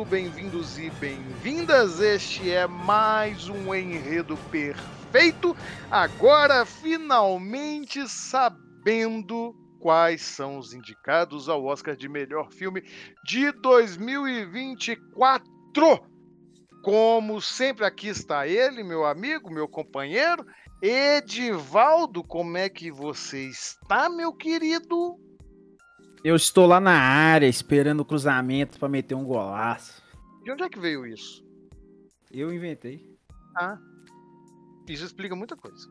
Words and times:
Muito 0.00 0.10
bem-vindos 0.10 0.78
e 0.78 0.88
bem-vindas. 0.92 2.00
Este 2.00 2.50
é 2.50 2.66
mais 2.66 3.50
um 3.50 3.74
enredo 3.74 4.34
perfeito. 4.50 5.54
Agora, 5.90 6.64
finalmente 6.64 8.08
sabendo 8.08 9.54
quais 9.78 10.22
são 10.22 10.56
os 10.56 10.72
indicados 10.72 11.50
ao 11.50 11.66
Oscar 11.66 11.94
de 11.94 12.08
melhor 12.08 12.50
filme 12.50 12.82
de 13.26 13.52
2024. 13.52 15.44
Como 16.82 17.38
sempre, 17.42 17.84
aqui 17.84 18.08
está 18.08 18.48
ele, 18.48 18.82
meu 18.82 19.04
amigo, 19.04 19.52
meu 19.52 19.68
companheiro, 19.68 20.46
Edivaldo. 20.80 22.24
Como 22.24 22.56
é 22.56 22.70
que 22.70 22.90
você 22.90 23.48
está, 23.48 24.08
meu 24.08 24.32
querido? 24.32 25.29
Eu 26.22 26.36
estou 26.36 26.66
lá 26.66 26.78
na 26.78 26.92
área 26.92 27.46
esperando 27.46 28.00
o 28.00 28.04
cruzamento 28.04 28.78
para 28.78 28.90
meter 28.90 29.14
um 29.14 29.24
golaço. 29.24 30.02
De 30.44 30.52
onde 30.52 30.62
é 30.62 30.68
que 30.68 30.78
veio 30.78 31.06
isso? 31.06 31.42
Eu 32.30 32.52
inventei. 32.52 33.02
Ah. 33.56 33.78
Isso 34.86 35.06
explica 35.06 35.34
muita 35.34 35.56
coisa. 35.56 35.88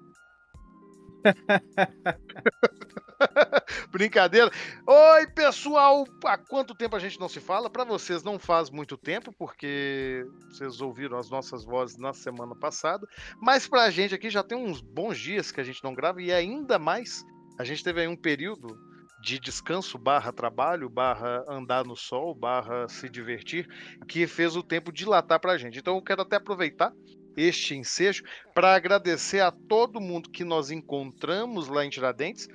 Brincadeira. 3.90 4.52
Oi, 4.86 5.28
pessoal! 5.34 6.06
Há 6.24 6.38
quanto 6.38 6.76
tempo 6.76 6.96
a 6.96 7.00
gente 7.00 7.20
não 7.20 7.28
se 7.28 7.40
fala? 7.40 7.68
Para 7.68 7.84
vocês 7.84 8.22
não 8.22 8.38
faz 8.38 8.70
muito 8.70 8.98
tempo, 8.98 9.34
porque 9.34 10.24
vocês 10.52 10.80
ouviram 10.80 11.18
as 11.18 11.32
nossas 11.32 11.66
vozes 11.66 11.98
na 11.98 12.14
semana 12.14 12.56
passada. 12.56 13.08
Mas 13.42 13.68
para 13.68 13.86
a 13.86 13.90
gente 13.90 14.14
aqui 14.14 14.30
já 14.30 14.44
tem 14.44 14.56
uns 14.56 14.80
bons 14.80 15.18
dias 15.18 15.52
que 15.52 15.60
a 15.60 15.64
gente 15.64 15.84
não 15.84 15.96
grava 15.96 16.22
e 16.22 16.32
ainda 16.32 16.78
mais. 16.78 17.26
A 17.58 17.64
gente 17.64 17.84
teve 17.84 18.02
aí 18.02 18.08
um 18.08 18.16
período 18.16 18.78
de 19.22 19.40
descanso 19.40 19.98
barra 19.98 20.32
trabalho, 20.32 20.90
barra 20.90 21.44
andar 21.48 21.86
no 21.86 21.96
sol, 21.96 22.34
barra 22.34 22.88
se 22.88 23.10
divertir, 23.10 23.68
que 24.08 24.26
fez 24.28 24.56
o 24.56 24.64
tempo 24.64 24.92
dilatar 24.92 25.40
para 25.40 25.54
a 25.54 25.58
gente. 25.58 25.80
Então 25.80 25.96
eu 25.96 26.02
quero 26.02 26.22
até 26.22 26.38
aproveitar 26.38 26.94
este 27.36 27.76
ensejo 27.76 28.24
para 28.54 28.74
agradecer 28.74 29.42
a 29.42 29.52
todo 29.52 30.02
mundo 30.02 30.30
que 30.30 30.44
nós 30.44 30.72
encontramos 30.72 31.68
lá 31.68 31.86
em 31.86 31.90
Tiradentes, 31.90 32.48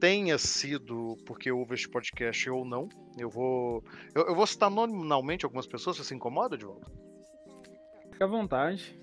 tenha 0.00 0.38
sido 0.38 1.16
porque 1.26 1.50
houve 1.50 1.74
este 1.74 1.88
podcast 1.88 2.50
ou 2.50 2.64
não. 2.64 2.88
Eu 3.18 3.30
vou, 3.30 3.82
eu, 4.14 4.26
eu 4.26 4.34
vou 4.34 4.46
citar 4.46 4.70
nominalmente 4.70 5.44
algumas 5.44 5.66
pessoas, 5.66 5.96
você 5.96 6.04
se 6.04 6.14
incomoda, 6.14 6.56
de 6.56 6.64
volta? 6.64 6.90
Fica 8.12 8.24
à 8.24 8.28
vontade. 8.28 8.98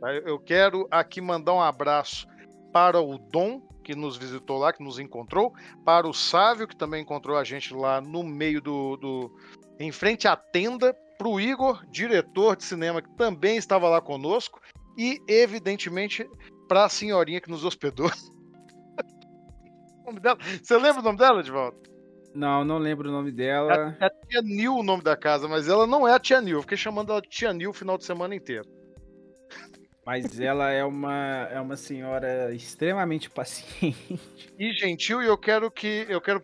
Tá, 0.00 0.12
eu 0.12 0.38
quero 0.38 0.86
aqui 0.90 1.20
mandar 1.20 1.54
um 1.54 1.60
abraço 1.60 2.26
para 2.72 3.00
o 3.00 3.18
Dom, 3.18 3.60
que 3.86 3.94
nos 3.94 4.16
visitou 4.16 4.58
lá, 4.58 4.72
que 4.72 4.82
nos 4.82 4.98
encontrou, 4.98 5.54
para 5.84 6.08
o 6.08 6.12
Sávio, 6.12 6.66
que 6.66 6.74
também 6.74 7.02
encontrou 7.02 7.36
a 7.36 7.44
gente 7.44 7.72
lá 7.72 8.00
no 8.00 8.24
meio 8.24 8.60
do. 8.60 8.96
do 8.96 9.30
em 9.78 9.92
frente 9.92 10.26
à 10.26 10.34
tenda, 10.34 10.92
para 11.16 11.28
o 11.28 11.40
Igor, 11.40 11.86
diretor 11.88 12.56
de 12.56 12.64
cinema, 12.64 13.00
que 13.00 13.08
também 13.10 13.56
estava 13.56 13.88
lá 13.88 14.00
conosco, 14.00 14.60
e, 14.98 15.20
evidentemente, 15.28 16.28
para 16.66 16.86
a 16.86 16.88
senhorinha 16.88 17.40
que 17.40 17.48
nos 17.48 17.64
hospedou. 17.64 18.10
Você 20.60 20.76
lembra 20.76 21.00
o 21.00 21.04
nome 21.04 21.18
dela, 21.18 21.44
de 21.44 21.52
volta? 21.52 21.88
Não, 22.34 22.64
não 22.64 22.78
lembro 22.78 23.08
o 23.08 23.12
nome 23.12 23.30
dela. 23.30 23.96
É, 24.00 24.06
é 24.06 24.10
Tia 24.10 24.42
Nil 24.42 24.74
o 24.74 24.82
nome 24.82 25.04
da 25.04 25.16
casa, 25.16 25.46
mas 25.46 25.68
ela 25.68 25.86
não 25.86 26.08
é 26.08 26.12
a 26.12 26.18
Tia 26.18 26.40
Nil. 26.40 26.58
Eu 26.58 26.62
fiquei 26.62 26.76
chamando 26.76 27.12
ela 27.12 27.22
de 27.22 27.28
Tia 27.28 27.52
Nil 27.52 27.70
o 27.70 27.74
final 27.74 27.96
de 27.96 28.04
semana 28.04 28.34
inteiro. 28.34 28.75
Mas 30.06 30.38
ela 30.38 30.70
é 30.70 30.84
uma, 30.84 31.48
é 31.50 31.60
uma 31.60 31.76
senhora 31.76 32.54
extremamente 32.54 33.28
paciente. 33.28 34.20
E 34.58 34.72
gentil, 34.72 35.22
e 35.22 35.26
eu 35.26 35.36
quero 35.36 35.70
que. 35.70 36.06
Eu 36.08 36.18
quero 36.18 36.42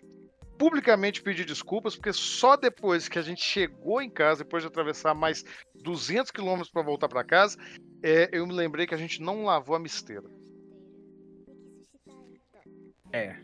publicamente 0.59 1.23
pedir 1.23 1.47
desculpas, 1.47 1.97
porque 1.97 2.13
só 2.13 2.57
depois 2.59 3.09
que 3.09 3.19
a 3.19 3.23
gente 3.23 3.43
chegou 3.43 4.03
em 4.03 4.11
casa, 4.11 4.45
depois 4.45 4.63
de 4.63 4.67
atravessar 4.67 5.15
mais 5.15 5.43
200 5.77 6.31
quilômetros 6.31 6.71
para 6.71 6.83
voltar 6.83 7.09
para 7.09 7.25
casa, 7.25 7.57
é, 8.03 8.29
eu 8.33 8.47
me 8.47 8.53
lembrei 8.53 8.87
que 8.87 8.95
a 8.95 8.99
gente 8.99 9.23
não 9.23 9.45
lavou 9.45 9.75
a 9.75 9.79
misteira. 9.79 10.29
É. 13.11 13.37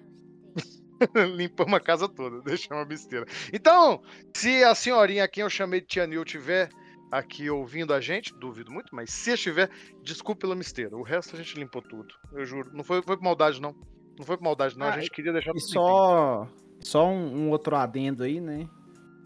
Limpamos 1.35 1.75
a 1.75 1.81
casa 1.81 2.07
toda, 2.09 2.43
deixamos 2.43 2.85
a 2.85 2.87
misteira. 2.87 3.25
Então, 3.53 4.03
se 4.37 4.63
a 4.65 4.75
senhorinha 4.75 5.25
a 5.25 5.29
quem 5.29 5.43
eu 5.43 5.49
chamei 5.49 5.81
de 5.81 5.87
Tia 5.87 6.07
Nil 6.07 6.27
tiver 6.27 6.69
aqui 7.11 7.49
ouvindo 7.51 7.93
a 7.93 8.01
gente, 8.01 8.35
duvido 8.35 8.71
muito, 8.71 8.95
mas 8.95 9.11
se 9.11 9.33
estiver, 9.33 9.71
desculpe 10.03 10.41
pela 10.41 10.55
misteira. 10.55 10.97
O 10.97 11.03
resto 11.03 11.35
a 11.35 11.39
gente 11.39 11.59
limpou 11.59 11.83
tudo, 11.83 12.15
eu 12.33 12.45
juro. 12.45 12.71
Não 12.73 12.85
foi, 12.85 13.03
foi 13.03 13.17
por 13.17 13.25
maldade, 13.25 13.61
não. 13.61 13.75
Não 14.19 14.25
foi 14.25 14.37
por 14.37 14.45
maldade, 14.45 14.77
não. 14.77 14.87
Ah, 14.87 14.95
a 14.95 14.99
gente 14.99 15.11
queria 15.11 15.33
deixar 15.33 15.53
tudo 15.53 15.61
só, 15.61 16.49
só 16.81 17.07
um, 17.07 17.37
um, 17.37 17.51
outro 17.51 17.77
adendo 17.77 18.25
aí, 18.25 18.41
né? 18.41 18.69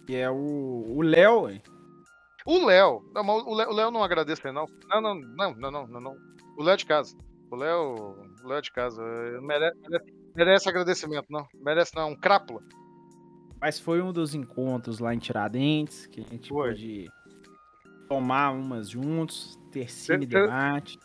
Que 0.07 0.17
é 0.17 0.31
o 0.31 1.01
Léo. 1.03 1.49
O 2.45 2.67
Léo. 2.67 3.03
O 3.15 3.55
Léo 3.73 3.91
não 3.91 4.03
agradece, 4.03 4.43
não. 4.53 4.67
Não, 4.89 5.01
não, 5.01 5.15
não, 5.15 5.55
não, 5.55 5.71
não, 5.71 5.87
não. 5.87 6.01
não. 6.01 6.17
O 6.59 6.63
Léo 6.63 6.75
é 6.75 6.77
de 6.77 6.85
casa. 6.85 7.17
O 7.51 7.57
Léo. 7.57 8.17
O 8.43 8.49
Léo 8.49 8.59
é 8.59 8.61
de 8.61 8.73
casa. 8.73 9.03
Merece, 9.41 9.79
merece, 9.89 10.13
merece 10.35 10.69
agradecimento, 10.69 11.27
não. 11.31 11.47
Merece 11.55 11.95
não. 11.95 12.11
Um 12.11 12.17
crápula. 12.17 12.61
Mas 13.61 13.79
foi 13.79 14.03
um 14.03 14.13
dos 14.13 14.35
encontros 14.35 14.99
lá 14.99 15.15
em 15.15 15.19
Tiradentes 15.19 16.07
que 16.07 16.21
a 16.21 16.25
gente 16.25 16.49
foi. 16.49 16.71
pôde 16.71 17.09
tomar 18.13 18.51
umas 18.51 18.91
juntos, 18.91 19.59
ter 19.71 19.91
cine 19.91 20.27
debate. 20.27 20.99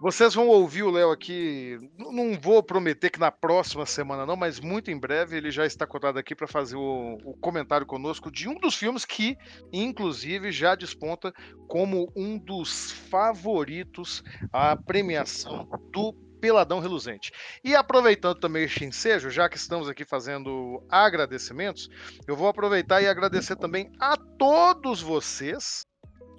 Vocês 0.00 0.34
vão 0.34 0.48
ouvir 0.48 0.82
o 0.82 0.90
Léo 0.90 1.10
aqui. 1.10 1.78
Não 1.98 2.38
vou 2.38 2.62
prometer 2.62 3.10
que 3.10 3.18
na 3.18 3.32
próxima 3.32 3.86
semana, 3.86 4.24
não, 4.24 4.36
mas 4.36 4.60
muito 4.60 4.90
em 4.90 4.98
breve 4.98 5.36
ele 5.36 5.50
já 5.50 5.66
está 5.66 5.86
cotado 5.86 6.18
aqui 6.18 6.34
para 6.34 6.46
fazer 6.46 6.76
o, 6.76 7.18
o, 7.24 7.34
comentário 7.38 7.86
conosco 7.86 8.30
de 8.30 8.48
um 8.48 8.54
dos 8.54 8.76
filmes 8.76 9.04
que, 9.04 9.36
inclusive, 9.72 10.52
já 10.52 10.74
desponta 10.74 11.32
como 11.66 12.12
um 12.14 12.38
dos 12.38 12.92
favoritos 12.92 14.22
à 14.52 14.76
premiação 14.76 15.68
do 15.90 16.12
Peladão 16.40 16.78
Reluzente. 16.78 17.32
E 17.64 17.74
aproveitando 17.74 18.38
também 18.38 18.64
este 18.64 18.84
ensejo, 18.84 19.30
já 19.30 19.48
que 19.48 19.56
estamos 19.56 19.88
aqui 19.88 20.04
fazendo 20.04 20.84
agradecimentos, 20.88 21.88
eu 22.28 22.36
vou 22.36 22.46
aproveitar 22.46 23.00
e 23.00 23.08
agradecer 23.08 23.56
também 23.56 23.90
a 23.98 24.16
todos 24.16 25.00
vocês 25.00 25.86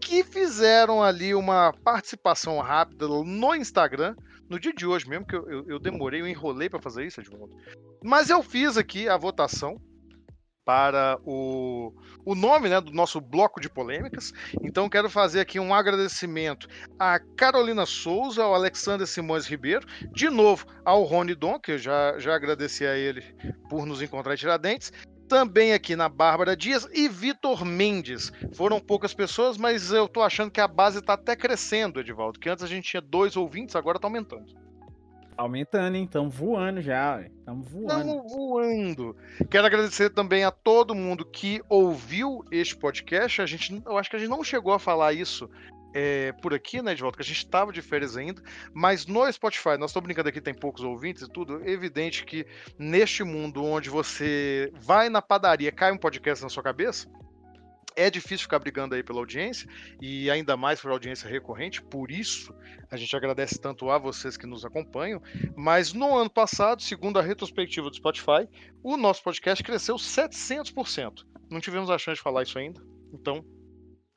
que 0.06 0.24
fizeram 0.24 1.02
ali 1.02 1.34
uma 1.34 1.74
participação 1.84 2.60
rápida 2.60 3.08
no 3.08 3.56
Instagram, 3.56 4.16
no 4.48 4.60
dia 4.60 4.72
de 4.72 4.86
hoje 4.86 5.10
mesmo, 5.10 5.26
que 5.26 5.36
eu, 5.36 5.50
eu, 5.50 5.66
eu 5.68 5.80
demorei, 5.80 6.22
eu 6.22 6.28
enrolei 6.28 6.70
para 6.70 6.80
fazer 6.80 7.08
isso, 7.08 7.20
Edmundo. 7.20 7.58
Mas 8.04 8.30
eu 8.30 8.44
fiz 8.44 8.78
aqui 8.78 9.10
a 9.10 9.18
votação 9.18 9.82
para 10.64 11.18
o, 11.24 11.92
o 12.24 12.36
nome 12.36 12.70
né, 12.70 12.80
do 12.80 12.92
nosso 12.92 13.20
bloco 13.20 13.60
de 13.60 13.68
polêmicas. 13.68 14.32
Então 14.62 14.88
quero 14.88 15.10
fazer 15.10 15.40
aqui 15.40 15.60
um 15.60 15.74
agradecimento 15.74 16.68
a 17.00 17.20
Carolina 17.20 17.88
Souza, 17.88 18.44
ao 18.44 18.54
Alexander 18.54 19.08
Simões 19.08 19.48
Ribeiro, 19.48 19.88
de 20.14 20.30
novo 20.30 20.68
ao 20.84 21.02
Rony 21.04 21.34
Don, 21.34 21.60
que 21.60 21.74
eu 21.74 21.78
já, 21.80 22.20
já 22.20 22.36
agradeci 22.36 22.86
a 22.86 22.96
ele 22.96 23.22
por 23.70 23.88
nos 23.88 24.04
encontrar 24.04 24.36
em 24.36 24.38
Tiradentes, 24.38 24.92
também 25.28 25.74
aqui 25.74 25.96
na 25.96 26.08
Bárbara 26.08 26.56
Dias 26.56 26.88
e 26.94 27.08
Vitor 27.08 27.66
Mendes. 27.66 28.32
Foram 28.54 28.80
poucas 28.80 29.14
pessoas, 29.14 29.58
mas 29.58 29.92
eu 29.92 30.08
tô 30.08 30.22
achando 30.22 30.52
que 30.52 30.62
a 30.62 30.68
base 30.68 31.02
tá 31.02 31.14
até 31.14 31.36
crescendo, 31.36 32.00
Edivaldo. 32.00 32.40
Que 32.40 32.50
antes 32.50 32.64
a 32.64 32.68
gente 32.68 32.90
tinha 32.90 33.02
dois 33.02 33.36
ouvintes, 33.36 33.76
agora 33.76 34.00
tá 34.00 34.08
aumentando. 34.08 34.46
Aumentando, 35.38 35.98
hein? 35.98 36.06
Estamos 36.06 36.34
voando 36.34 36.82
já. 36.82 37.22
Estamos 37.22 37.68
voando. 37.68 37.92
Estamos 37.92 38.32
voando. 38.32 39.16
Quero 39.50 39.68
agradecer 39.68 40.10
também 40.10 40.46
a 40.46 40.52
todo 40.52 40.96
mundo 40.96 41.26
que 41.26 41.62
ouviu 41.68 42.46
este 42.52 42.76
podcast. 42.78 43.42
A 43.42 43.46
gente, 43.46 43.82
eu 43.86 43.98
acho 43.98 44.10
que 44.10 44.16
a 44.16 44.20
gente 44.20 44.30
não 44.30 44.44
chegou 44.44 44.72
a 44.72 44.80
falar 44.80 45.12
isso 45.12 45.50
é, 45.96 46.34
por 46.34 46.54
aqui, 46.54 46.82
né, 46.82 46.94
de 46.94 47.02
volta, 47.02 47.18
que 47.18 47.24
a 47.24 47.26
gente 47.26 47.38
estava 47.38 47.72
de 47.72 47.82
férias 47.82 48.18
ainda, 48.18 48.44
mas 48.74 49.08
no 49.08 49.32
Spotify, 49.32 49.78
nós 49.80 49.92
estamos 49.92 50.06
brincando 50.06 50.28
aqui, 50.28 50.42
tem 50.42 50.54
poucos 50.54 50.84
ouvintes 50.84 51.24
e 51.24 51.30
tudo, 51.30 51.64
é 51.64 51.72
evidente 51.72 52.26
que 52.26 52.46
neste 52.78 53.24
mundo 53.24 53.64
onde 53.64 53.90
você 53.90 54.70
vai 54.76 55.08
na 55.08 55.22
padaria, 55.22 55.72
cai 55.72 55.94
um 55.94 55.98
podcast 55.98 56.44
na 56.44 56.50
sua 56.50 56.62
cabeça, 56.62 57.08
é 57.96 58.10
difícil 58.10 58.40
ficar 58.40 58.60
brigando 58.60 58.94
aí 58.94 59.02
pela 59.02 59.20
audiência 59.20 59.70
e 60.02 60.30
ainda 60.30 60.58
mais 60.58 60.82
por 60.82 60.92
audiência 60.92 61.30
recorrente, 61.30 61.82
por 61.82 62.12
isso 62.12 62.54
a 62.92 62.98
gente 62.98 63.16
agradece 63.16 63.58
tanto 63.58 63.90
a 63.90 63.98
vocês 63.98 64.36
que 64.36 64.46
nos 64.46 64.66
acompanham. 64.66 65.22
Mas 65.56 65.94
no 65.94 66.14
ano 66.18 66.30
passado, 66.30 66.82
segundo 66.82 67.18
a 67.18 67.22
retrospectiva 67.22 67.90
do 67.90 67.96
Spotify, 67.96 68.50
o 68.84 68.98
nosso 68.98 69.24
podcast 69.24 69.64
cresceu 69.64 69.96
700%. 69.96 71.26
Não 71.50 71.62
tivemos 71.62 71.90
a 71.90 71.98
chance 71.98 72.18
de 72.18 72.24
falar 72.24 72.44
isso 72.44 72.60
ainda, 72.60 72.82
então 73.14 73.46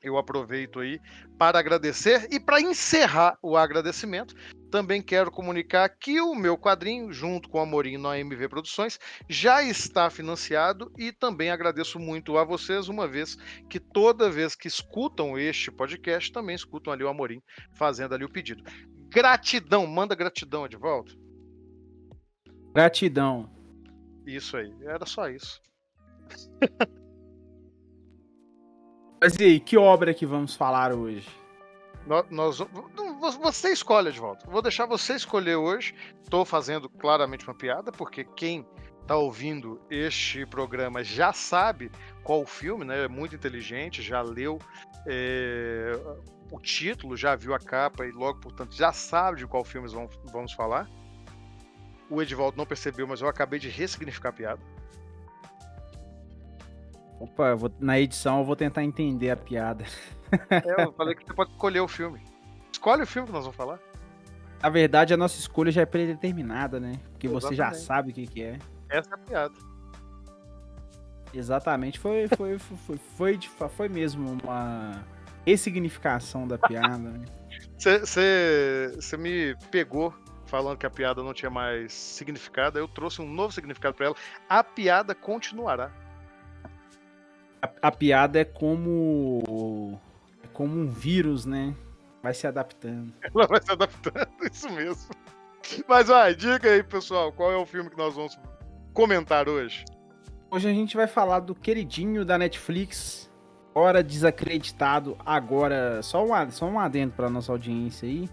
eu 0.01 0.17
aproveito 0.17 0.79
aí 0.79 0.99
para 1.37 1.59
agradecer 1.59 2.27
e 2.31 2.39
para 2.39 2.61
encerrar 2.61 3.37
o 3.41 3.57
agradecimento, 3.57 4.35
também 4.69 5.01
quero 5.01 5.31
comunicar 5.31 5.89
que 5.89 6.21
o 6.21 6.35
meu 6.35 6.57
quadrinho, 6.57 7.11
junto 7.11 7.49
com 7.49 7.59
a 7.59 7.63
Amorim 7.63 7.97
no 7.97 8.07
AMV 8.07 8.47
Produções, 8.47 8.99
já 9.27 9.63
está 9.63 10.09
financiado 10.09 10.91
e 10.97 11.11
também 11.11 11.49
agradeço 11.49 11.99
muito 11.99 12.37
a 12.37 12.43
vocês, 12.43 12.87
uma 12.87 13.07
vez 13.07 13.35
que 13.69 13.79
toda 13.79 14.29
vez 14.29 14.55
que 14.55 14.67
escutam 14.67 15.37
este 15.37 15.71
podcast, 15.71 16.31
também 16.31 16.55
escutam 16.55 16.93
ali 16.93 17.03
o 17.03 17.09
Amorim 17.09 17.41
fazendo 17.73 18.13
ali 18.13 18.23
o 18.23 18.29
pedido. 18.29 18.63
Gratidão, 19.09 19.87
manda 19.87 20.13
gratidão 20.15 20.67
de 20.67 20.77
volta. 20.77 21.13
Gratidão. 22.73 23.49
Isso 24.25 24.55
aí, 24.55 24.71
era 24.83 25.05
só 25.05 25.27
isso. 25.27 25.59
Mas 29.21 29.35
e 29.35 29.43
aí, 29.43 29.59
que 29.59 29.77
obra 29.77 30.13
que 30.13 30.25
vamos 30.25 30.55
falar 30.55 30.93
hoje? 30.93 31.27
Nós, 32.07 32.25
nós, 32.29 32.57
você 33.37 33.71
escolhe 33.71 34.09
volta. 34.11 34.49
Vou 34.49 34.61
deixar 34.61 34.85
você 34.85 35.13
escolher 35.13 35.57
hoje. 35.57 35.93
Estou 36.23 36.45
fazendo 36.45 36.89
claramente 36.89 37.45
uma 37.45 37.53
piada, 37.53 37.91
porque 37.91 38.23
quem 38.23 38.65
está 39.01 39.17
ouvindo 39.17 39.81
este 39.89 40.45
programa 40.45 41.03
já 41.03 41.33
sabe 41.33 41.91
qual 42.23 42.41
o 42.41 42.45
filme, 42.45 42.85
né? 42.85 43.03
É 43.03 43.07
muito 43.07 43.35
inteligente, 43.35 44.01
já 44.01 44.21
leu 44.21 44.57
é, 45.05 45.99
o 46.51 46.59
título, 46.59 47.17
já 47.17 47.35
viu 47.35 47.53
a 47.53 47.59
capa 47.59 48.05
e 48.05 48.11
logo, 48.11 48.39
portanto, 48.39 48.73
já 48.73 48.93
sabe 48.93 49.39
de 49.39 49.47
qual 49.47 49.65
filme 49.65 49.89
vamos, 49.89 50.17
vamos 50.31 50.53
falar. 50.53 50.89
O 52.09 52.21
Edivaldo 52.21 52.57
não 52.57 52.65
percebeu, 52.65 53.05
mas 53.05 53.21
eu 53.21 53.27
acabei 53.27 53.59
de 53.59 53.67
ressignificar 53.67 54.29
a 54.29 54.33
piada. 54.33 54.61
Opa, 57.19 57.53
vou, 57.55 57.71
na 57.79 57.99
edição 57.99 58.39
eu 58.39 58.45
vou 58.45 58.55
tentar 58.55 58.83
entender 58.83 59.29
a 59.29 59.35
piada. 59.35 59.83
É, 60.49 60.83
eu 60.83 60.93
falei 60.97 61.15
que 61.15 61.25
você 61.25 61.33
pode 61.33 61.51
escolher 61.51 61.81
o 61.81 61.87
filme. 61.87 62.21
Escolhe 62.71 63.03
o 63.03 63.07
filme 63.07 63.27
que 63.27 63.33
nós 63.33 63.43
vamos 63.43 63.57
falar. 63.57 63.79
Na 64.61 64.69
verdade, 64.69 65.13
a 65.13 65.17
nossa 65.17 65.39
escolha 65.39 65.71
já 65.71 65.81
é 65.81 65.85
predeterminada, 65.85 66.79
né? 66.79 66.99
Porque 67.11 67.27
Exatamente. 67.27 67.49
você 67.49 67.55
já 67.55 67.73
sabe 67.73 68.11
o 68.11 68.13
que, 68.13 68.27
que 68.27 68.43
é. 68.43 68.59
Essa 68.89 69.09
é 69.11 69.13
a 69.13 69.17
piada. 69.17 69.55
Exatamente, 71.33 71.99
foi, 71.99 72.27
foi, 72.27 72.57
foi, 72.57 72.97
foi, 73.15 73.39
foi, 73.39 73.69
foi 73.69 73.89
mesmo 73.89 74.37
uma 74.43 75.05
ressignificação 75.45 76.47
da 76.47 76.57
piada. 76.57 77.21
Você 77.77 79.17
né? 79.17 79.23
me 79.23 79.55
pegou 79.69 80.13
falando 80.45 80.77
que 80.77 80.85
a 80.85 80.89
piada 80.89 81.21
não 81.21 81.33
tinha 81.33 81.51
mais 81.51 81.93
significado, 81.93 82.79
eu 82.79 82.87
trouxe 82.87 83.21
um 83.21 83.31
novo 83.31 83.53
significado 83.53 83.95
para 83.95 84.07
ela. 84.07 84.15
A 84.49 84.63
piada 84.63 85.13
continuará. 85.13 85.91
A, 87.61 87.87
a, 87.87 87.91
piada 87.91 88.39
é 88.39 88.45
como. 88.45 89.99
É 90.43 90.47
como 90.53 90.79
um 90.79 90.87
vírus, 90.87 91.45
né? 91.45 91.75
Vai 92.23 92.33
se 92.33 92.47
adaptando. 92.47 93.13
Ela 93.23 93.47
vai 93.47 93.61
se 93.61 93.71
adaptando, 93.71 94.29
isso 94.51 94.69
mesmo. 94.71 95.09
Mas 95.87 96.07
vai, 96.07 96.33
diga 96.33 96.69
aí, 96.69 96.81
pessoal, 96.81 97.31
qual 97.31 97.51
é 97.51 97.57
o 97.57 97.65
filme 97.65 97.89
que 97.89 97.97
nós 97.97 98.15
vamos 98.15 98.39
comentar 98.93 99.47
hoje? 99.47 99.85
Hoje 100.49 100.67
a 100.67 100.73
gente 100.73 100.95
vai 100.95 101.05
falar 101.05 101.41
do 101.41 101.53
queridinho 101.53 102.25
da 102.25 102.37
Netflix, 102.37 103.29
hora 103.73 104.01
desacreditado, 104.01 105.17
agora. 105.25 106.01
Só 106.01 106.23
um, 106.23 106.51
só 106.51 106.65
um 106.65 106.79
adendo 106.79 107.13
para 107.13 107.29
nossa 107.29 107.51
audiência 107.51 108.07
aí. 108.07 108.29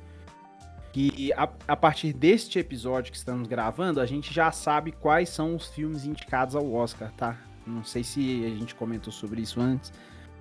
Que 0.93 1.31
a, 1.34 1.49
a 1.69 1.76
partir 1.76 2.14
deste 2.14 2.58
episódio 2.58 3.12
que 3.12 3.19
estamos 3.19 3.46
gravando, 3.46 4.00
a 4.00 4.06
gente 4.06 4.32
já 4.32 4.50
sabe 4.50 4.93
quais 4.93 5.29
são 5.29 5.55
os 5.55 5.67
filmes 5.67 6.06
indicados 6.06 6.56
ao 6.56 6.72
Oscar, 6.72 7.12
tá? 7.12 7.37
Não 7.67 7.85
sei 7.85 8.05
se 8.05 8.45
a 8.45 8.49
gente 8.51 8.75
comentou 8.75 9.13
sobre 9.13 9.43
isso 9.43 9.61
antes, 9.61 9.93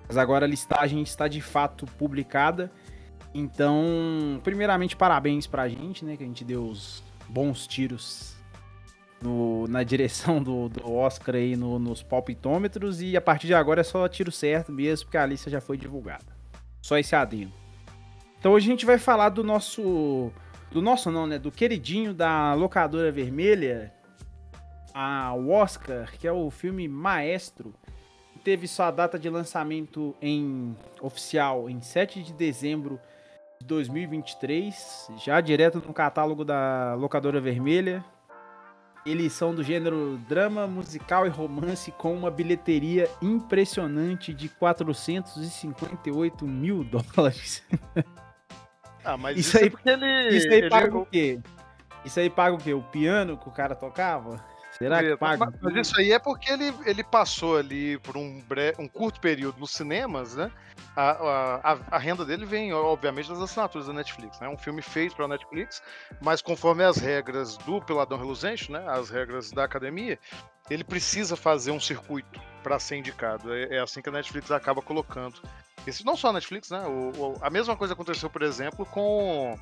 mas 0.06 0.16
agora 0.16 0.46
a 0.46 0.48
listagem 0.48 1.02
está 1.02 1.26
de 1.26 1.40
fato 1.40 1.86
publicada. 1.98 2.70
Então, 3.34 4.40
primeiramente, 4.42 4.96
parabéns 4.96 5.46
pra 5.46 5.68
gente, 5.68 6.04
né? 6.04 6.16
Que 6.16 6.22
a 6.22 6.26
gente 6.26 6.44
deu 6.44 6.64
os 6.64 7.02
bons 7.28 7.66
tiros 7.66 8.36
no, 9.20 9.66
na 9.66 9.82
direção 9.82 10.42
do, 10.42 10.68
do 10.68 10.90
Oscar 10.90 11.34
aí 11.34 11.56
no, 11.56 11.78
nos 11.78 12.02
palpitômetros. 12.02 13.02
E 13.02 13.16
a 13.16 13.20
partir 13.20 13.46
de 13.46 13.54
agora 13.54 13.80
é 13.80 13.84
só 13.84 14.08
tiro 14.08 14.30
certo 14.30 14.72
mesmo, 14.72 15.06
porque 15.06 15.18
a 15.18 15.26
lista 15.26 15.50
já 15.50 15.60
foi 15.60 15.76
divulgada. 15.76 16.24
Só 16.80 16.96
esse 16.98 17.14
adendo. 17.16 17.52
Então 18.38 18.52
hoje 18.52 18.68
a 18.68 18.70
gente 18.70 18.86
vai 18.86 18.98
falar 18.98 19.30
do 19.30 19.42
nosso. 19.42 20.30
Do 20.70 20.82
nosso 20.82 21.10
não, 21.10 21.26
né? 21.26 21.38
Do 21.38 21.50
queridinho 21.50 22.14
da 22.14 22.54
locadora 22.54 23.10
vermelha, 23.10 23.92
ao 24.96 25.50
Oscar, 25.50 26.10
que 26.18 26.26
é 26.26 26.32
o 26.32 26.50
filme 26.50 26.88
Maestro. 26.88 27.74
Teve 28.42 28.66
sua 28.66 28.90
data 28.90 29.18
de 29.18 29.28
lançamento 29.28 30.16
em 30.22 30.74
oficial 31.02 31.68
em 31.68 31.82
7 31.82 32.22
de 32.22 32.32
dezembro 32.32 32.98
de 33.60 33.66
2023, 33.66 35.10
já 35.18 35.38
direto 35.42 35.82
no 35.86 35.92
catálogo 35.92 36.46
da 36.46 36.94
Locadora 36.94 37.42
Vermelha. 37.42 38.02
Eles 39.04 39.34
são 39.34 39.54
do 39.54 39.62
gênero 39.62 40.18
drama, 40.28 40.66
musical 40.66 41.26
e 41.26 41.28
romance 41.28 41.92
com 41.92 42.14
uma 42.14 42.30
bilheteria 42.30 43.10
impressionante 43.20 44.32
de 44.32 44.48
458 44.48 46.46
mil 46.46 46.82
dólares. 47.14 47.62
Ah, 49.04 49.18
mas 49.18 49.36
isso, 49.36 49.50
isso 49.50 49.58
aí, 49.58 49.66
é 49.66 49.70
porque 49.70 49.88
ele. 49.90 50.28
Isso 50.36 50.48
aí 50.48 50.54
ele... 50.54 50.70
paga 50.70 50.96
o 50.96 51.04
quê? 51.04 51.38
Isso 52.04 52.18
aí 52.18 52.30
paga 52.30 52.56
o 52.56 52.58
quê? 52.58 52.72
O 52.72 52.82
piano 52.82 53.36
que 53.36 53.48
o 53.48 53.52
cara 53.52 53.74
tocava? 53.74 54.55
Será 54.78 55.02
que 55.02 55.16
paga? 55.16 55.46
Mas, 55.46 55.54
mas, 55.60 55.88
isso 55.88 55.98
aí 55.98 56.12
é 56.12 56.18
porque 56.18 56.52
ele, 56.52 56.74
ele 56.84 57.02
passou 57.02 57.56
ali 57.56 57.98
por 57.98 58.16
um, 58.16 58.40
breve, 58.42 58.80
um 58.80 58.88
curto 58.88 59.20
período 59.20 59.58
nos 59.58 59.70
cinemas, 59.70 60.36
né? 60.36 60.50
A, 60.94 61.72
a, 61.72 61.78
a, 61.92 61.98
renda 61.98 62.24
dele 62.24 62.44
vem, 62.44 62.72
obviamente, 62.72 63.28
das 63.28 63.40
assinaturas 63.40 63.86
da 63.86 63.92
Netflix. 63.92 64.40
É 64.40 64.44
né? 64.44 64.50
um 64.50 64.56
filme 64.56 64.82
feito 64.82 65.16
para 65.16 65.28
Netflix, 65.28 65.82
mas 66.20 66.42
conforme 66.42 66.84
as 66.84 66.96
regras 66.98 67.56
do 67.58 67.80
Peladão 67.80 68.18
Reluzente, 68.18 68.70
né? 68.70 68.84
As 68.88 69.08
regras 69.08 69.50
da 69.50 69.64
academia, 69.64 70.18
ele 70.68 70.84
precisa 70.84 71.36
fazer 71.36 71.70
um 71.70 71.80
circuito 71.80 72.40
para 72.62 72.78
ser 72.78 72.96
indicado. 72.96 73.54
É, 73.54 73.76
é, 73.76 73.78
assim 73.78 74.02
que 74.02 74.08
a 74.08 74.12
Netflix 74.12 74.50
acaba 74.50 74.82
colocando. 74.82 75.40
Esse, 75.86 76.04
não 76.04 76.16
só 76.16 76.28
a 76.28 76.32
Netflix, 76.32 76.70
né? 76.70 76.80
O, 76.80 77.12
o, 77.16 77.38
a 77.40 77.48
mesma 77.48 77.76
coisa 77.76 77.94
aconteceu, 77.94 78.28
por 78.28 78.42
exemplo, 78.42 78.84
com 78.84 79.58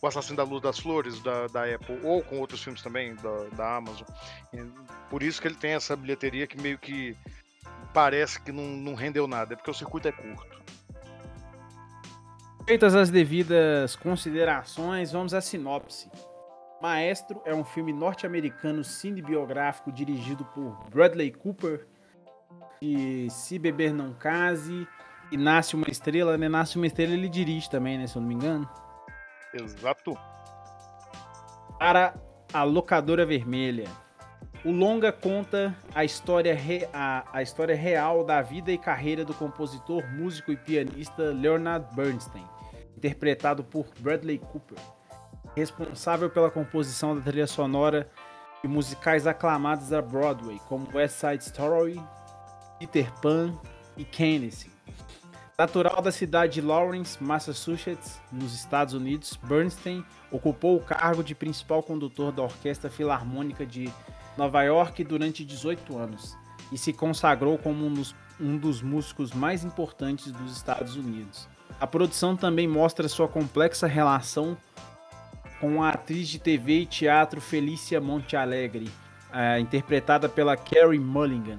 o 0.00 0.06
Assassino 0.06 0.36
da 0.36 0.44
Luz 0.44 0.62
das 0.62 0.78
Flores 0.78 1.20
da, 1.22 1.46
da 1.48 1.64
Apple, 1.64 1.98
ou 2.02 2.22
com 2.22 2.38
outros 2.38 2.62
filmes 2.62 2.82
também 2.82 3.14
da, 3.16 3.44
da 3.56 3.76
Amazon. 3.76 4.06
E 4.52 4.58
por 5.08 5.22
isso 5.22 5.40
que 5.40 5.48
ele 5.48 5.54
tem 5.54 5.72
essa 5.72 5.96
bilheteria 5.96 6.46
que 6.46 6.60
meio 6.60 6.78
que 6.78 7.16
parece 7.92 8.40
que 8.40 8.52
não, 8.52 8.64
não 8.64 8.94
rendeu 8.94 9.26
nada, 9.26 9.54
é 9.54 9.56
porque 9.56 9.70
o 9.70 9.74
circuito 9.74 10.08
é 10.08 10.12
curto. 10.12 10.56
Feitas 12.66 12.94
as 12.94 13.10
devidas 13.10 13.94
considerações, 13.94 15.12
vamos 15.12 15.32
à 15.32 15.40
sinopse. 15.40 16.10
Maestro 16.82 17.40
é 17.44 17.54
um 17.54 17.64
filme 17.64 17.92
norte-americano 17.92 18.84
cinebiográfico 18.84 19.90
dirigido 19.90 20.44
por 20.46 20.76
Bradley 20.90 21.30
Cooper, 21.30 21.86
que 22.78 23.28
Se 23.30 23.58
Beber 23.58 23.94
Não 23.94 24.12
Case 24.12 24.86
e 25.32 25.36
Nasce 25.36 25.74
Uma 25.74 25.88
Estrela, 25.88 26.36
né? 26.36 26.48
Nasce 26.48 26.76
Uma 26.76 26.86
Estrela 26.86 27.14
ele 27.14 27.28
dirige 27.28 27.70
também, 27.70 27.96
né? 27.96 28.06
Se 28.06 28.16
eu 28.16 28.20
não 28.20 28.28
me 28.28 28.34
engano. 28.34 28.68
Exato. 29.62 30.16
Para 31.78 32.14
a 32.52 32.62
locadora 32.62 33.26
vermelha. 33.26 33.88
O 34.64 34.72
longa 34.72 35.12
conta 35.12 35.76
a 35.94 36.04
história, 36.04 36.56
a... 36.92 37.24
a 37.32 37.42
história 37.42 37.76
real 37.76 38.24
da 38.24 38.42
vida 38.42 38.72
e 38.72 38.78
carreira 38.78 39.24
do 39.24 39.34
compositor, 39.34 40.02
músico 40.12 40.50
e 40.50 40.56
pianista 40.56 41.22
Leonard 41.22 41.94
Bernstein, 41.94 42.44
interpretado 42.96 43.62
por 43.62 43.86
Bradley 44.00 44.38
Cooper, 44.38 44.78
responsável 45.54 46.28
pela 46.30 46.50
composição 46.50 47.14
da 47.14 47.22
trilha 47.22 47.46
sonora 47.46 48.10
de 48.62 48.68
musicais 48.68 49.26
aclamados 49.26 49.88
da 49.88 50.02
Broadway, 50.02 50.58
como 50.68 50.88
West 50.92 51.20
Side 51.20 51.44
Story, 51.44 52.02
Peter 52.80 53.12
Pan 53.20 53.56
e 53.96 54.04
Kennedy. 54.04 54.75
Natural 55.58 56.02
da 56.02 56.12
cidade 56.12 56.54
de 56.54 56.60
Lawrence, 56.60 57.22
Massachusetts, 57.22 58.20
nos 58.30 58.52
Estados 58.52 58.92
Unidos, 58.92 59.38
Bernstein 59.42 60.04
ocupou 60.30 60.76
o 60.76 60.82
cargo 60.82 61.24
de 61.24 61.34
principal 61.34 61.82
condutor 61.82 62.30
da 62.30 62.42
Orquestra 62.42 62.90
Filarmônica 62.90 63.64
de 63.64 63.90
Nova 64.36 64.62
York 64.64 65.02
durante 65.02 65.46
18 65.46 65.96
anos 65.96 66.36
e 66.70 66.76
se 66.76 66.92
consagrou 66.92 67.56
como 67.56 67.86
um 67.86 67.94
dos, 67.94 68.14
um 68.38 68.58
dos 68.58 68.82
músicos 68.82 69.32
mais 69.32 69.64
importantes 69.64 70.30
dos 70.30 70.54
Estados 70.54 70.94
Unidos. 70.94 71.48
A 71.80 71.86
produção 71.86 72.36
também 72.36 72.68
mostra 72.68 73.08
sua 73.08 73.26
complexa 73.26 73.86
relação 73.86 74.58
com 75.58 75.82
a 75.82 75.88
atriz 75.88 76.28
de 76.28 76.38
TV 76.38 76.80
e 76.80 76.86
teatro 76.86 77.40
Felícia 77.40 77.98
Montealegre, 77.98 78.90
é, 79.32 79.58
interpretada 79.58 80.28
pela 80.28 80.54
Carrie 80.54 81.00
Mulligan, 81.00 81.56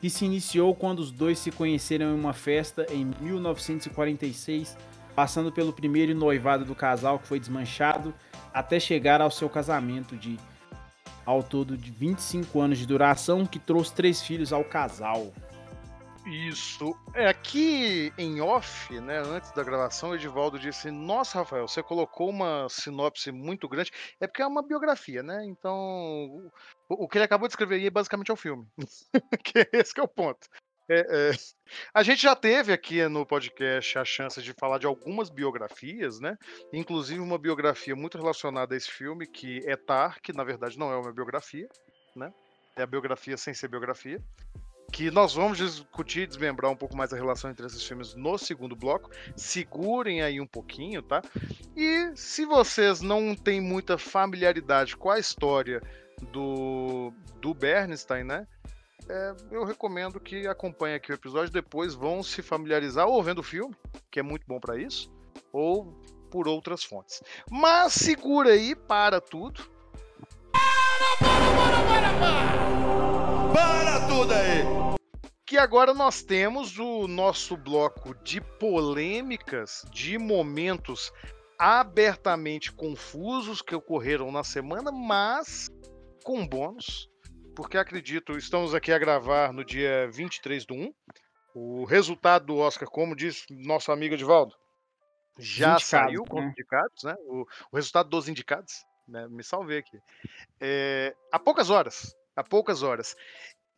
que 0.00 0.10
se 0.10 0.24
iniciou 0.24 0.74
quando 0.74 1.00
os 1.00 1.10
dois 1.10 1.38
se 1.38 1.50
conheceram 1.50 2.10
em 2.14 2.18
uma 2.18 2.32
festa 2.32 2.86
em 2.90 3.10
1946, 3.20 4.76
passando 5.14 5.50
pelo 5.50 5.72
primeiro 5.72 6.14
noivado 6.14 6.64
do 6.64 6.74
casal 6.74 7.18
que 7.18 7.26
foi 7.26 7.40
desmanchado, 7.40 8.14
até 8.52 8.78
chegar 8.78 9.20
ao 9.20 9.30
seu 9.30 9.48
casamento 9.48 10.16
de 10.16 10.38
ao 11.24 11.42
todo 11.42 11.76
de 11.76 11.90
25 11.90 12.60
anos 12.60 12.78
de 12.78 12.86
duração, 12.86 13.44
que 13.44 13.58
trouxe 13.58 13.92
três 13.92 14.22
filhos 14.22 14.52
ao 14.52 14.62
casal. 14.62 15.32
Isso. 16.26 16.92
É, 17.14 17.28
aqui 17.28 18.12
em 18.18 18.40
off, 18.40 18.98
né, 18.98 19.18
antes 19.18 19.52
da 19.52 19.62
gravação, 19.62 20.10
o 20.10 20.14
Edivaldo 20.16 20.58
disse: 20.58 20.90
Nossa, 20.90 21.38
Rafael, 21.38 21.68
você 21.68 21.84
colocou 21.84 22.28
uma 22.28 22.68
sinopse 22.68 23.30
muito 23.30 23.68
grande. 23.68 23.92
É 24.20 24.26
porque 24.26 24.42
é 24.42 24.46
uma 24.46 24.62
biografia, 24.62 25.22
né? 25.22 25.44
Então, 25.44 26.50
o, 26.88 27.04
o 27.04 27.08
que 27.08 27.18
ele 27.18 27.24
acabou 27.24 27.46
de 27.46 27.52
escrever 27.52 27.76
aí 27.76 27.86
é 27.86 27.90
basicamente 27.90 28.32
o 28.32 28.36
filme. 28.36 28.66
que 29.44 29.60
é 29.60 29.68
esse 29.72 29.94
que 29.94 30.00
é 30.00 30.02
o 30.02 30.08
ponto. 30.08 30.48
É, 30.88 30.98
é. 30.98 31.30
A 31.94 32.02
gente 32.02 32.22
já 32.22 32.34
teve 32.34 32.72
aqui 32.72 33.06
no 33.08 33.24
podcast 33.24 33.96
a 33.96 34.04
chance 34.04 34.42
de 34.42 34.52
falar 34.52 34.78
de 34.78 34.86
algumas 34.86 35.30
biografias, 35.30 36.18
né? 36.18 36.36
Inclusive 36.72 37.20
uma 37.20 37.38
biografia 37.38 37.94
muito 37.94 38.18
relacionada 38.18 38.74
a 38.74 38.76
esse 38.76 38.90
filme, 38.90 39.28
que 39.28 39.60
é 39.64 39.76
Tar, 39.76 40.20
que 40.20 40.32
na 40.32 40.42
verdade 40.42 40.76
não 40.76 40.90
é 40.92 40.96
uma 40.96 41.12
biografia, 41.12 41.68
né? 42.16 42.32
É 42.76 42.82
a 42.82 42.86
biografia 42.86 43.36
sem 43.36 43.54
ser 43.54 43.68
biografia 43.68 44.20
que 44.92 45.10
nós 45.10 45.34
vamos 45.34 45.58
discutir 45.58 46.26
desmembrar 46.26 46.70
um 46.70 46.76
pouco 46.76 46.96
mais 46.96 47.12
a 47.12 47.16
relação 47.16 47.50
entre 47.50 47.66
esses 47.66 47.82
filmes 47.82 48.14
no 48.14 48.38
segundo 48.38 48.76
bloco. 48.76 49.10
Segurem 49.34 50.22
aí 50.22 50.40
um 50.40 50.46
pouquinho, 50.46 51.02
tá? 51.02 51.22
E 51.76 52.12
se 52.14 52.44
vocês 52.44 53.00
não 53.00 53.34
têm 53.34 53.60
muita 53.60 53.98
familiaridade 53.98 54.96
com 54.96 55.10
a 55.10 55.18
história 55.18 55.82
do, 56.32 57.12
do 57.40 57.52
Bernstein, 57.52 58.24
né? 58.24 58.46
É, 59.08 59.34
eu 59.50 59.64
recomendo 59.64 60.18
que 60.18 60.46
acompanhem 60.46 60.96
aqui 60.96 61.12
o 61.12 61.14
episódio. 61.14 61.52
Depois 61.52 61.94
vão 61.94 62.22
se 62.22 62.42
familiarizar 62.42 63.06
ou 63.06 63.22
vendo 63.22 63.38
o 63.38 63.44
filme, 63.44 63.74
que 64.10 64.18
é 64.18 64.22
muito 64.22 64.46
bom 64.46 64.58
para 64.58 64.76
isso, 64.76 65.12
ou 65.52 65.92
por 66.30 66.48
outras 66.48 66.82
fontes. 66.82 67.22
Mas 67.50 67.92
segura 67.92 68.50
aí, 68.50 68.74
para 68.74 69.20
tudo. 69.20 69.62
Para, 70.52 71.16
para, 71.18 71.38
para, 71.56 72.18
para, 72.18 72.18
para! 72.18 73.15
Para 73.56 74.06
tudo 74.06 74.34
aí! 74.34 74.64
Que 75.46 75.56
agora 75.56 75.94
nós 75.94 76.22
temos 76.22 76.78
o 76.78 77.08
nosso 77.08 77.56
bloco 77.56 78.14
de 78.16 78.38
polêmicas, 78.38 79.82
de 79.90 80.18
momentos 80.18 81.10
abertamente 81.58 82.70
confusos 82.70 83.62
que 83.62 83.74
ocorreram 83.74 84.30
na 84.30 84.44
semana, 84.44 84.92
mas 84.92 85.70
com 86.22 86.46
bônus, 86.46 87.08
porque 87.54 87.78
acredito, 87.78 88.36
estamos 88.36 88.74
aqui 88.74 88.92
a 88.92 88.98
gravar 88.98 89.54
no 89.54 89.64
dia 89.64 90.06
23 90.10 90.66
do 90.66 90.74
1. 90.74 90.94
O 91.54 91.84
resultado 91.86 92.44
do 92.44 92.58
Oscar, 92.58 92.90
como 92.90 93.16
disse 93.16 93.46
nosso 93.48 93.90
amigo 93.90 94.12
Edivaldo, 94.12 94.54
já 95.38 95.78
saiu 95.78 96.24
com 96.24 96.42
né? 96.42 96.48
indicados, 96.48 97.04
né? 97.04 97.16
O, 97.20 97.46
o, 97.72 97.76
resultado 97.76 98.10
dos 98.10 98.28
indicados, 98.28 98.84
né? 99.08 99.26
Me 99.30 99.42
salvei 99.42 99.78
aqui. 99.78 99.98
É, 100.60 101.16
há 101.32 101.38
poucas 101.38 101.70
horas 101.70 102.14
há 102.36 102.44
poucas 102.44 102.82
horas. 102.82 103.16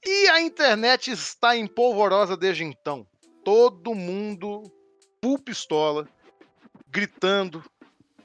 E 0.05 0.29
a 0.29 0.41
internet 0.41 1.11
está 1.11 1.57
em 1.57 1.67
polvorosa 1.67 2.37
desde 2.37 2.65
então. 2.65 3.07
Todo 3.45 3.95
mundo 3.95 4.63
full 5.23 5.39
pistola, 5.39 6.09
gritando, 6.89 7.65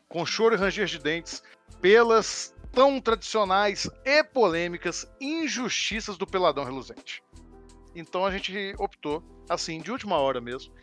com 0.09 0.25
choro 0.25 0.55
e 0.55 0.57
ranger 0.57 0.85
de 0.85 0.99
dentes, 0.99 1.41
pelas 1.81 2.53
tão 2.71 2.99
tradicionais 2.99 3.89
e 4.03 4.23
polêmicas 4.23 5.07
injustiças 5.21 6.17
do 6.17 6.27
Peladão 6.27 6.63
Reluzente. 6.63 7.23
Então 7.95 8.25
a 8.25 8.31
gente 8.31 8.73
optou, 8.79 9.23
assim, 9.47 9.79
de 9.79 9.91
última 9.91 10.17
hora 10.17 10.41
mesmo, 10.41 10.73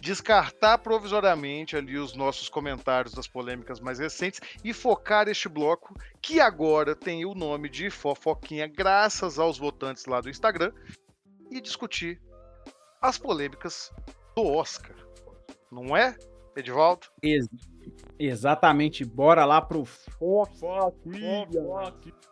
descartar 0.00 0.78
provisoriamente 0.78 1.76
ali 1.76 1.96
os 1.96 2.14
nossos 2.14 2.48
comentários 2.48 3.14
das 3.14 3.26
polêmicas 3.26 3.80
mais 3.80 3.98
recentes 3.98 4.40
e 4.64 4.72
focar 4.72 5.28
este 5.28 5.48
bloco 5.48 5.94
que 6.20 6.40
agora 6.40 6.94
tem 6.94 7.24
o 7.24 7.34
nome 7.34 7.68
de 7.68 7.90
Fofoquinha, 7.90 8.66
graças 8.66 9.38
aos 9.38 9.58
votantes 9.58 10.06
lá 10.06 10.20
do 10.20 10.30
Instagram, 10.30 10.72
e 11.50 11.60
discutir 11.60 12.20
as 13.00 13.18
polêmicas 13.18 13.92
do 14.36 14.44
Oscar. 14.44 14.96
Não 15.70 15.96
é, 15.96 16.16
Edivaldo? 16.56 17.06
Ex 17.22 17.46
exatamente. 18.18 19.04
Bora 19.04 19.44
lá 19.44 19.60
pro 19.60 19.84
Fofoquinha. 19.84 21.46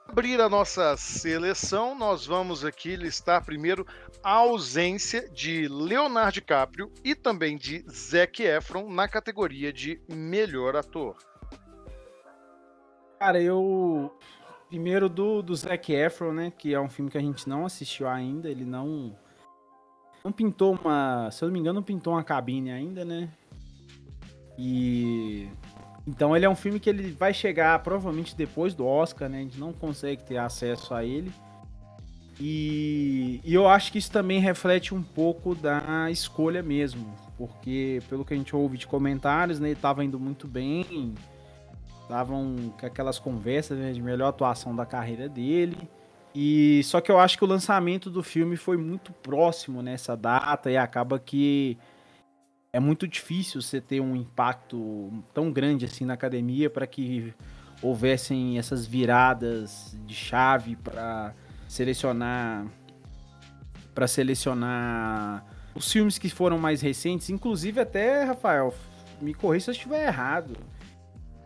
Abrir 0.09 0.41
a 0.41 0.49
nossa 0.49 0.97
seleção, 0.97 1.95
nós 1.95 2.27
vamos 2.27 2.65
aqui 2.65 2.97
listar 2.97 3.45
primeiro 3.45 3.87
a 4.23 4.33
ausência 4.33 5.29
de 5.29 5.69
Leonardo 5.69 6.35
DiCaprio 6.35 6.93
e 7.05 7.15
também 7.15 7.57
de 7.57 7.85
Zac 7.91 8.43
Efron 8.43 8.89
na 8.89 9.09
categoria 9.09 9.73
de 9.73 10.01
melhor 10.09 10.77
ator. 10.77 11.17
Cara, 13.19 13.41
eu. 13.41 14.13
Primeiro 14.69 15.09
do, 15.09 15.43
do 15.43 15.55
Zac 15.55 15.93
Efron, 15.93 16.33
né? 16.33 16.53
Que 16.57 16.75
é 16.75 16.81
um 16.81 16.89
filme 16.89 17.11
que 17.11 17.17
a 17.19 17.21
gente 17.21 17.49
não 17.49 17.65
assistiu 17.65 18.09
ainda. 18.09 18.49
Ele 18.49 18.65
não. 18.65 19.17
Não 20.25 20.33
pintou 20.33 20.75
uma. 20.75 21.31
Se 21.31 21.43
eu 21.43 21.47
não 21.47 21.53
me 21.53 21.61
engano, 21.61 21.77
não 21.77 21.83
pintou 21.83 22.13
uma 22.13 22.25
cabine 22.25 22.71
ainda, 22.71 23.05
né? 23.05 23.31
E. 24.59 25.49
Então 26.07 26.37
ele 26.37 26.45
é 26.45 26.49
um 26.49 26.55
filme 26.55 26.79
que 26.79 26.89
ele 26.89 27.11
vai 27.11 27.35
chegar 27.35 27.79
provavelmente 27.81 28.37
depois 28.37 28.75
do 28.75 28.87
Oscar, 28.87 29.29
né? 29.29 29.39
A 29.39 29.43
gente 29.43 29.59
não 29.59 29.73
consegue 29.73 30.23
ter 30.23 30.37
acesso 30.37 30.95
a 30.95 31.05
ele. 31.05 31.33
E, 32.39 33.41
e, 33.45 33.55
eu 33.55 33.67
acho 33.67 33.91
que 33.91 33.99
isso 33.99 34.11
também 34.11 34.39
reflete 34.41 34.95
um 34.95 35.03
pouco 35.03 35.55
da 35.55 36.11
escolha 36.11 36.63
mesmo. 36.63 37.13
Porque, 37.37 38.03
pelo 38.09 38.25
que 38.25 38.35
a 38.35 38.37
gente 38.37 38.55
ouve 38.55 38.79
de 38.79 38.87
comentários, 38.87 39.59
né, 39.59 39.71
ele 39.71 40.05
indo 40.05 40.21
muito 40.21 40.47
bem. 40.47 41.15
Estavam 42.03 42.73
com 42.79 42.87
aquelas 42.87 43.19
conversas 43.19 43.79
né, 43.79 43.93
de 43.93 44.01
melhor 44.01 44.29
atuação 44.29 44.77
da 44.77 44.87
carreira 44.87 45.29
dele. 45.29 45.77
E 46.35 46.83
só 46.85 47.01
que 47.01 47.11
eu 47.11 47.19
acho 47.19 47.39
que 47.39 47.45
o 47.45 47.49
lançamento 47.49 48.11
do 48.11 48.23
filme 48.23 48.57
foi 48.57 48.77
muito 48.77 49.11
próximo 49.11 49.83
nessa 49.83 50.15
data 50.15 50.71
e 50.71 50.77
acaba 50.77 51.19
que 51.19 51.79
é 52.73 52.81
muito 52.81 53.07
difícil 53.07 53.63
você 53.63 53.81
ter 53.81 54.01
um 54.01 54.15
impacto 54.15 55.13
tão 55.33 55.53
grande 55.53 55.85
assim 55.85 56.05
na 56.05 56.15
academia 56.15 56.69
para 56.69 56.87
que 56.87 57.33
houvessem 57.83 58.59
essas 58.59 58.87
viradas 58.87 59.97
de 60.07 60.15
chave 60.15 60.77
para 60.77 61.35
selecionar 61.69 62.67
para 63.95 64.07
selecionar 64.07 65.45
os 65.75 65.91
filmes 65.91 66.19
que 66.19 66.29
foram 66.29 66.59
mais 66.59 66.81
recentes, 66.81 67.31
inclusive 67.31 67.81
até 67.81 68.25
Rafael, 68.25 68.75
me 69.21 69.33
corrija 69.33 69.65
se 69.65 69.71
eu 69.71 69.73
estiver 69.73 70.07
errado. 70.07 70.57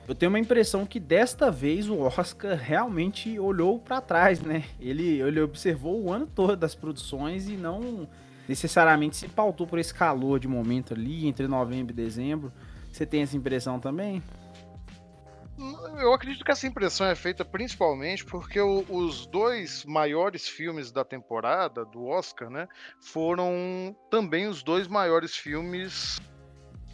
Eu 0.09 0.15
tenho 0.15 0.31
uma 0.31 0.39
impressão 0.39 0.85
que 0.85 0.99
desta 0.99 1.51
vez 1.51 1.89
o 1.89 1.99
Oscar 2.01 2.57
realmente 2.57 3.39
olhou 3.39 3.79
para 3.79 4.01
trás, 4.01 4.41
né? 4.41 4.65
Ele, 4.81 5.21
ele 5.21 5.41
observou 5.41 6.03
o 6.03 6.13
ano 6.13 6.27
todo 6.27 6.57
das 6.57 6.75
produções 6.75 7.49
e 7.49 7.53
não 7.53 8.09
necessariamente 8.49 9.17
se 9.17 9.29
pautou 9.29 9.67
por 9.67 9.79
esse 9.79 9.95
calor 9.95 10.39
de 10.39 10.49
momento 10.49 10.95
ali 10.95 11.27
entre 11.27 11.47
novembro 11.47 11.93
e 11.93 11.97
dezembro. 11.97 12.53
Você 12.93 13.07
tem 13.07 13.23
essa 13.23 13.37
impressão 13.37 13.79
também? 13.79 14.23
Eu 15.99 16.15
acredito 16.15 16.43
que 16.43 16.51
essa 16.51 16.67
impressão 16.67 17.07
é 17.07 17.15
feita 17.15 17.45
principalmente 17.45 18.25
porque 18.25 18.59
o, 18.59 18.85
os 18.89 19.27
dois 19.27 19.85
maiores 19.85 20.49
filmes 20.49 20.91
da 20.91 21.05
temporada 21.05 21.85
do 21.85 22.07
Oscar, 22.07 22.49
né, 22.49 22.67
foram 22.99 23.95
também 24.11 24.47
os 24.47 24.63
dois 24.63 24.89
maiores 24.89 25.37
filmes 25.37 26.19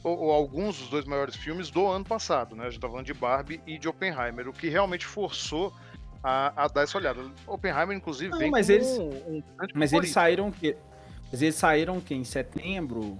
ou, 0.02 0.18
ou, 0.18 0.32
alguns 0.32 0.78
dos 0.78 0.88
dois 0.88 1.04
maiores 1.04 1.36
filmes 1.36 1.70
do 1.70 1.86
ano 1.86 2.04
passado, 2.04 2.54
né? 2.54 2.66
A 2.66 2.70
gente 2.70 2.80
tá 2.80 2.88
falando 2.88 3.06
de 3.06 3.14
Barbie 3.14 3.60
e 3.66 3.78
de 3.78 3.88
Oppenheimer, 3.88 4.48
o 4.48 4.52
que 4.52 4.68
realmente 4.68 5.06
forçou 5.06 5.72
a, 6.22 6.64
a 6.64 6.68
dar 6.68 6.82
essa 6.82 6.98
olhada. 6.98 7.20
Oppenheimer, 7.46 7.96
inclusive, 7.96 8.30
Não, 8.30 8.38
vem 8.38 8.50
mas 8.50 8.68
eles, 8.68 8.86
um, 8.98 9.08
um 9.08 9.42
Mas 9.74 9.92
eles 9.92 10.10
saíram 10.10 10.50
que 10.50 10.76
eles 11.32 11.54
saíram 11.54 12.00
que 12.00 12.14
em 12.14 12.24
setembro. 12.24 13.18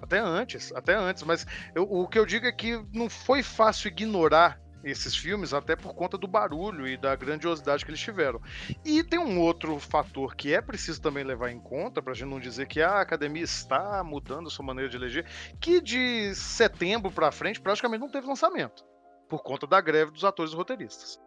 Até 0.00 0.18
antes, 0.18 0.70
até 0.74 0.94
antes, 0.94 1.22
mas 1.22 1.46
eu, 1.74 1.84
o 1.84 2.06
que 2.06 2.18
eu 2.18 2.26
digo 2.26 2.46
é 2.46 2.52
que 2.52 2.84
não 2.92 3.08
foi 3.08 3.42
fácil 3.42 3.88
ignorar 3.88 4.60
esses 4.84 5.16
filmes, 5.16 5.54
até 5.54 5.74
por 5.74 5.94
conta 5.94 6.18
do 6.18 6.28
barulho 6.28 6.86
e 6.86 6.96
da 6.96 7.16
grandiosidade 7.16 7.84
que 7.84 7.90
eles 7.90 8.00
tiveram. 8.00 8.40
E 8.84 9.02
tem 9.02 9.18
um 9.18 9.40
outro 9.40 9.78
fator 9.80 10.36
que 10.36 10.52
é 10.52 10.60
preciso 10.60 11.00
também 11.00 11.24
levar 11.24 11.50
em 11.50 11.58
conta, 11.58 12.02
para 12.02 12.12
a 12.12 12.14
gente 12.14 12.28
não 12.28 12.38
dizer 12.38 12.66
que 12.66 12.82
a 12.82 13.00
academia 13.00 13.42
está 13.42 14.04
mudando 14.04 14.50
sua 14.50 14.64
maneira 14.64 14.90
de 14.90 14.96
eleger, 14.96 15.26
que 15.58 15.80
de 15.80 16.34
setembro 16.34 17.10
para 17.10 17.32
frente 17.32 17.60
praticamente 17.60 18.00
não 18.00 18.10
teve 18.10 18.26
lançamento, 18.26 18.84
por 19.28 19.42
conta 19.42 19.66
da 19.66 19.80
greve 19.80 20.10
dos 20.12 20.24
atores 20.24 20.52
e 20.52 20.56
roteiristas. 20.56 21.18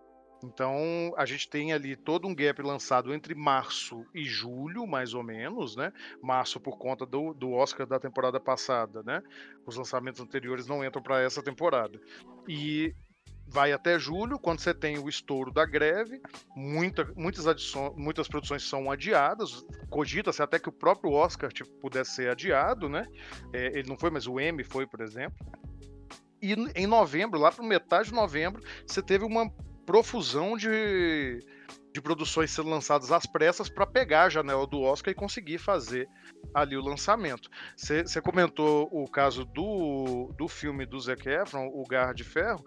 Então, 0.43 1.13
a 1.17 1.25
gente 1.25 1.49
tem 1.49 1.73
ali 1.73 1.95
todo 1.95 2.27
um 2.27 2.35
gap 2.35 2.61
lançado 2.61 3.13
entre 3.13 3.33
março 3.33 4.05
e 4.13 4.23
julho, 4.23 4.85
mais 4.85 5.13
ou 5.13 5.23
menos, 5.23 5.75
né? 5.75 5.91
Março 6.21 6.59
por 6.59 6.77
conta 6.77 7.05
do, 7.05 7.33
do 7.33 7.51
Oscar 7.51 7.87
da 7.87 7.99
temporada 7.99 8.39
passada, 8.39 9.01
né? 9.03 9.21
Os 9.65 9.75
lançamentos 9.75 10.21
anteriores 10.21 10.67
não 10.67 10.85
entram 10.85 11.01
para 11.01 11.21
essa 11.21 11.41
temporada. 11.41 11.99
E 12.47 12.93
vai 13.47 13.71
até 13.71 13.97
julho, 13.97 14.37
quando 14.37 14.59
você 14.59 14.73
tem 14.73 14.99
o 14.99 15.09
estouro 15.09 15.51
da 15.51 15.65
greve, 15.65 16.21
muita, 16.55 17.05
muitas, 17.15 17.47
adições, 17.47 17.93
muitas 17.95 18.27
produções 18.27 18.67
são 18.67 18.91
adiadas, 18.91 19.65
cogita-se 19.89 20.41
até 20.41 20.59
que 20.59 20.69
o 20.69 20.73
próprio 20.73 21.13
Oscar 21.13 21.51
tipo, 21.51 21.69
pudesse 21.79 22.11
ser 22.11 22.29
adiado, 22.29 22.89
né? 22.89 23.07
É, 23.53 23.77
ele 23.77 23.87
não 23.87 23.97
foi, 23.97 24.11
mas 24.11 24.27
o 24.27 24.39
M 24.39 24.63
foi, 24.63 24.85
por 24.85 25.01
exemplo. 25.01 25.37
E 26.41 26.53
em 26.75 26.85
novembro, 26.85 27.39
lá 27.39 27.51
para 27.51 27.65
metade 27.65 28.09
de 28.09 28.13
novembro, 28.13 28.61
você 28.85 29.01
teve 29.01 29.25
uma 29.25 29.51
profusão 29.87 30.57
de, 30.57 31.39
de 31.93 32.01
produções 32.01 32.51
sendo 32.51 32.69
lançadas 32.69 33.09
às 33.09 33.25
pressas 33.25 33.69
para 33.69 33.87
pegar 33.87 34.25
a 34.25 34.29
janela 34.29 34.67
do 34.67 34.81
Oscar 34.81 35.13
e 35.13 35.15
conseguir 35.15 35.57
fazer 35.57 36.09
ali 36.53 36.75
o 36.75 36.81
lançamento. 36.81 37.49
Você 37.75 38.21
comentou 38.21 38.89
o 38.91 39.09
caso 39.09 39.45
do, 39.45 40.33
do 40.37 40.47
filme 40.49 40.85
do 40.85 40.99
Zac 40.99 41.27
Efron, 41.27 41.67
O 41.73 41.87
Garra 41.87 42.11
de 42.11 42.25
Ferro. 42.25 42.65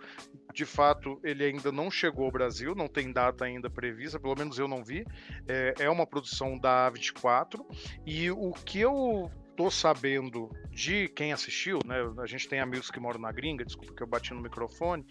De 0.54 0.64
fato, 0.64 1.20
ele 1.22 1.44
ainda 1.44 1.70
não 1.70 1.90
chegou 1.90 2.24
ao 2.24 2.32
Brasil, 2.32 2.74
não 2.74 2.88
tem 2.88 3.12
data 3.12 3.44
ainda 3.44 3.68
prevista, 3.68 4.18
pelo 4.18 4.34
menos 4.34 4.58
eu 4.58 4.66
não 4.66 4.82
vi. 4.82 5.04
É, 5.46 5.74
é 5.78 5.90
uma 5.90 6.06
produção 6.06 6.58
da 6.58 6.90
A24. 6.90 7.60
E 8.06 8.30
o 8.30 8.50
que 8.52 8.80
eu 8.80 9.30
tô 9.56 9.70
sabendo 9.70 10.50
de 10.70 11.06
quem 11.08 11.34
assistiu, 11.34 11.80
né? 11.84 11.96
A 12.18 12.26
gente 12.26 12.48
tem 12.48 12.60
amigos 12.60 12.90
que 12.90 12.98
moram 12.98 13.20
na 13.20 13.30
gringa, 13.30 13.62
desculpa 13.62 13.92
que 13.94 14.02
eu 14.02 14.06
bati 14.06 14.32
no 14.32 14.40
microfone, 14.40 15.04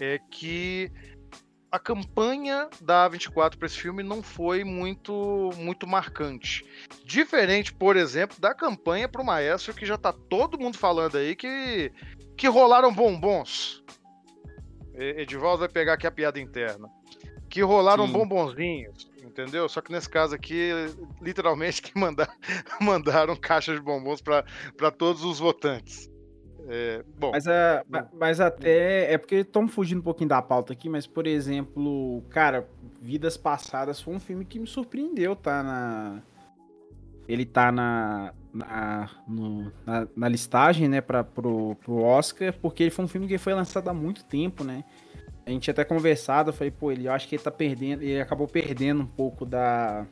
é 0.00 0.18
que 0.30 0.90
a 1.70 1.78
campanha 1.78 2.68
da 2.80 3.08
A24 3.08 3.56
para 3.56 3.66
esse 3.66 3.78
filme 3.78 4.02
não 4.02 4.22
foi 4.22 4.64
muito 4.64 5.50
muito 5.56 5.86
marcante. 5.86 6.64
Diferente, 7.04 7.72
por 7.72 7.96
exemplo, 7.96 8.40
da 8.40 8.54
campanha 8.54 9.08
para 9.08 9.22
o 9.22 9.24
Maestro, 9.24 9.74
que 9.74 9.86
já 9.86 9.96
tá 9.96 10.12
todo 10.12 10.58
mundo 10.58 10.76
falando 10.76 11.16
aí 11.16 11.36
que, 11.36 11.92
que 12.36 12.48
rolaram 12.48 12.92
bombons. 12.92 13.82
Edivaldo 14.94 15.60
vai 15.60 15.68
pegar 15.68 15.94
aqui 15.94 16.06
a 16.06 16.10
piada 16.10 16.40
interna. 16.40 16.88
Que 17.48 17.62
rolaram 17.62 18.06
Sim. 18.06 18.12
bombonzinhos, 18.12 19.10
entendeu? 19.24 19.68
Só 19.68 19.80
que 19.80 19.90
nesse 19.90 20.08
caso 20.08 20.34
aqui, 20.34 20.70
literalmente, 21.20 21.80
que 21.82 21.98
mandar, 21.98 22.32
mandaram 22.80 23.34
caixas 23.36 23.76
de 23.76 23.82
bombons 23.82 24.20
para 24.20 24.90
todos 24.90 25.24
os 25.24 25.38
votantes. 25.38 26.10
É, 26.68 27.04
bom. 27.18 27.30
Mas, 27.32 27.46
a, 27.46 27.84
mas 28.12 28.40
até. 28.40 29.12
É 29.12 29.18
porque 29.18 29.36
estamos 29.36 29.72
fugindo 29.72 29.98
um 29.98 30.04
pouquinho 30.04 30.28
da 30.28 30.42
pauta 30.42 30.72
aqui, 30.72 30.88
mas, 30.88 31.06
por 31.06 31.26
exemplo, 31.26 32.22
cara, 32.30 32.68
Vidas 33.00 33.36
Passadas 33.36 34.00
foi 34.00 34.14
um 34.14 34.20
filme 34.20 34.44
que 34.44 34.58
me 34.58 34.66
surpreendeu, 34.66 35.34
tá? 35.34 35.62
Na, 35.62 36.22
ele 37.28 37.44
tá 37.44 37.70
na, 37.70 38.34
na, 38.52 39.10
no, 39.26 39.72
na, 39.86 40.08
na, 40.16 40.28
listagem, 40.28 40.88
né, 40.88 41.00
pra, 41.00 41.22
pro, 41.22 41.76
pro 41.76 42.02
Oscar, 42.02 42.52
porque 42.60 42.82
ele 42.82 42.90
foi 42.90 43.04
um 43.04 43.08
filme 43.08 43.28
que 43.28 43.38
foi 43.38 43.54
lançado 43.54 43.88
há 43.88 43.94
muito 43.94 44.24
tempo, 44.24 44.64
né? 44.64 44.84
A 45.46 45.50
gente 45.50 45.70
até 45.70 45.84
conversado, 45.84 46.50
eu 46.50 46.54
falei, 46.54 46.70
pô, 46.70 46.90
ele, 46.92 47.06
eu 47.06 47.12
acho 47.12 47.26
que 47.28 47.36
ele 47.36 47.42
tá 47.42 47.50
perdendo, 47.50 48.02
ele 48.02 48.20
acabou 48.20 48.46
perdendo 48.46 49.02
um 49.02 49.06
pouco 49.06 49.46
da, 49.46 50.06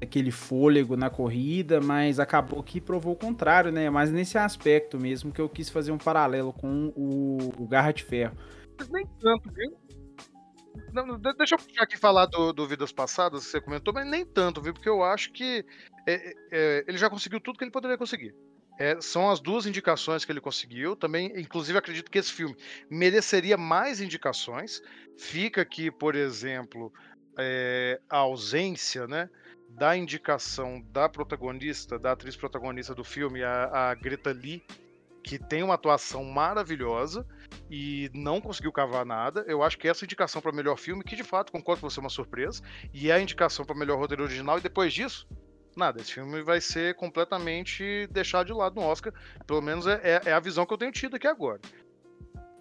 aquele 0.00 0.30
fôlego 0.30 0.96
na 0.96 1.08
corrida, 1.10 1.80
mas 1.80 2.18
acabou 2.18 2.62
que 2.62 2.80
provou 2.80 3.14
o 3.14 3.16
contrário, 3.16 3.72
né? 3.72 3.88
Mas 3.90 4.10
nesse 4.10 4.36
aspecto 4.36 4.98
mesmo 4.98 5.32
que 5.32 5.40
eu 5.40 5.48
quis 5.48 5.68
fazer 5.68 5.92
um 5.92 5.98
paralelo 5.98 6.52
com 6.52 6.92
o, 6.94 7.38
o 7.58 7.66
Garra 7.66 7.92
de 7.92 8.02
Ferro. 8.02 8.36
Nem 8.90 9.06
tanto, 9.20 9.50
viu? 9.52 9.76
Não, 10.92 11.18
deixa 11.18 11.54
eu 11.54 11.82
aqui 11.82 11.96
falar 11.96 12.26
do, 12.26 12.52
do 12.52 12.66
Vidas 12.66 12.92
Passadas, 12.92 13.44
que 13.44 13.50
você 13.50 13.60
comentou, 13.60 13.92
mas 13.92 14.06
nem 14.06 14.24
tanto, 14.24 14.60
viu? 14.60 14.72
Porque 14.72 14.88
eu 14.88 15.02
acho 15.02 15.32
que 15.32 15.64
é, 16.06 16.14
é, 16.14 16.34
é, 16.50 16.84
ele 16.86 16.98
já 16.98 17.10
conseguiu 17.10 17.40
tudo 17.40 17.58
que 17.58 17.64
ele 17.64 17.70
poderia 17.70 17.98
conseguir. 17.98 18.34
É, 18.78 19.00
são 19.00 19.30
as 19.30 19.40
duas 19.40 19.66
indicações 19.66 20.24
que 20.24 20.32
ele 20.32 20.40
conseguiu. 20.40 20.94
Também, 20.94 21.32
inclusive, 21.36 21.78
acredito 21.78 22.10
que 22.10 22.18
esse 22.18 22.32
filme 22.32 22.54
mereceria 22.90 23.56
mais 23.56 24.00
indicações. 24.00 24.82
Fica 25.16 25.62
aqui, 25.62 25.90
por 25.90 26.14
exemplo, 26.14 26.92
é, 27.38 28.00
a 28.08 28.18
ausência, 28.18 29.06
né? 29.06 29.30
Da 29.76 29.96
indicação 29.96 30.82
da 30.90 31.08
protagonista, 31.08 31.98
da 31.98 32.12
atriz 32.12 32.34
protagonista 32.34 32.94
do 32.94 33.04
filme, 33.04 33.42
a, 33.42 33.90
a 33.90 33.94
Greta 33.94 34.32
Lee, 34.32 34.62
que 35.22 35.38
tem 35.38 35.62
uma 35.62 35.74
atuação 35.74 36.24
maravilhosa 36.24 37.26
e 37.70 38.10
não 38.14 38.40
conseguiu 38.40 38.72
cavar 38.72 39.04
nada. 39.04 39.44
Eu 39.46 39.62
acho 39.62 39.76
que 39.76 39.88
essa 39.88 40.04
indicação 40.04 40.40
para 40.40 40.52
melhor 40.52 40.76
filme, 40.76 41.04
que 41.04 41.16
de 41.16 41.24
fato 41.24 41.52
concordo 41.52 41.82
com 41.82 41.90
você 41.90 42.00
é 42.00 42.02
uma 42.02 42.08
surpresa, 42.08 42.62
e 42.94 43.10
é 43.10 43.14
a 43.14 43.20
indicação 43.20 43.64
para 43.64 43.76
melhor 43.76 43.98
roteiro 43.98 44.22
original, 44.22 44.58
e 44.58 44.62
depois 44.62 44.94
disso, 44.94 45.28
nada. 45.76 46.00
Esse 46.00 46.14
filme 46.14 46.42
vai 46.42 46.60
ser 46.60 46.94
completamente 46.94 48.06
deixado 48.10 48.46
de 48.46 48.52
lado 48.52 48.76
no 48.76 48.86
Oscar. 48.86 49.12
Pelo 49.46 49.60
menos 49.60 49.86
é, 49.86 50.00
é, 50.02 50.30
é 50.30 50.32
a 50.32 50.40
visão 50.40 50.64
que 50.64 50.72
eu 50.72 50.78
tenho 50.78 50.92
tido 50.92 51.16
aqui 51.16 51.26
agora. 51.26 51.60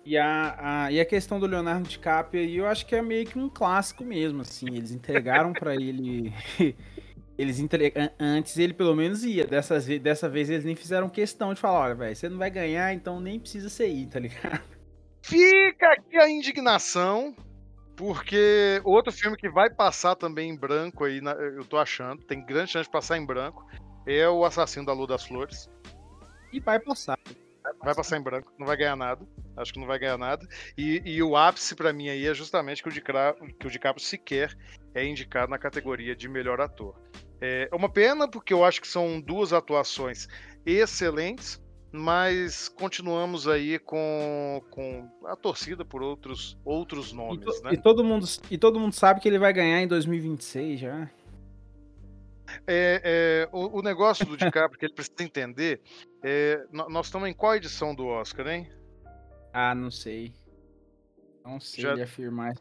E 0.03 0.17
a, 0.17 0.55
a, 0.59 0.91
e 0.91 0.99
a 0.99 1.05
questão 1.05 1.39
do 1.39 1.47
Leonardo 1.47 1.87
DiCaprio 1.87 2.41
aí, 2.41 2.57
eu 2.57 2.67
acho 2.67 2.85
que 2.85 2.95
é 2.95 3.01
meio 3.01 3.25
que 3.25 3.39
um 3.39 3.49
clássico 3.49 4.03
mesmo, 4.03 4.41
assim. 4.41 4.67
Eles 4.67 4.91
entregaram 4.91 5.53
para 5.53 5.73
ele 5.75 6.31
Eles 7.37 7.59
entregam. 7.59 8.09
Antes 8.19 8.57
ele 8.57 8.73
pelo 8.73 8.95
menos 8.95 9.23
ia. 9.23 9.45
Dessa, 9.45 9.79
dessa 9.99 10.29
vez 10.29 10.49
eles 10.49 10.63
nem 10.63 10.75
fizeram 10.75 11.09
questão 11.09 11.53
de 11.53 11.59
falar: 11.59 11.79
olha, 11.79 11.95
velho, 11.95 12.15
você 12.15 12.29
não 12.29 12.37
vai 12.37 12.49
ganhar, 12.49 12.93
então 12.93 13.19
nem 13.19 13.39
precisa 13.39 13.69
ser 13.69 13.87
ir, 13.87 14.07
tá 14.07 14.19
ligado? 14.19 14.63
Fica 15.21 15.91
aqui 15.91 16.17
a 16.17 16.29
indignação, 16.29 17.35
porque 17.95 18.79
outro 18.83 19.11
filme 19.11 19.35
que 19.35 19.49
vai 19.49 19.69
passar 19.69 20.15
também 20.15 20.51
em 20.51 20.55
branco 20.55 21.03
aí, 21.03 21.19
eu 21.55 21.65
tô 21.65 21.77
achando, 21.77 22.21
tem 22.23 22.45
grande 22.45 22.71
chance 22.71 22.87
de 22.87 22.91
passar 22.91 23.17
em 23.17 23.25
branco, 23.25 23.65
é 24.05 24.29
o 24.29 24.45
Assassino 24.45 24.85
da 24.85 24.93
Lua 24.93 25.07
das 25.07 25.25
Flores. 25.25 25.69
E 26.53 26.59
vai 26.59 26.79
passar. 26.79 27.17
Vai 27.83 27.95
passar 27.95 28.17
em 28.17 28.21
branco, 28.21 28.53
não 28.59 28.67
vai 28.67 28.77
ganhar 28.77 28.95
nada. 28.95 29.25
Acho 29.57 29.73
que 29.73 29.79
não 29.79 29.87
vai 29.87 29.97
ganhar 29.97 30.17
nada. 30.17 30.45
E, 30.77 31.01
e 31.03 31.23
o 31.23 31.35
ápice 31.35 31.75
para 31.75 31.91
mim 31.91 32.09
aí 32.09 32.27
é 32.27 32.33
justamente 32.33 32.83
que 32.83 32.89
o, 32.89 32.91
DiCaprio, 32.91 33.55
que 33.55 33.67
o 33.67 33.69
DiCaprio 33.69 34.05
sequer 34.05 34.55
é 34.93 35.03
indicado 35.03 35.49
na 35.49 35.57
categoria 35.57 36.15
de 36.15 36.27
melhor 36.27 36.61
ator. 36.61 36.95
É 37.41 37.69
uma 37.73 37.89
pena, 37.89 38.27
porque 38.27 38.53
eu 38.53 38.63
acho 38.63 38.81
que 38.81 38.87
são 38.87 39.19
duas 39.19 39.51
atuações 39.53 40.27
excelentes, 40.65 41.61
mas 41.91 42.67
continuamos 42.67 43.47
aí 43.47 43.79
com, 43.79 44.61
com 44.69 45.09
a 45.25 45.35
torcida 45.35 45.85
por 45.85 46.01
outros, 46.01 46.57
outros 46.65 47.13
nomes, 47.13 47.41
e, 47.41 47.45
to, 47.45 47.63
né? 47.63 47.73
E 47.73 47.77
todo, 47.77 48.03
mundo, 48.03 48.25
e 48.49 48.57
todo 48.57 48.79
mundo 48.79 48.93
sabe 48.93 49.19
que 49.19 49.27
ele 49.27 49.39
vai 49.39 49.53
ganhar 49.53 49.81
em 49.81 49.87
2026 49.87 50.79
já. 50.79 51.09
É, 52.67 53.01
é, 53.03 53.49
o, 53.51 53.79
o, 53.79 53.81
negócio 53.81 54.25
do 54.25 54.37
DiCaprio 54.37 54.77
que 54.79 54.85
ele 54.85 54.93
precisa 54.93 55.23
entender, 55.23 55.81
é, 56.23 56.65
nós 56.71 57.07
estamos 57.07 57.27
em 57.27 57.33
qual 57.33 57.55
edição 57.55 57.93
do 57.93 58.05
Oscar, 58.05 58.47
hein? 58.47 58.69
Ah, 59.51 59.73
não 59.73 59.89
sei. 59.89 60.33
Não 61.43 61.59
sei 61.59 61.83
já... 61.83 62.03
afirmar. 62.03 62.53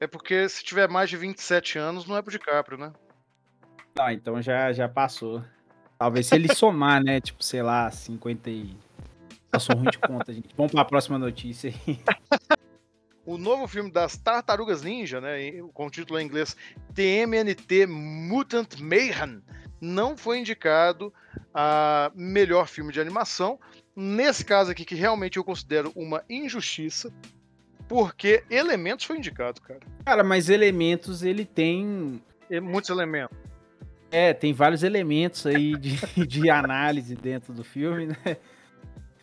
É 0.00 0.06
porque 0.06 0.48
se 0.48 0.64
tiver 0.64 0.88
mais 0.88 1.10
de 1.10 1.16
27 1.18 1.78
anos, 1.78 2.06
não 2.06 2.16
é 2.16 2.22
pro 2.22 2.32
DiCaprio, 2.32 2.78
né? 2.78 2.90
Não, 3.96 4.10
então 4.10 4.40
já, 4.40 4.72
já 4.72 4.88
passou. 4.88 5.44
Talvez 5.98 6.26
se 6.26 6.34
ele 6.34 6.54
somar, 6.54 7.04
né? 7.04 7.20
Tipo, 7.20 7.44
sei 7.44 7.62
lá, 7.62 7.90
50 7.90 8.48
e. 8.48 8.76
Passou 9.50 9.76
ruim 9.76 9.90
de 9.90 9.98
conta, 9.98 10.32
gente. 10.32 10.48
Vamos 10.56 10.72
pra 10.72 10.84
próxima 10.84 11.18
notícia 11.18 11.70
aí. 11.86 12.00
o 13.26 13.36
novo 13.36 13.68
filme 13.68 13.90
das 13.90 14.16
Tartarugas 14.16 14.82
Ninja, 14.82 15.20
né, 15.20 15.52
com 15.74 15.86
o 15.86 15.90
título 15.90 16.18
em 16.18 16.24
inglês 16.24 16.56
TMNT 16.94 17.86
Mutant 17.86 18.80
Mayhem, 18.80 19.42
não 19.80 20.16
foi 20.16 20.38
indicado 20.38 21.12
a 21.52 22.10
melhor 22.14 22.66
filme 22.66 22.92
de 22.92 23.00
animação. 23.00 23.58
Nesse 23.94 24.44
caso 24.44 24.70
aqui, 24.70 24.84
que 24.84 24.94
realmente 24.94 25.36
eu 25.36 25.44
considero 25.44 25.92
uma 25.94 26.24
injustiça, 26.30 27.12
porque 27.90 28.44
Elementos 28.48 29.04
foi 29.04 29.18
indicado, 29.18 29.60
cara. 29.60 29.80
Cara, 30.04 30.22
mas 30.22 30.48
Elementos 30.48 31.24
ele 31.24 31.44
tem. 31.44 32.22
É 32.48 32.60
muitos 32.60 32.88
elementos. 32.88 33.36
É, 34.12 34.32
tem 34.32 34.52
vários 34.52 34.84
elementos 34.84 35.44
aí 35.44 35.76
de, 35.76 35.96
de 36.24 36.48
análise 36.48 37.16
dentro 37.16 37.52
do 37.52 37.64
filme, 37.64 38.06
né? 38.06 38.36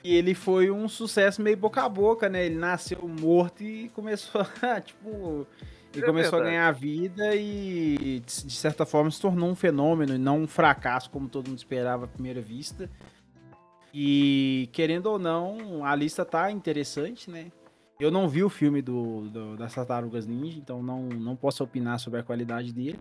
E 0.03 0.13
ele 0.13 0.35
foi 0.35 0.69
um 0.69 0.89
sucesso 0.89 1.41
meio 1.41 1.55
boca 1.55 1.81
a 1.81 1.87
boca, 1.87 2.27
né? 2.27 2.45
Ele 2.45 2.55
nasceu 2.55 3.07
morto 3.07 3.63
e 3.63 3.87
começou 3.89 4.41
a, 4.61 4.81
tipo. 4.81 5.47
Ele 5.93 6.03
é 6.03 6.05
começou 6.05 6.39
verdade. 6.39 6.41
a 6.41 6.59
ganhar 6.59 6.71
vida 6.73 7.35
e, 7.37 8.21
de 8.25 8.53
certa 8.53 8.85
forma, 8.85 9.09
se 9.09 9.21
tornou 9.21 9.49
um 9.49 9.55
fenômeno 9.55 10.13
e 10.13 10.17
não 10.17 10.41
um 10.41 10.47
fracasso, 10.47 11.09
como 11.09 11.29
todo 11.29 11.47
mundo 11.47 11.57
esperava 11.57 12.03
à 12.03 12.07
primeira 12.07 12.41
vista. 12.41 12.89
E, 13.93 14.69
querendo 14.73 15.05
ou 15.07 15.17
não, 15.17 15.85
a 15.85 15.95
lista 15.95 16.25
tá 16.25 16.51
interessante, 16.51 17.31
né? 17.31 17.49
Eu 17.99 18.11
não 18.11 18.27
vi 18.29 18.43
o 18.43 18.49
filme 18.49 18.81
do, 18.81 19.21
do, 19.29 19.57
das 19.57 19.73
Tartarugas 19.73 20.27
Ninja, 20.27 20.57
então 20.59 20.83
não, 20.83 21.03
não 21.03 21.35
posso 21.35 21.63
opinar 21.63 21.99
sobre 21.99 22.19
a 22.19 22.23
qualidade 22.23 22.71
dele. 22.71 22.99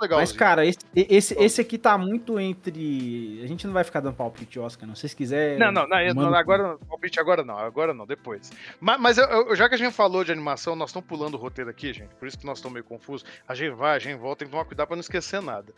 legal. 0.00 0.18
Mas, 0.18 0.32
cara, 0.32 0.66
esse, 0.66 0.78
esse, 0.94 1.34
esse 1.40 1.60
aqui 1.60 1.78
tá 1.78 1.96
muito 1.96 2.40
entre. 2.40 3.40
A 3.44 3.46
gente 3.46 3.64
não 3.64 3.72
vai 3.72 3.84
ficar 3.84 4.00
dando 4.00 4.16
palpite 4.16 4.50
de 4.52 4.58
Oscar, 4.58 4.88
não. 4.88 4.94
Se 4.96 5.02
vocês 5.02 5.14
quiserem. 5.14 5.56
Não, 5.56 5.70
não, 5.70 5.86
não, 5.86 6.14
manda- 6.16 6.36
agora, 6.36 6.76
palpite 6.88 7.20
agora 7.20 7.44
não, 7.44 7.56
agora 7.56 7.94
não, 7.94 8.04
depois. 8.04 8.50
Mas, 8.80 9.00
mas 9.00 9.18
eu- 9.18 9.24
eu- 9.26 9.54
já 9.54 9.68
que 9.68 9.76
a 9.76 9.78
gente 9.78 9.92
falou 9.94 10.24
de 10.24 10.32
animação, 10.32 10.74
nós 10.74 10.90
estamos 10.90 11.08
pulando 11.08 11.34
o 11.34 11.38
roteiro 11.38 11.70
aqui, 11.70 11.92
gente, 11.92 12.12
por 12.16 12.26
isso 12.26 12.36
que 12.36 12.44
nós 12.44 12.58
estamos 12.58 12.72
meio 12.74 12.84
confusos. 12.84 13.24
A 13.46 13.54
gente 13.54 13.74
vai, 13.76 13.94
a 13.94 14.00
gente 14.00 14.18
volta, 14.18 14.40
tem 14.40 14.48
que 14.48 14.52
tomar 14.52 14.64
cuidado 14.64 14.88
para 14.88 14.96
não 14.96 15.00
esquecer 15.00 15.40
nada. 15.40 15.72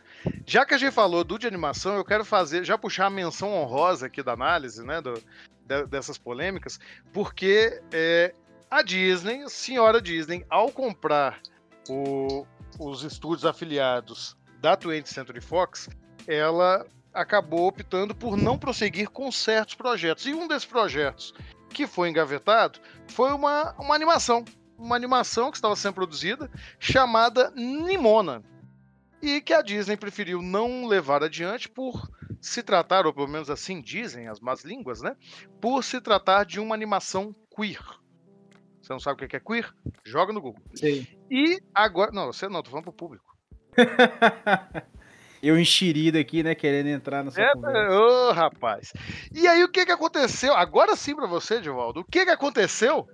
Já 0.47 0.65
que 0.65 0.73
a 0.73 0.77
gente 0.79 0.93
falou 0.93 1.23
do 1.23 1.37
de 1.37 1.45
animação, 1.45 1.95
eu 1.95 2.03
quero 2.03 2.25
fazer, 2.25 2.65
já 2.65 2.75
puxar 2.75 3.05
a 3.05 3.09
menção 3.11 3.53
honrosa 3.53 4.07
aqui 4.07 4.23
da 4.23 4.33
análise, 4.33 4.83
né, 4.83 4.99
do- 4.99 5.21
de- 5.63 5.85
dessas 5.85 6.17
polêmicas, 6.17 6.79
porque 7.13 7.79
é, 7.91 8.33
a 8.69 8.81
Disney, 8.81 9.43
a 9.43 9.49
senhora 9.49 10.01
Disney, 10.01 10.45
ao 10.49 10.71
comprar 10.71 11.39
o- 11.89 12.45
os 12.79 13.03
estúdios 13.03 13.45
afiliados 13.45 14.35
da 14.59 14.75
20th 14.75 15.07
Century 15.13 15.41
Fox, 15.41 15.89
ela 16.27 16.85
acabou 17.13 17.67
optando 17.67 18.13
por 18.13 18.37
não 18.37 18.57
prosseguir 18.57 19.09
com 19.09 19.31
certos 19.31 19.75
projetos. 19.75 20.25
E 20.25 20.33
um 20.33 20.47
desses 20.47 20.65
projetos 20.65 21.33
que 21.69 21.87
foi 21.87 22.09
engavetado 22.09 22.79
foi 23.07 23.31
uma, 23.31 23.73
uma 23.79 23.95
animação. 23.95 24.43
Uma 24.77 24.95
animação 24.95 25.49
que 25.49 25.57
estava 25.57 25.75
sendo 25.75 25.95
produzida 25.95 26.51
chamada 26.79 27.51
Nimona. 27.55 28.43
E 29.21 29.41
que 29.41 29.53
a 29.53 29.63
Disney 29.63 29.97
preferiu 29.97 30.41
não 30.41 30.85
levar 30.85 31.23
adiante 31.23 31.67
por 31.67 32.07
se 32.39 32.61
tratar, 32.61 33.07
ou 33.07 33.13
pelo 33.13 33.27
menos 33.27 33.49
assim 33.49 33.81
dizem 33.81 34.27
as 34.27 34.39
más 34.39 34.63
línguas, 34.63 35.01
né? 35.01 35.15
Por 35.59 35.83
se 35.83 35.99
tratar 35.99 36.45
de 36.45 36.59
uma 36.59 36.75
animação 36.75 37.35
queer. 37.55 37.81
Você 38.87 38.93
não 38.93 38.99
sabe 39.01 39.25
o 39.25 39.27
que 39.27 39.35
é 39.35 39.39
queer? 39.41 39.69
Joga 40.05 40.31
no 40.31 40.39
Google. 40.39 40.63
Sei. 40.73 41.05
E 41.29 41.59
agora. 41.75 42.09
Não, 42.13 42.27
você 42.27 42.47
não, 42.47 42.63
tô 42.63 42.69
falando 42.69 42.85
pro 42.85 42.93
público. 42.93 43.25
Eu 45.43 45.59
enxerido 45.59 46.17
aqui, 46.17 46.41
né? 46.41 46.55
Querendo 46.55 46.87
entrar 46.87 47.21
nessa 47.21 47.41
É, 47.41 47.53
conversa. 47.53 47.91
ô, 47.99 48.31
rapaz. 48.31 48.93
E 49.33 49.45
aí, 49.45 49.61
o 49.61 49.69
que 49.69 49.85
que 49.85 49.91
aconteceu? 49.91 50.53
Agora 50.53 50.95
sim 50.95 51.13
pra 51.13 51.27
você, 51.27 51.59
Divaldo. 51.59 51.99
O 51.99 52.05
que 52.05 52.23
que 52.23 52.31
aconteceu? 52.31 53.05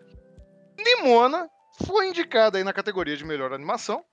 Nimona 0.77 1.49
foi 1.85 2.07
indicada 2.07 2.59
aí 2.59 2.63
na 2.63 2.71
categoria 2.71 3.17
de 3.17 3.25
melhor 3.25 3.51
animação. 3.51 4.05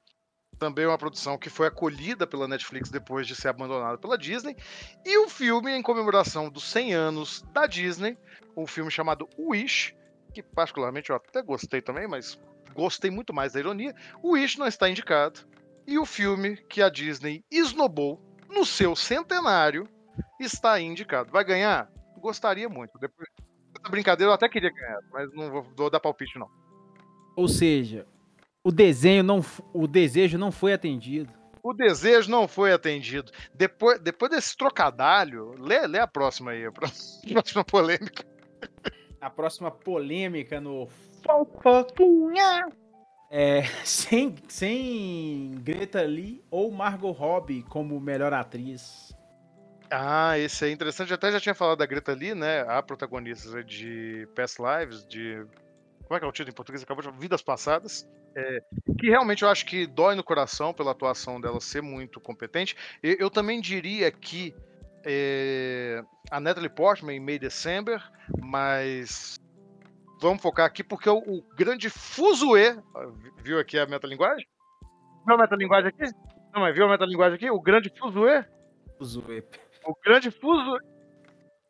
Também 0.59 0.87
uma 0.87 0.97
produção 0.99 1.37
que 1.39 1.51
foi 1.51 1.67
acolhida 1.67 2.27
pela 2.27 2.49
Netflix 2.49 2.89
depois 2.91 3.27
de 3.27 3.35
ser 3.37 3.49
abandonada 3.49 3.99
pela 3.99 4.17
Disney. 4.17 4.57
E 5.05 5.19
o 5.19 5.29
filme, 5.29 5.71
em 5.73 5.83
comemoração 5.83 6.49
dos 6.49 6.65
100 6.65 6.95
anos 6.95 7.43
da 7.53 7.67
Disney, 7.67 8.17
um 8.57 8.67
filme 8.67 8.91
chamado 8.91 9.29
Wish, 9.39 9.95
que 10.31 10.43
particularmente 10.43 11.11
eu 11.11 11.17
até 11.17 11.43
gostei 11.43 11.81
também, 11.81 12.07
mas 12.07 12.39
gostei 12.75 13.11
muito 13.11 13.33
mais 13.33 13.53
da 13.53 13.61
ironia. 13.61 13.95
O 14.23 14.33
Wish 14.33 14.59
não 14.59 14.67
está 14.67 14.89
indicado. 14.89 15.41
E 15.87 15.99
o 15.99 16.07
filme 16.07 16.57
que 16.57 16.83
a 16.83 16.89
Disney 16.89 17.43
esnobou 17.51 18.21
no 18.49 18.65
seu 18.65 18.95
centenário 18.95 19.89
está 20.39 20.81
indicado. 20.81 21.31
Vai 21.33 21.45
ganhar? 21.45 21.91
Gostaria 22.19 22.69
muito. 22.69 22.99
Depois 22.99 23.29
brincadeira 23.91 24.31
eu 24.31 24.35
até 24.35 24.49
queria 24.49 24.71
ganhar, 24.71 24.99
mas 25.11 25.33
não 25.33 25.51
vou, 25.51 25.63
vou 25.77 25.91
dar 25.91 26.01
palpite 26.01 26.39
não. 26.39 26.49
Ou 27.35 27.49
seja, 27.49 28.07
o 28.63 28.71
desenho 28.71 29.23
não, 29.23 29.45
o 29.73 29.87
desejo 29.87 30.37
não 30.37 30.53
foi 30.53 30.73
atendido. 30.73 31.33
O 31.63 31.73
desejo 31.73 32.31
não 32.31 32.49
foi 32.49 32.73
atendido. 32.73 33.31
Depois, 33.55 33.99
depois 34.01 34.31
desse 34.31 34.57
trocadalho, 34.57 35.55
lê, 35.59 35.87
lê 35.87 35.99
a 35.99 36.07
próxima 36.07 36.53
aí, 36.53 36.65
a 36.67 36.73
pró- 36.73 36.89
próxima 37.33 37.65
polêmica. 37.65 38.25
A 39.21 39.29
próxima 39.29 39.71
polêmica 39.71 40.61
no 40.61 40.89
Fofoquinha 41.23 42.69
é 43.31 43.63
sem, 43.85 44.35
sem 44.49 45.53
Greta 45.63 46.03
Lee 46.03 46.43
ou 46.51 46.71
Margot 46.73 47.13
Robbie 47.13 47.63
como 47.63 48.01
melhor 48.01 48.33
atriz. 48.33 49.15
Ah, 49.91 50.39
esse 50.39 50.65
é 50.65 50.71
interessante. 50.71 51.11
Eu 51.11 51.17
até 51.17 51.33
já 51.33 51.41
tinha 51.41 51.55
falado 51.55 51.79
da 51.79 51.87
Greta 51.87 52.13
Lee, 52.13 52.35
né? 52.35 52.61
A 52.61 52.83
protagonista 52.83 53.63
de 53.63 54.27
Past 54.35 54.59
Lives, 54.61 55.05
de. 55.07 55.45
Como 56.05 56.17
é 56.17 56.19
que 56.19 56.25
é 56.25 56.29
o 56.29 56.33
título 56.33 56.51
em 56.51 56.55
português? 56.55 56.83
Acabou 56.83 57.03
de 57.03 57.19
Vidas 57.19 57.43
Passadas. 57.43 58.09
É, 58.35 58.63
que 58.99 59.09
realmente 59.09 59.43
eu 59.43 59.49
acho 59.49 59.67
que 59.67 59.89
dói 59.89 60.15
no 60.15 60.23
coração 60.23 60.73
pela 60.73 60.93
atuação 60.93 61.41
dela 61.41 61.61
ser 61.61 61.83
muito 61.83 62.21
competente. 62.21 62.77
E 63.03 63.17
eu 63.19 63.29
também 63.29 63.61
diria 63.61 64.11
que 64.13 64.55
é, 65.05 66.03
a 66.31 66.41
Natalie 66.41 66.69
Portman 66.69 67.15
em 67.15 67.21
May 67.21 67.39
December, 67.39 68.03
mas 68.41 69.41
vamos 70.21 70.43
focar 70.43 70.67
aqui 70.67 70.83
porque 70.85 71.09
o, 71.09 71.19
o 71.19 71.43
grande 71.57 71.89
fuzuê. 71.89 72.77
Viu 73.43 73.59
aqui 73.59 73.79
a 73.79 73.87
metalinguagem? 73.87 74.47
Viu 75.27 75.35
a 75.35 75.39
metalinguagem 75.39 75.89
aqui? 75.89 76.15
Não, 76.53 76.61
mas 76.63 76.75
viu 76.75 76.87
a 76.87 76.91
metalinguagem 76.91 77.37
aqui? 77.37 77.51
O 77.51 77.61
grande 77.61 77.93
fuzuê? 77.99 78.45
Fuzuê. 78.99 79.45
O 79.85 79.95
grande 80.05 80.31
fuzuê. 80.31 80.81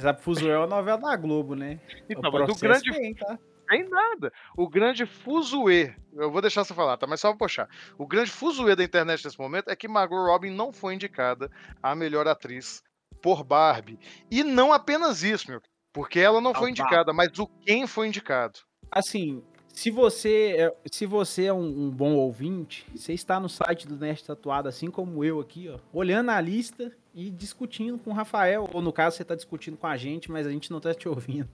Sabe, 0.00 0.22
Fuzuê 0.22 0.48
é 0.48 0.56
uma 0.56 0.66
novela 0.66 0.98
da 0.98 1.14
Globo, 1.14 1.54
né? 1.54 1.78
Então, 2.08 2.30
o 2.30 2.32
mas 2.32 2.48
o 2.48 2.58
grande 2.58 2.90
tem, 2.90 3.14
tá? 3.14 3.38
tem 3.68 3.88
nada. 3.88 4.32
O 4.56 4.66
grande 4.66 5.04
fuzuê, 5.04 5.94
eu 6.14 6.30
vou 6.30 6.40
deixar 6.40 6.64
você 6.64 6.72
falar, 6.72 6.96
tá? 6.96 7.06
Mas 7.06 7.20
só 7.20 7.28
pra 7.28 7.38
puxar. 7.38 7.68
O 7.98 8.06
grande 8.06 8.30
fuzuê 8.30 8.74
da 8.74 8.82
internet 8.82 9.22
nesse 9.22 9.38
momento 9.38 9.68
é 9.68 9.76
que 9.76 9.86
Margot 9.86 10.24
Robbie 10.24 10.48
não 10.48 10.72
foi 10.72 10.94
indicada 10.94 11.50
a 11.82 11.94
melhor 11.94 12.26
atriz 12.26 12.82
por 13.20 13.44
Barbie. 13.44 13.98
E 14.30 14.42
não 14.42 14.72
apenas 14.72 15.22
isso, 15.22 15.50
meu. 15.50 15.60
Porque 15.92 16.20
ela 16.20 16.40
não 16.40 16.52
Ah, 16.52 16.54
foi 16.54 16.70
indicada, 16.70 17.12
mas 17.12 17.36
o 17.38 17.46
quem 17.46 17.86
foi 17.86 18.06
indicado. 18.08 18.60
Assim, 18.90 19.42
se 19.68 19.90
você 19.90 20.54
é, 20.58 20.76
se 20.90 21.06
você 21.06 21.46
é 21.46 21.52
um, 21.52 21.86
um 21.86 21.90
bom 21.90 22.14
ouvinte, 22.14 22.86
você 22.94 23.12
está 23.12 23.40
no 23.40 23.48
site 23.48 23.86
do 23.86 23.96
Nerd 23.96 24.22
Tatuado, 24.24 24.68
assim 24.68 24.90
como 24.90 25.24
eu 25.24 25.40
aqui, 25.40 25.68
ó, 25.68 25.78
olhando 25.92 26.30
a 26.30 26.40
lista 26.40 26.92
e 27.14 27.30
discutindo 27.30 27.98
com 27.98 28.10
o 28.10 28.14
Rafael, 28.14 28.68
ou 28.72 28.80
no 28.80 28.92
caso 28.92 29.16
você 29.16 29.22
está 29.22 29.34
discutindo 29.34 29.76
com 29.76 29.86
a 29.86 29.96
gente, 29.96 30.30
mas 30.30 30.46
a 30.46 30.50
gente 30.50 30.70
não 30.70 30.78
está 30.78 30.94
te 30.94 31.08
ouvindo. 31.08 31.48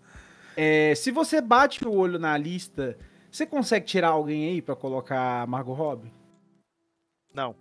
É, 0.56 0.94
se 0.94 1.10
você 1.10 1.40
bate 1.40 1.86
o 1.86 1.94
olho 1.94 2.18
na 2.18 2.36
lista, 2.36 2.98
você 3.30 3.46
consegue 3.46 3.86
tirar 3.86 4.08
alguém 4.08 4.48
aí 4.48 4.62
para 4.62 4.74
colocar 4.74 5.46
Margot 5.46 5.74
Robbie? 5.74 6.12
Não. 7.34 7.54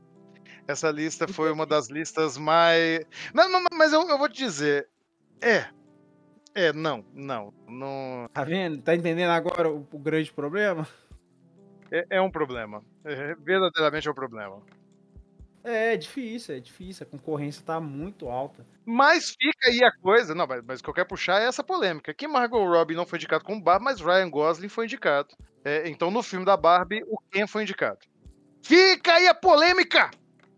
Essa 0.67 0.89
lista 0.89 1.27
foi 1.27 1.51
uma 1.51 1.65
das 1.65 1.89
listas 1.89 2.37
mais. 2.37 3.05
Não, 3.33 3.49
não, 3.49 3.59
não, 3.59 3.77
mas 3.77 3.93
eu, 3.93 4.07
eu 4.07 4.17
vou 4.17 4.29
te 4.29 4.37
dizer. 4.37 4.87
É. 5.41 5.65
É, 6.55 6.71
não, 6.73 7.05
não. 7.13 7.53
não 7.67 8.29
Tá 8.33 8.43
vendo? 8.43 8.81
Tá 8.81 8.95
entendendo 8.95 9.29
agora 9.29 9.69
o, 9.69 9.87
o 9.91 9.99
grande 9.99 10.31
problema? 10.31 10.87
é, 11.91 12.05
é 12.17 12.21
um 12.21 12.31
problema. 12.31 12.83
É, 13.03 13.35
verdadeiramente 13.35 14.07
é 14.07 14.11
um 14.11 14.15
problema. 14.15 14.61
É, 15.63 15.93
é 15.93 15.97
difícil, 15.97 16.55
é 16.55 16.59
difícil. 16.59 17.05
A 17.05 17.09
concorrência 17.09 17.63
tá 17.63 17.79
muito 17.79 18.29
alta. 18.29 18.65
Mas 18.85 19.31
fica 19.31 19.67
aí 19.67 19.83
a 19.83 19.91
coisa. 19.91 20.33
Não, 20.33 20.47
mas, 20.47 20.63
mas 20.65 20.79
o 20.79 20.83
que 20.83 20.89
eu 20.89 20.93
quero 20.93 21.07
puxar 21.07 21.41
é 21.41 21.45
essa 21.45 21.63
polêmica. 21.63 22.13
Que 22.13 22.27
Margot 22.27 22.63
Robbie 22.63 22.95
não 22.95 23.05
foi 23.05 23.17
indicado 23.17 23.43
como 23.43 23.61
Barbie, 23.61 23.85
mas 23.85 23.99
Ryan 23.99 24.29
Gosling 24.29 24.69
foi 24.69 24.85
indicado. 24.85 25.29
É, 25.63 25.89
então, 25.89 26.09
no 26.09 26.23
filme 26.23 26.45
da 26.45 26.55
Barbie, 26.55 27.03
o 27.07 27.19
Ken 27.31 27.47
foi 27.47 27.63
indicado. 27.63 27.99
Fica 28.63 29.13
aí 29.13 29.27
a 29.27 29.33
polêmica! 29.33 30.09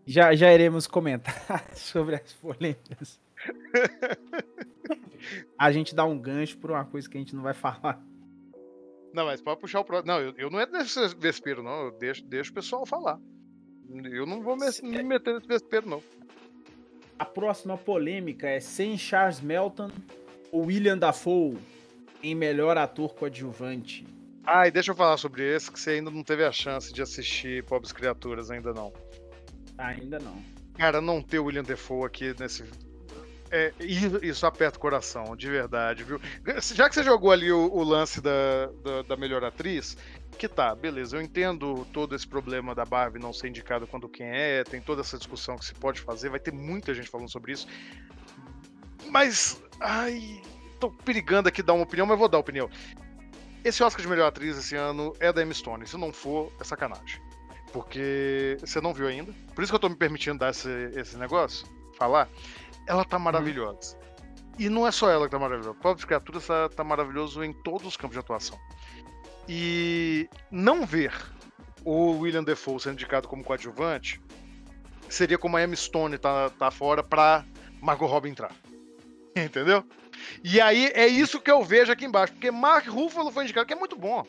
Já, 0.08 0.34
já 0.34 0.50
iremos 0.54 0.86
comentar 0.86 1.68
sobre 1.76 2.14
as 2.14 2.32
polêmicas. 2.32 3.20
a 5.58 5.70
gente 5.70 5.94
dá 5.94 6.06
um 6.06 6.18
gancho 6.18 6.56
por 6.56 6.70
uma 6.70 6.86
coisa 6.86 7.06
que 7.06 7.18
a 7.18 7.20
gente 7.20 7.36
não 7.36 7.42
vai 7.42 7.52
falar. 7.52 8.02
Não, 9.12 9.26
mas 9.26 9.42
pode 9.42 9.60
puxar 9.60 9.80
o 9.80 9.84
próximo. 9.84 10.10
Não, 10.10 10.18
eu, 10.18 10.32
eu 10.38 10.48
não 10.48 10.62
entro 10.62 10.78
nesse 10.78 11.14
vespeiro, 11.14 11.62
não. 11.62 11.84
Eu 11.84 11.90
deixo, 11.90 12.24
deixo 12.24 12.50
o 12.50 12.54
pessoal 12.54 12.86
falar. 12.86 13.20
Eu 14.10 14.24
não 14.24 14.40
vou 14.40 14.56
me, 14.56 14.64
me 14.82 15.02
meter 15.02 15.34
nesse 15.34 15.46
vespeiro, 15.46 15.86
não. 15.86 16.02
A 17.18 17.26
próxima 17.26 17.76
polêmica 17.76 18.48
é 18.48 18.60
sem 18.60 18.96
Charles 18.96 19.42
Melton 19.42 19.90
ou 20.50 20.64
William 20.64 20.96
Dafoe 20.96 21.58
em 22.22 22.34
melhor 22.34 22.78
ator 22.78 23.14
coadjuvante. 23.14 24.06
Ah, 24.42 24.66
e 24.66 24.70
deixa 24.70 24.92
eu 24.92 24.96
falar 24.96 25.18
sobre 25.18 25.54
esse, 25.54 25.70
que 25.70 25.78
você 25.78 25.90
ainda 25.90 26.10
não 26.10 26.24
teve 26.24 26.44
a 26.44 26.52
chance 26.52 26.94
de 26.94 27.02
assistir 27.02 27.62
Pobres 27.64 27.92
Criaturas, 27.92 28.50
ainda 28.50 28.72
não. 28.72 28.90
Ainda 29.78 30.18
não. 30.18 30.42
Cara, 30.76 31.00
não 31.00 31.22
ter 31.22 31.38
o 31.38 31.44
William 31.44 31.62
Defoe 31.62 32.06
aqui 32.06 32.34
nesse. 32.38 32.64
É, 33.50 33.72
isso 33.80 34.46
aperta 34.46 34.76
o 34.76 34.80
coração, 34.80 35.34
de 35.34 35.48
verdade, 35.48 36.04
viu? 36.04 36.20
Já 36.74 36.88
que 36.88 36.94
você 36.94 37.02
jogou 37.02 37.30
ali 37.30 37.50
o, 37.50 37.72
o 37.72 37.82
lance 37.82 38.20
da, 38.20 38.66
da, 38.84 39.02
da 39.02 39.16
melhor 39.16 39.42
atriz, 39.42 39.96
que 40.36 40.46
tá, 40.46 40.74
beleza, 40.74 41.16
eu 41.16 41.22
entendo 41.22 41.86
todo 41.92 42.14
esse 42.14 42.26
problema 42.26 42.74
da 42.74 42.84
Barbie 42.84 43.18
não 43.18 43.32
ser 43.32 43.48
indicada 43.48 43.86
quando 43.86 44.06
quem 44.06 44.26
é, 44.26 44.64
tem 44.64 44.82
toda 44.82 45.00
essa 45.00 45.16
discussão 45.16 45.56
que 45.56 45.64
se 45.64 45.72
pode 45.74 46.00
fazer, 46.02 46.28
vai 46.28 46.38
ter 46.38 46.52
muita 46.52 46.92
gente 46.92 47.08
falando 47.08 47.30
sobre 47.30 47.52
isso. 47.52 47.66
Mas, 49.06 49.62
ai, 49.80 50.42
tô 50.78 50.90
perigando 50.90 51.48
aqui 51.48 51.62
dar 51.62 51.72
uma 51.72 51.84
opinião, 51.84 52.06
mas 52.06 52.18
vou 52.18 52.28
dar 52.28 52.38
opinião. 52.38 52.68
Esse 53.64 53.82
Oscar 53.82 54.02
de 54.02 54.08
melhor 54.08 54.28
atriz 54.28 54.58
esse 54.58 54.76
ano 54.76 55.14
é 55.18 55.32
da 55.32 55.42
Emma 55.42 55.54
Stone, 55.54 55.86
se 55.86 55.96
não 55.96 56.12
for, 56.12 56.52
é 56.60 56.64
sacanagem. 56.64 57.27
Porque 57.72 58.56
você 58.60 58.80
não 58.80 58.94
viu 58.94 59.08
ainda. 59.08 59.32
Por 59.54 59.62
isso 59.62 59.72
que 59.72 59.76
eu 59.76 59.80
tô 59.80 59.88
me 59.88 59.96
permitindo 59.96 60.38
dar 60.38 60.50
esse, 60.50 60.68
esse 60.94 61.16
negócio, 61.16 61.66
falar. 61.96 62.28
Ela 62.86 63.04
tá 63.04 63.18
maravilhosa. 63.18 63.98
E 64.58 64.68
não 64.68 64.86
é 64.86 64.90
só 64.90 65.10
ela 65.10 65.26
que 65.26 65.30
tá 65.30 65.38
maravilhosa. 65.38 65.74
Pobres 65.74 66.04
Criaturas 66.04 66.46
tá, 66.46 66.68
tá 66.68 66.82
maravilhoso 66.82 67.44
em 67.44 67.52
todos 67.52 67.86
os 67.86 67.96
campos 67.96 68.14
de 68.14 68.20
atuação. 68.20 68.58
E 69.48 70.28
não 70.50 70.84
ver 70.84 71.12
o 71.84 72.18
William 72.18 72.42
Defoe 72.42 72.80
sendo 72.80 72.94
indicado 72.94 73.28
como 73.28 73.44
coadjuvante 73.44 74.20
seria 75.08 75.38
como 75.38 75.56
a 75.56 75.62
Emma 75.62 75.74
Stone 75.74 76.18
tá, 76.18 76.50
tá 76.50 76.70
fora 76.70 77.02
pra 77.02 77.44
Margot 77.80 78.06
Robbie 78.06 78.30
entrar. 78.30 78.52
Entendeu? 79.36 79.84
E 80.42 80.60
aí 80.60 80.90
é 80.94 81.06
isso 81.06 81.40
que 81.40 81.50
eu 81.50 81.62
vejo 81.62 81.92
aqui 81.92 82.04
embaixo, 82.04 82.32
porque 82.32 82.50
Mark 82.50 82.86
Ruffalo 82.88 83.30
foi 83.30 83.44
indicado, 83.44 83.66
que 83.66 83.72
é 83.72 83.76
muito 83.76 83.96
bom. 83.96 84.26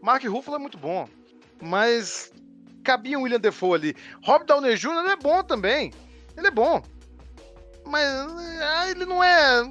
Mark 0.00 0.24
Ruffalo 0.24 0.56
é 0.56 0.60
muito 0.60 0.78
bom, 0.78 1.08
mas 1.60 2.32
cabia 2.82 3.18
um 3.18 3.22
William 3.22 3.40
Defoe 3.40 3.74
ali. 3.74 3.96
Rob 4.22 4.44
Downey 4.46 4.76
Jr. 4.76 5.10
é 5.10 5.16
bom 5.16 5.42
também, 5.42 5.92
ele 6.36 6.46
é 6.46 6.50
bom, 6.50 6.82
mas 7.86 8.04
ah, 8.62 8.90
ele 8.90 9.04
não 9.04 9.22
é. 9.22 9.62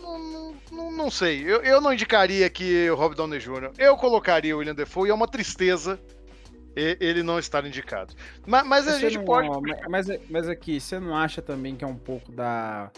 Não, 0.00 0.54
não, 0.70 0.92
não 0.92 1.10
sei, 1.10 1.42
eu, 1.42 1.62
eu 1.62 1.80
não 1.80 1.92
indicaria 1.92 2.46
aqui 2.46 2.88
o 2.90 2.94
Rob 2.94 3.14
Downey 3.14 3.40
Jr. 3.40 3.72
Eu 3.78 3.96
colocaria 3.96 4.54
o 4.54 4.58
William 4.58 4.74
Defoe 4.74 5.08
e 5.08 5.10
é 5.10 5.14
uma 5.14 5.26
tristeza 5.26 5.98
ele 6.76 7.22
não 7.22 7.38
estar 7.38 7.64
indicado. 7.64 8.14
Mas, 8.46 8.66
mas 8.66 8.88
a 8.88 8.98
gente 8.98 9.16
não, 9.16 9.24
pode. 9.24 9.48
Mas, 9.88 10.06
mas 10.28 10.48
aqui, 10.48 10.78
você 10.78 11.00
não 11.00 11.16
acha 11.16 11.40
também 11.40 11.74
que 11.74 11.84
é 11.84 11.86
um 11.86 11.96
pouco 11.96 12.30
da, 12.30 12.90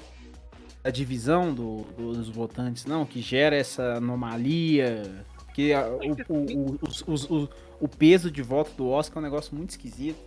da 0.83 0.91
divisão 0.91 1.55
do, 1.55 1.83
dos 1.97 2.29
votantes, 2.29 2.85
não? 2.85 3.07
Que 3.07 3.23
gera 3.23 3.55
essa 3.55 3.95
anomalia? 3.95 5.25
Que 5.55 5.73
a, 5.73 5.87
o, 5.89 6.35
o, 6.35 6.79
o, 7.07 7.45
o, 7.45 7.49
o 7.81 7.89
peso 7.89 8.31
de 8.31 8.43
voto 8.43 8.73
do 8.73 8.89
Oscar 8.89 9.19
é 9.19 9.21
um 9.21 9.31
negócio 9.31 9.55
muito 9.55 9.71
esquisito. 9.71 10.19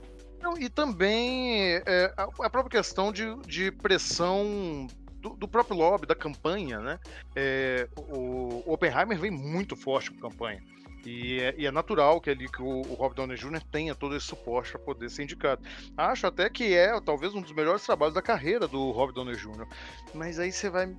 Não, 0.42 0.58
e 0.58 0.70
também 0.70 1.76
é, 1.86 2.14
a, 2.18 2.24
a, 2.24 2.50
própria 2.50 2.82
questão 2.82 3.12
de, 3.12 3.36
de 3.46 3.72
pressão 3.72 4.88
do, 5.20 5.30
do, 5.36 5.48
próprio 5.48 5.78
lobby, 5.78 6.08
da 6.08 6.16
campanha, 6.16 6.80
né? 6.80 7.00
É, 7.36 7.88
o, 7.96 8.64
o 8.66 8.74
Oppenheimer 8.74 9.20
vem 9.20 9.30
muito 9.30 9.76
forte 9.76 10.10
com 10.12 10.18
a 10.18 10.30
campanha. 10.30 10.64
E 11.06 11.40
é, 11.40 11.56
e 11.58 11.66
é, 11.66 11.72
natural 11.72 12.22
que 12.22 12.30
ali 12.30 12.48
que 12.48 12.62
o, 12.62 12.82
o 12.82 12.94
Rob 12.94 13.16
Downey 13.16 13.38
Jr. 13.38 13.62
tenha 13.72 13.96
todo 13.96 14.16
esse 14.16 14.28
suporte 14.28 14.72
para 14.72 14.82
poder 14.82 15.10
ser 15.10 15.24
indicado. 15.24 15.62
Acho 15.98 16.28
até 16.28 16.50
que 16.50 16.74
é 16.74 17.00
talvez 17.02 17.34
um 17.34 17.42
dos 17.42 17.52
melhores 17.54 17.84
trabalhos 17.84 18.14
da 18.14 18.22
carreira 18.22 18.68
do 18.68 18.92
Rob 18.92 19.14
Downey 19.14 19.36
Jr. 19.36 19.68
Mas 20.14 20.40
aí 20.40 20.52
você 20.52 20.70
vai. 20.70 20.94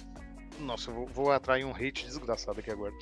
Nossa, 0.59 0.91
eu 0.91 0.95
vou, 0.95 1.07
vou 1.07 1.33
atrair 1.33 1.65
um 1.65 1.71
hate 1.71 2.05
desgraçado 2.05 2.61
aqui 2.61 2.71
agora. 2.71 2.93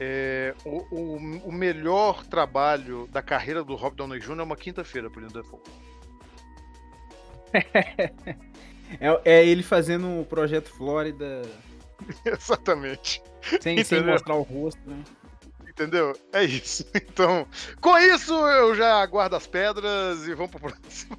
É, 0.00 0.54
o, 0.64 0.94
o, 0.94 1.16
o, 1.48 1.52
melhor 1.52 2.24
trabalho 2.24 3.08
da 3.10 3.20
carreira 3.20 3.64
do 3.64 3.74
Rob 3.74 3.96
Downey 3.96 4.20
Jr. 4.20 4.38
é 4.38 4.42
uma 4.42 4.56
quinta-feira 4.56 5.10
pro 5.10 5.26
Default. 5.26 5.68
é, 9.00 9.20
é 9.24 9.44
ele 9.44 9.62
fazendo 9.62 10.20
o 10.20 10.24
projeto 10.24 10.70
Flórida. 10.70 11.42
Exatamente. 12.24 13.20
Sem, 13.60 13.82
sem 13.82 14.04
mostrar 14.04 14.36
o 14.36 14.42
rosto, 14.42 14.80
né? 14.88 15.02
Entendeu? 15.68 16.12
É 16.32 16.44
isso. 16.44 16.84
Então, 16.94 17.48
com 17.80 17.98
isso, 17.98 18.32
eu 18.32 18.76
já 18.76 19.04
guardo 19.06 19.34
as 19.34 19.46
pedras 19.46 20.28
e 20.28 20.34
vamos 20.34 20.52
pro 20.52 20.60
próximo. 20.60 21.18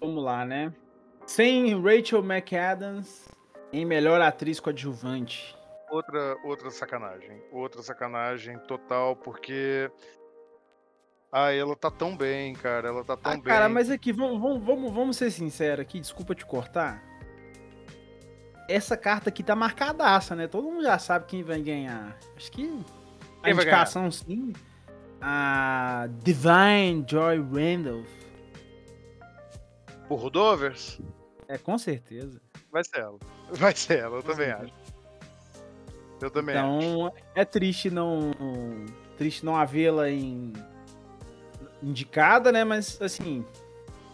vamos 0.00 0.24
lá, 0.24 0.44
né? 0.44 0.72
Sem 1.26 1.80
Rachel 1.80 2.24
McAdams 2.24 3.28
em 3.72 3.84
melhor 3.84 4.20
atriz 4.20 4.58
coadjuvante. 4.58 5.57
Outra, 5.90 6.36
outra 6.44 6.70
sacanagem. 6.70 7.42
Outra 7.50 7.82
sacanagem 7.82 8.58
total, 8.60 9.16
porque. 9.16 9.90
Ah, 11.30 11.52
ela 11.52 11.76
tá 11.76 11.90
tão 11.90 12.16
bem, 12.16 12.54
cara. 12.54 12.88
Ela 12.88 13.04
tá 13.04 13.16
tão 13.16 13.32
ah, 13.32 13.34
bem. 13.34 13.44
Cara, 13.44 13.68
mas 13.68 13.90
aqui, 13.90 14.12
vamos, 14.12 14.40
vamos, 14.64 14.92
vamos 14.92 15.16
ser 15.16 15.30
sinceros 15.30 15.80
aqui, 15.80 16.00
desculpa 16.00 16.34
te 16.34 16.44
cortar 16.44 17.02
essa 18.68 18.96
carta 18.96 19.30
aqui 19.30 19.42
tá 19.42 19.56
marcadaça, 19.56 20.36
né? 20.36 20.46
Todo 20.46 20.70
mundo 20.70 20.82
já 20.82 20.98
sabe 20.98 21.24
quem 21.26 21.42
vai 21.42 21.60
ganhar. 21.60 22.16
Acho 22.36 22.52
que 22.52 22.62
a 23.42 23.44
quem 23.44 23.52
indicação 23.52 24.10
sim. 24.10 24.52
A 25.20 26.06
Divine 26.22 27.04
Joy 27.08 27.38
Randolph. 27.38 28.08
Por 30.06 30.16
Rudovers? 30.16 31.00
É, 31.48 31.56
com 31.56 31.78
certeza. 31.78 32.40
Vai 32.70 32.84
ser 32.84 33.00
ela. 33.00 33.18
Vai 33.52 33.74
ser 33.74 34.00
ela, 34.00 34.16
eu 34.16 34.22
também 34.22 34.50
acho. 34.50 34.72
Eu 36.20 36.30
também 36.30 36.56
então, 36.56 36.78
acho. 36.78 36.86
Então, 36.86 37.12
é 37.34 37.44
triste 37.44 37.90
não. 37.90 38.32
Triste 39.16 39.44
não 39.44 39.56
havê-la 39.56 40.10
em. 40.10 40.52
indicada, 41.82 42.52
né? 42.52 42.64
Mas 42.64 43.00
assim. 43.00 43.44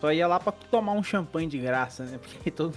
Só 0.01 0.13
ia 0.13 0.27
lá 0.27 0.39
pra 0.39 0.53
tomar 0.53 0.93
um 0.93 1.03
champanhe 1.03 1.49
de 1.49 1.59
graça, 1.59 2.05
né? 2.05 2.19
Porque 2.23 2.51
todo 2.51 2.75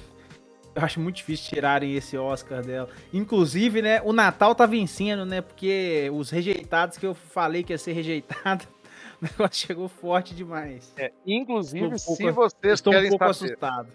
eu 0.77 0.83
acho 0.83 0.99
muito 0.99 1.15
difícil 1.15 1.49
tirarem 1.49 1.95
esse 1.95 2.15
Oscar 2.15 2.63
dela. 2.63 2.87
Inclusive, 3.11 3.81
né, 3.81 3.99
o 4.03 4.13
Natal 4.13 4.53
tá 4.53 4.67
vencendo, 4.67 5.25
né? 5.25 5.41
Porque 5.41 6.07
os 6.13 6.29
rejeitados 6.29 6.99
que 6.99 7.05
eu 7.07 7.15
falei 7.15 7.63
que 7.63 7.73
ia 7.73 7.79
ser 7.79 7.93
rejeitado, 7.93 8.63
o 9.19 9.25
negócio 9.25 9.67
chegou 9.67 9.87
forte 9.87 10.35
demais. 10.35 10.93
É, 10.95 11.11
inclusive, 11.25 11.87
um 11.87 11.97
se 11.97 12.31
vocês 12.31 12.73
estou 12.73 12.93
um 12.93 13.09
pouco 13.09 13.17
saber, 13.17 13.31
assustado. 13.31 13.87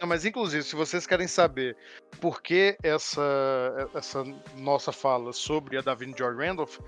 Não, 0.00 0.06
mas 0.06 0.24
inclusive, 0.24 0.62
se 0.62 0.76
vocês 0.76 1.06
querem 1.06 1.26
saber 1.26 1.76
por 2.20 2.42
que 2.42 2.76
essa, 2.82 3.90
essa 3.94 4.22
nossa 4.56 4.92
fala 4.92 5.32
sobre 5.32 5.78
a 5.78 5.80
Davine 5.80 6.14
Joy 6.16 6.34
Randolph, 6.34 6.78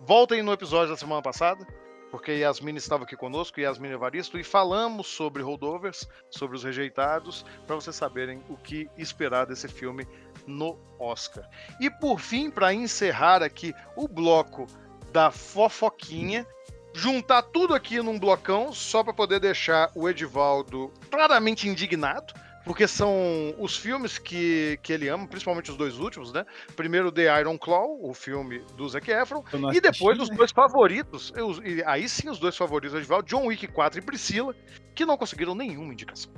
voltem 0.00 0.42
no 0.42 0.52
episódio 0.52 0.90
da 0.90 0.96
semana 0.96 1.22
passada, 1.22 1.66
porque 2.10 2.32
Yasmin 2.32 2.76
estava 2.76 3.04
aqui 3.04 3.16
conosco, 3.16 3.58
Yasmin 3.58 3.92
Evaristo, 3.92 4.38
e 4.38 4.44
falamos 4.44 5.06
sobre 5.06 5.42
holdovers, 5.42 6.06
sobre 6.28 6.54
os 6.54 6.62
rejeitados, 6.62 7.42
para 7.66 7.74
vocês 7.74 7.96
saberem 7.96 8.42
o 8.50 8.56
que 8.56 8.86
esperar 8.98 9.46
desse 9.46 9.66
filme 9.66 10.06
no 10.46 10.78
Oscar. 10.98 11.48
E 11.80 11.88
por 11.88 12.20
fim, 12.20 12.50
para 12.50 12.74
encerrar 12.74 13.42
aqui 13.42 13.74
o 13.96 14.06
bloco 14.06 14.66
da 15.10 15.30
fofoquinha, 15.30 16.46
juntar 16.94 17.42
tudo 17.42 17.74
aqui 17.74 18.00
num 18.00 18.18
blocão 18.18 18.72
só 18.72 19.02
para 19.02 19.12
poder 19.12 19.40
deixar 19.40 19.90
o 19.94 20.08
Edivaldo 20.08 20.92
claramente 21.10 21.68
indignado 21.68 22.34
porque 22.64 22.86
são 22.86 23.54
os 23.58 23.76
filmes 23.76 24.18
que, 24.18 24.78
que 24.82 24.92
ele 24.92 25.08
ama, 25.08 25.26
principalmente 25.26 25.70
os 25.70 25.76
dois 25.76 25.98
últimos, 25.98 26.32
né? 26.32 26.44
Primeiro 26.76 27.10
The 27.10 27.40
Iron 27.40 27.58
Claw, 27.58 27.98
o 28.00 28.14
filme 28.14 28.60
do 28.76 28.88
Zac 28.88 29.10
Efron, 29.10 29.42
e 29.72 29.80
depois 29.80 30.18
os 30.18 30.28
dois 30.30 30.52
favoritos, 30.52 31.32
eu, 31.36 31.52
aí 31.86 32.08
sim 32.08 32.28
os 32.28 32.38
dois 32.38 32.56
favoritos 32.56 33.06
do 33.06 33.22
John 33.22 33.46
Wick 33.46 33.66
4 33.66 33.98
e 33.98 34.02
Priscila, 34.02 34.54
que 34.94 35.04
não 35.04 35.16
conseguiram 35.16 35.54
nenhuma 35.54 35.92
indicação. 35.92 36.32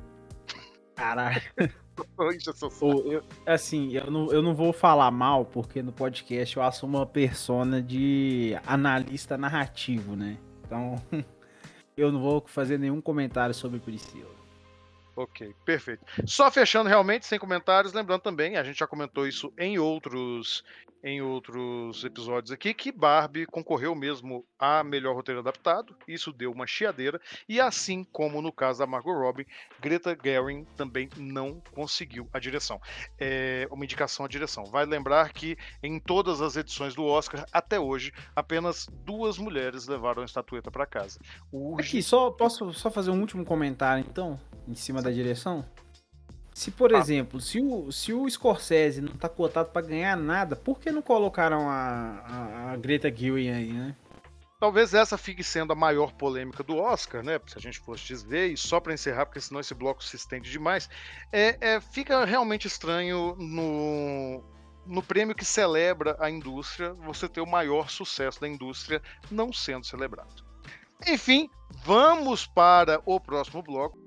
Caralho. 0.96 1.42
eu, 3.06 3.22
assim, 3.46 3.92
eu 3.92 4.10
não, 4.10 4.32
eu 4.32 4.42
não 4.42 4.54
vou 4.54 4.72
falar 4.72 5.10
mal, 5.10 5.44
porque 5.44 5.82
no 5.82 5.92
podcast 5.92 6.56
eu 6.56 6.62
assumo 6.62 6.98
uma 6.98 7.06
persona 7.06 7.82
de 7.82 8.56
analista 8.66 9.38
narrativo, 9.38 10.16
né? 10.16 10.38
Então, 10.64 10.96
eu 11.96 12.10
não 12.10 12.20
vou 12.20 12.42
fazer 12.46 12.78
nenhum 12.78 13.00
comentário 13.00 13.54
sobre 13.54 13.78
Priscila. 13.78 14.33
Ok, 15.16 15.54
perfeito. 15.64 16.04
Só 16.26 16.50
fechando 16.50 16.88
realmente, 16.88 17.26
sem 17.26 17.38
comentários, 17.38 17.92
lembrando 17.92 18.22
também, 18.22 18.56
a 18.56 18.64
gente 18.64 18.78
já 18.78 18.86
comentou 18.86 19.26
isso 19.26 19.52
em 19.56 19.78
outros 19.78 20.64
em 21.04 21.20
outros 21.20 22.02
episódios 22.02 22.50
aqui, 22.50 22.72
que 22.72 22.90
Barbie 22.90 23.44
concorreu 23.44 23.94
mesmo 23.94 24.42
a 24.58 24.82
melhor 24.82 25.14
roteiro 25.14 25.40
adaptado, 25.40 25.94
isso 26.08 26.32
deu 26.32 26.50
uma 26.50 26.66
chiadeira, 26.66 27.20
e 27.46 27.60
assim 27.60 28.02
como 28.04 28.40
no 28.40 28.50
caso 28.50 28.78
da 28.78 28.86
Margot 28.86 29.12
Robbie, 29.12 29.46
Greta 29.78 30.16
Gerwig 30.20 30.66
também 30.78 31.10
não 31.18 31.62
conseguiu 31.74 32.26
a 32.32 32.38
direção. 32.38 32.80
É 33.18 33.68
uma 33.70 33.84
indicação 33.84 34.24
à 34.24 34.28
direção. 34.28 34.64
Vai 34.64 34.86
lembrar 34.86 35.30
que 35.34 35.58
em 35.82 36.00
todas 36.00 36.40
as 36.40 36.56
edições 36.56 36.94
do 36.94 37.04
Oscar, 37.04 37.44
até 37.52 37.78
hoje, 37.78 38.10
apenas 38.34 38.88
duas 39.04 39.36
mulheres 39.36 39.86
levaram 39.86 40.22
a 40.22 40.24
estatueta 40.24 40.70
para 40.70 40.86
casa. 40.86 41.20
Aqui, 41.78 42.02
só 42.02 42.30
posso 42.30 42.72
só 42.72 42.90
fazer 42.90 43.10
um 43.10 43.20
último 43.20 43.44
comentário 43.44 44.02
então, 44.08 44.40
em 44.66 44.74
cima 44.74 45.02
da 45.04 45.10
direção? 45.10 45.64
Se, 46.54 46.70
por 46.70 46.94
ah. 46.94 46.98
exemplo, 46.98 47.40
se 47.40 47.60
o, 47.60 47.90
se 47.90 48.12
o 48.12 48.30
Scorsese 48.30 49.00
não 49.00 49.12
tá 49.12 49.28
cotado 49.28 49.70
para 49.70 49.86
ganhar 49.86 50.16
nada, 50.16 50.54
por 50.54 50.78
que 50.78 50.90
não 50.90 51.02
colocaram 51.02 51.68
a, 51.68 52.20
a, 52.24 52.72
a 52.72 52.76
Greta 52.76 53.12
Gerwig 53.14 53.50
aí, 53.50 53.72
né? 53.72 53.96
Talvez 54.60 54.94
essa 54.94 55.18
fique 55.18 55.42
sendo 55.42 55.72
a 55.72 55.76
maior 55.76 56.12
polêmica 56.12 56.62
do 56.62 56.76
Oscar, 56.76 57.24
né? 57.24 57.40
Se 57.48 57.58
a 57.58 57.60
gente 57.60 57.80
fosse 57.80 58.06
desver, 58.06 58.52
e 58.52 58.56
só 58.56 58.78
para 58.78 58.94
encerrar, 58.94 59.26
porque 59.26 59.40
senão 59.40 59.60
esse 59.60 59.74
bloco 59.74 60.02
se 60.02 60.14
estende 60.14 60.50
demais, 60.50 60.88
é, 61.32 61.58
é, 61.60 61.80
fica 61.80 62.24
realmente 62.24 62.68
estranho 62.68 63.34
no, 63.36 64.42
no 64.86 65.02
prêmio 65.02 65.34
que 65.34 65.44
celebra 65.44 66.16
a 66.20 66.30
indústria, 66.30 66.94
você 66.94 67.28
ter 67.28 67.40
o 67.40 67.46
maior 67.46 67.90
sucesso 67.90 68.40
da 68.40 68.48
indústria 68.48 69.02
não 69.28 69.52
sendo 69.52 69.84
celebrado. 69.84 70.44
Enfim, 71.06 71.50
vamos 71.84 72.46
para 72.46 73.02
o 73.04 73.18
próximo 73.18 73.60
bloco. 73.60 74.03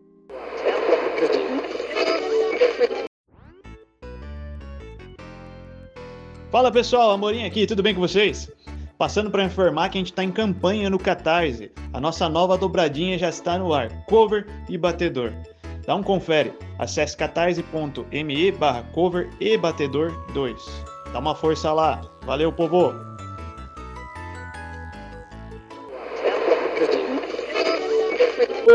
Fala 6.51 6.71
pessoal, 6.71 7.12
Amorim 7.12 7.45
aqui, 7.45 7.67
tudo 7.67 7.84
bem 7.84 7.93
com 7.93 8.01
vocês? 8.01 8.51
Passando 8.97 9.30
para 9.30 9.43
informar 9.43 9.89
que 9.89 9.97
a 9.97 10.01
gente 10.01 10.12
está 10.12 10.23
em 10.23 10.32
campanha 10.32 10.89
no 10.89 10.97
Catarse. 10.97 11.71
A 11.93 11.99
nossa 11.99 12.27
nova 12.30 12.58
dobradinha 12.58 13.17
já 13.17 13.30
está 13.30 13.58
no 13.58 13.73
ar, 13.73 13.89
cover 14.06 14.47
e 14.69 14.77
batedor. 14.77 15.34
Dá 15.86 15.95
um 15.95 16.03
confere, 16.03 16.53
acesse 16.80 17.15
catarse.me 17.15 18.51
barra 18.51 18.84
cover 18.93 19.30
e 19.39 19.58
batedor 19.58 20.12
2. 20.34 20.84
Dá 21.13 21.19
uma 21.19 21.36
força 21.36 21.71
lá, 21.71 22.01
valeu 22.25 22.51
povo! 22.51 23.16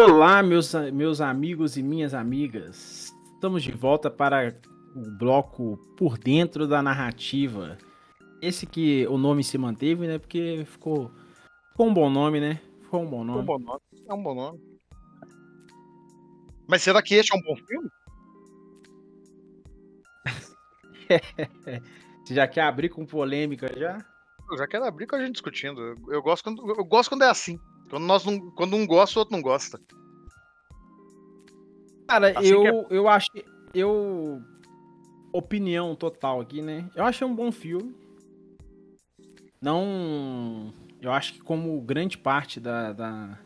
Olá, 0.04 0.42
meus, 0.42 0.74
meus 0.92 1.20
amigos 1.20 1.76
e 1.76 1.82
minhas 1.82 2.12
amigas. 2.12 3.14
Estamos 3.34 3.62
de 3.62 3.70
volta 3.70 4.10
para 4.10 4.52
o 4.96 5.10
bloco 5.16 5.76
Por 5.96 6.18
Dentro 6.18 6.66
da 6.66 6.82
Narrativa. 6.82 7.78
Esse 8.40 8.66
que 8.66 9.06
o 9.06 9.16
nome 9.16 9.44
se 9.44 9.56
manteve, 9.56 10.08
né? 10.08 10.18
Porque 10.18 10.64
ficou, 10.66 11.12
ficou 11.70 11.86
um 11.86 11.94
bom 11.94 12.10
nome, 12.10 12.40
né? 12.40 12.60
Ficou 12.80 13.02
um 13.02 13.06
bom 13.08 13.18
É 13.18 13.20
um 13.20 13.24
nome. 13.26 13.42
bom 13.44 13.58
nome. 13.60 13.80
É 14.08 14.12
um 14.12 14.22
bom 14.24 14.34
nome. 14.34 14.60
Mas 16.66 16.82
será 16.82 17.00
que 17.00 17.14
este 17.14 17.32
é 17.32 17.38
um 17.38 17.42
bom 17.42 17.54
filme? 17.64 17.88
Você 22.26 22.34
já 22.34 22.48
quer 22.48 22.62
abrir 22.62 22.88
com 22.88 23.06
polêmica 23.06 23.72
já? 23.78 24.04
Eu 24.50 24.58
já 24.58 24.66
quero 24.66 24.84
abrir 24.84 25.06
com 25.06 25.14
a 25.14 25.20
gente 25.20 25.34
discutindo. 25.34 25.94
Eu 26.08 26.20
gosto 26.20 26.42
quando, 26.42 26.68
eu 26.76 26.84
gosto 26.84 27.10
quando 27.10 27.22
é 27.22 27.30
assim. 27.30 27.56
Quando, 27.92 28.06
nós 28.06 28.24
não, 28.24 28.40
quando 28.52 28.74
um 28.74 28.86
gosta, 28.86 29.18
o 29.18 29.20
outro 29.20 29.36
não 29.36 29.42
gosta. 29.42 29.78
Cara, 32.08 32.30
Assim 32.38 32.48
eu, 32.48 32.66
é- 32.66 32.86
eu 32.88 33.06
acho. 33.06 33.26
Eu. 33.74 34.40
Opinião 35.30 35.94
total 35.94 36.40
aqui, 36.40 36.62
né? 36.62 36.88
Eu 36.96 37.04
achei 37.04 37.26
um 37.26 37.34
bom 37.34 37.52
filme. 37.52 37.94
Não. 39.60 40.72
Eu 41.02 41.12
acho 41.12 41.34
que, 41.34 41.40
como 41.40 41.78
grande 41.82 42.16
parte 42.16 42.58
da, 42.58 42.94
da, 42.94 43.38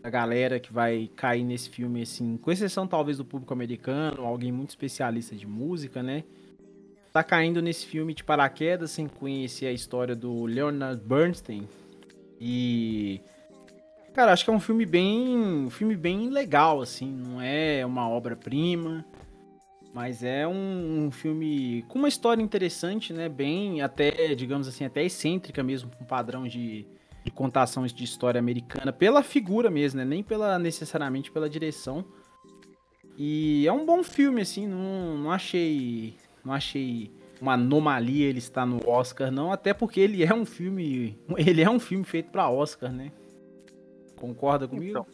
da 0.00 0.08
galera 0.08 0.58
que 0.58 0.72
vai 0.72 1.10
cair 1.14 1.44
nesse 1.44 1.68
filme, 1.68 2.00
assim, 2.00 2.38
com 2.38 2.50
exceção 2.50 2.86
talvez 2.86 3.18
do 3.18 3.26
público 3.26 3.52
americano, 3.52 4.24
alguém 4.24 4.50
muito 4.50 4.70
especialista 4.70 5.36
de 5.36 5.46
música, 5.46 6.02
né? 6.02 6.24
Tá 7.12 7.22
caindo 7.22 7.60
nesse 7.60 7.84
filme 7.84 8.14
de 8.14 8.24
paraquedas 8.24 8.90
sem 8.90 9.06
conhecer 9.06 9.66
a 9.66 9.72
história 9.72 10.16
do 10.16 10.46
Leonard 10.46 11.02
Bernstein. 11.04 11.68
E. 12.40 13.20
Cara, 14.12 14.32
acho 14.32 14.44
que 14.44 14.50
é 14.50 14.52
um 14.52 14.60
filme 14.60 14.84
bem. 14.84 15.36
Um 15.36 15.70
filme 15.70 15.96
bem 15.96 16.28
legal, 16.28 16.80
assim. 16.80 17.10
Não 17.10 17.40
é 17.40 17.84
uma 17.84 18.08
obra-prima. 18.08 19.04
Mas 19.92 20.22
é 20.22 20.46
um, 20.46 21.06
um 21.06 21.10
filme 21.10 21.84
com 21.88 21.98
uma 21.98 22.08
história 22.08 22.42
interessante, 22.42 23.12
né? 23.12 23.28
Bem, 23.28 23.80
até, 23.80 24.34
digamos 24.34 24.68
assim, 24.68 24.84
até 24.84 25.04
excêntrica 25.04 25.62
mesmo, 25.62 25.90
com 25.90 26.04
um 26.04 26.06
padrão 26.06 26.46
de, 26.46 26.86
de 27.24 27.30
contação 27.30 27.84
de 27.86 28.04
história 28.04 28.38
americana, 28.38 28.92
pela 28.92 29.22
figura 29.22 29.70
mesmo, 29.70 29.98
né? 29.98 30.04
Nem 30.04 30.22
pela 30.22 30.58
necessariamente 30.58 31.32
pela 31.32 31.48
direção. 31.48 32.04
E 33.16 33.66
é 33.66 33.72
um 33.72 33.84
bom 33.84 34.04
filme, 34.04 34.42
assim, 34.42 34.66
não, 34.66 35.18
não 35.18 35.32
achei. 35.32 36.14
Não 36.44 36.52
achei 36.52 37.10
uma 37.40 37.54
anomalia 37.54 38.26
ele 38.26 38.38
estar 38.38 38.66
no 38.66 38.80
Oscar, 38.88 39.30
não, 39.30 39.52
até 39.52 39.72
porque 39.72 40.00
ele 40.00 40.24
é 40.24 40.34
um 40.34 40.44
filme. 40.44 41.18
Ele 41.36 41.62
é 41.62 41.70
um 41.70 41.78
filme 41.78 42.04
feito 42.04 42.30
pra 42.30 42.50
Oscar, 42.50 42.92
né? 42.92 43.12
Concorda 44.16 44.66
comigo? 44.66 44.90
Então, 44.90 45.06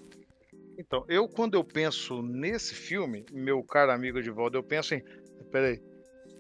então, 0.79 1.05
eu 1.09 1.29
quando 1.29 1.55
eu 1.55 1.65
penso 1.65 2.23
nesse 2.23 2.75
filme, 2.75 3.25
meu 3.33 3.63
caro 3.63 3.93
amigo 3.93 4.23
de 4.23 4.31
volta, 4.31 4.57
eu 4.57 4.63
penso 4.63 4.95
em. 4.95 5.03
Peraí. 5.51 5.81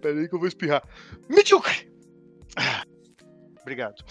Peraí 0.00 0.28
que 0.28 0.34
eu 0.34 0.38
vou 0.38 0.48
espirrar. 0.48 0.82
Medíocre! 1.28 1.90
Ah, 2.56 2.84
Obrigado. 3.64 4.04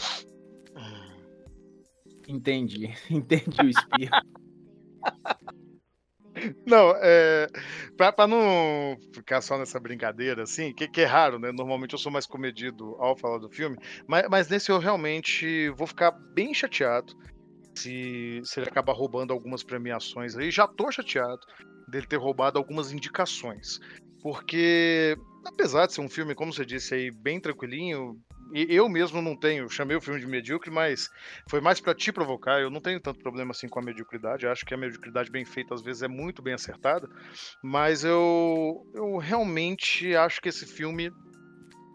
Entendi. 2.28 2.90
Entendi 3.10 3.62
o 3.62 3.70
espirro. 3.70 4.12
Não, 6.66 6.94
é. 6.98 7.48
Pra 7.96 8.28
não 8.28 8.98
ficar 9.14 9.42
só 9.42 9.58
nessa 9.58 9.80
brincadeira, 9.80 10.44
assim, 10.44 10.74
que, 10.74 10.88
que 10.88 11.02
é 11.02 11.06
raro, 11.06 11.40
né? 11.40 11.52
Normalmente 11.52 11.94
eu 11.94 12.00
sou 12.00 12.12
mais 12.12 12.26
comedido 12.26 12.96
ao 13.00 13.18
falar 13.18 13.38
do 13.38 13.50
filme, 13.50 13.78
mas, 14.08 14.28
mas 14.30 14.50
nesse 14.50 14.72
eu 14.72 14.80
realmente 14.80 15.70
vou 15.70 15.88
ficar 15.88 16.12
bem 16.12 16.54
chateado 16.54 17.14
se, 17.76 18.42
se 18.44 18.60
ele 18.60 18.70
acabar 18.70 18.94
roubando 18.94 19.34
algumas 19.34 19.64
premiações 19.64 20.36
aí. 20.36 20.52
Já 20.52 20.68
tô 20.68 20.92
chateado 20.92 21.42
dele 21.88 22.08
ter 22.08 22.18
roubado 22.18 22.58
algumas 22.58 22.92
indicações. 22.92 23.80
Porque, 24.22 25.18
apesar 25.46 25.86
de 25.86 25.94
ser 25.94 26.02
um 26.02 26.10
filme, 26.10 26.34
como 26.34 26.54
você 26.54 26.66
disse 26.66 26.96
aí, 26.96 27.12
bem 27.12 27.42
tranquilinho, 27.42 28.18
eu 28.54 28.88
mesmo 28.88 29.22
não 29.22 29.36
tenho, 29.36 29.70
chamei 29.70 29.98
o 29.98 30.02
filme 30.02 30.20
de 30.20 30.28
medíocre, 30.28 30.70
mas 30.70 31.10
foi 31.50 31.60
mais 31.60 31.80
pra 31.80 31.96
te 31.96 32.12
provocar. 32.12 32.62
Eu 32.62 32.70
não 32.70 32.80
tenho 32.80 33.00
tanto 33.00 33.20
problema 33.20 33.52
assim 33.52 33.68
com 33.68 33.80
a 33.80 33.82
mediocridade. 33.82 34.48
Acho 34.48 34.66
que 34.66 34.74
a 34.74 34.78
mediocridade 34.78 35.32
bem 35.32 35.44
feita 35.44 35.74
às 35.74 35.82
vezes 35.82 36.04
é 36.04 36.08
muito 36.08 36.42
bem 36.42 36.54
acertada, 36.54 37.10
mas 37.62 38.04
eu, 38.04 38.86
eu 38.94 39.18
realmente 39.18 40.16
acho 40.16 40.42
que 40.42 40.50
esse 40.50 40.66
filme 40.66 41.12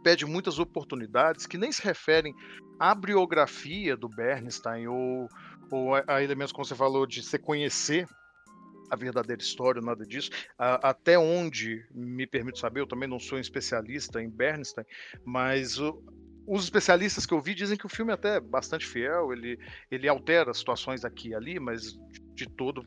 pede 0.03 0.25
muitas 0.27 0.59
oportunidades 0.59 1.47
que 1.47 1.59
nem 1.59 1.71
se 1.71 1.83
referem 1.83 2.35
à 2.79 2.95
biografia 2.95 3.97
do 3.97 4.09
Bernstein 4.09 4.87
ou, 4.87 5.29
ou 5.71 5.95
a, 5.95 6.05
a 6.07 6.23
elementos, 6.23 6.53
como 6.53 6.65
você 6.65 6.75
falou, 6.75 7.07
de 7.07 7.23
se 7.23 7.39
conhecer 7.39 8.07
a 8.91 8.97
verdadeira 8.97 9.43
história, 9.43 9.83
nada 9.83 10.05
disso. 10.05 10.31
Até 10.59 11.19
onde 11.19 11.87
me 11.93 12.27
permito 12.27 12.59
saber, 12.59 12.81
eu 12.81 12.87
também 12.87 13.09
não 13.09 13.19
sou 13.19 13.39
um 13.39 13.41
especialista 13.41 14.23
em 14.23 14.31
Bernstein, 14.31 14.85
mas 15.25 15.79
os 16.49 16.65
especialistas 16.65 17.27
que 17.27 17.35
eu 17.35 17.41
vi 17.41 17.55
dizem 17.55 17.77
que 17.77 17.87
o 17.87 17.91
filme 17.91 18.11
é 18.11 18.15
até 18.15 18.41
bastante 18.41 18.87
fiel, 18.87 19.33
ele, 19.33 19.59
ele 19.91 20.09
altera 20.09 20.55
situações 20.55 21.05
aqui 21.05 21.29
e 21.29 21.35
ali, 21.35 21.61
mas 21.61 21.99
de, 22.35 22.49
todo 22.49 22.83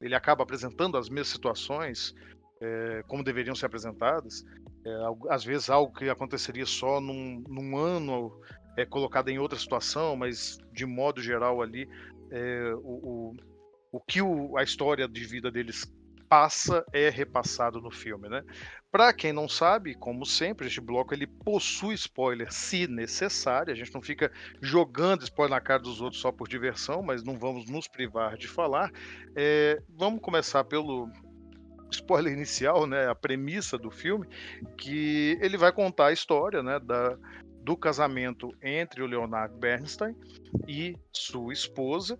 ele 0.00 0.14
acaba 0.14 0.42
apresentando 0.42 0.96
as 0.96 1.08
mesmas 1.08 1.28
situações 1.28 2.14
eh, 2.60 3.02
como 3.08 3.24
deveriam 3.24 3.54
ser 3.54 3.66
apresentadas. 3.66 4.44
É, 4.86 4.90
às 5.28 5.44
vezes 5.44 5.68
algo 5.68 5.92
que 5.92 6.08
aconteceria 6.08 6.64
só 6.64 7.00
num, 7.00 7.42
num 7.48 7.76
ano 7.76 8.32
é 8.78 8.86
colocado 8.86 9.28
em 9.28 9.38
outra 9.38 9.58
situação, 9.58 10.16
mas 10.16 10.56
de 10.72 10.86
modo 10.86 11.20
geral 11.20 11.60
ali 11.60 11.88
é, 12.30 12.72
o, 12.76 13.32
o, 13.32 13.36
o 13.92 14.00
que 14.00 14.22
o- 14.22 14.56
a 14.56 14.62
história 14.62 15.06
de 15.08 15.24
vida 15.24 15.50
deles 15.50 15.84
passa 16.30 16.86
é 16.92 17.10
repassado 17.10 17.80
no 17.80 17.90
filme, 17.90 18.28
né? 18.28 18.44
Para 18.92 19.12
quem 19.12 19.32
não 19.32 19.48
sabe, 19.48 19.96
como 19.96 20.24
sempre, 20.24 20.68
este 20.68 20.80
bloco 20.80 21.12
ele 21.12 21.26
possui 21.26 21.94
spoiler 21.94 22.52
se 22.52 22.86
necessário. 22.86 23.72
A 23.72 23.76
gente 23.76 23.92
não 23.92 24.00
fica 24.00 24.30
jogando 24.62 25.24
spoiler 25.24 25.56
na 25.56 25.60
cara 25.60 25.82
dos 25.82 26.00
outros 26.00 26.20
só 26.20 26.30
por 26.30 26.48
diversão, 26.48 27.02
mas 27.02 27.24
não 27.24 27.36
vamos 27.36 27.68
nos 27.68 27.88
privar 27.88 28.36
de 28.36 28.46
falar. 28.46 28.92
É, 29.34 29.82
vamos 29.88 30.20
começar 30.20 30.62
pelo 30.62 31.08
spoiler 31.90 32.32
inicial, 32.32 32.86
né? 32.86 33.08
A 33.08 33.14
premissa 33.14 33.76
do 33.76 33.90
filme, 33.90 34.26
que 34.78 35.36
ele 35.40 35.56
vai 35.56 35.72
contar 35.72 36.06
a 36.06 36.12
história, 36.12 36.62
né? 36.62 36.78
Da, 36.78 37.16
do 37.64 37.76
casamento 37.76 38.54
entre 38.62 39.02
o 39.02 39.06
Leonard 39.06 39.52
Bernstein 39.58 40.14
e 40.66 40.96
sua 41.12 41.52
esposa, 41.52 42.18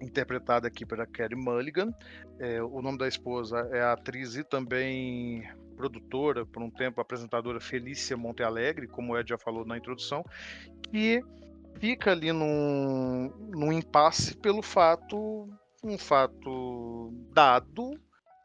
interpretada 0.00 0.66
aqui 0.66 0.86
pela 0.86 1.06
Carey 1.06 1.36
Mulligan. 1.36 1.92
É, 2.38 2.62
o 2.62 2.80
nome 2.80 2.98
da 2.98 3.06
esposa 3.06 3.68
é 3.72 3.80
a 3.80 3.92
atriz 3.92 4.36
e 4.36 4.44
também 4.44 5.48
produtora, 5.76 6.44
por 6.44 6.62
um 6.62 6.70
tempo 6.70 7.00
apresentadora 7.00 7.60
Felícia 7.60 8.16
Montealegre, 8.16 8.86
como 8.86 9.12
o 9.12 9.18
Ed 9.18 9.30
já 9.30 9.38
falou 9.38 9.64
na 9.64 9.78
introdução, 9.78 10.22
que 10.90 11.22
fica 11.78 12.12
ali 12.12 12.32
num, 12.32 13.32
num 13.48 13.72
impasse 13.72 14.36
pelo 14.36 14.62
fato, 14.62 15.48
um 15.82 15.96
fato 15.96 17.10
dado, 17.32 17.98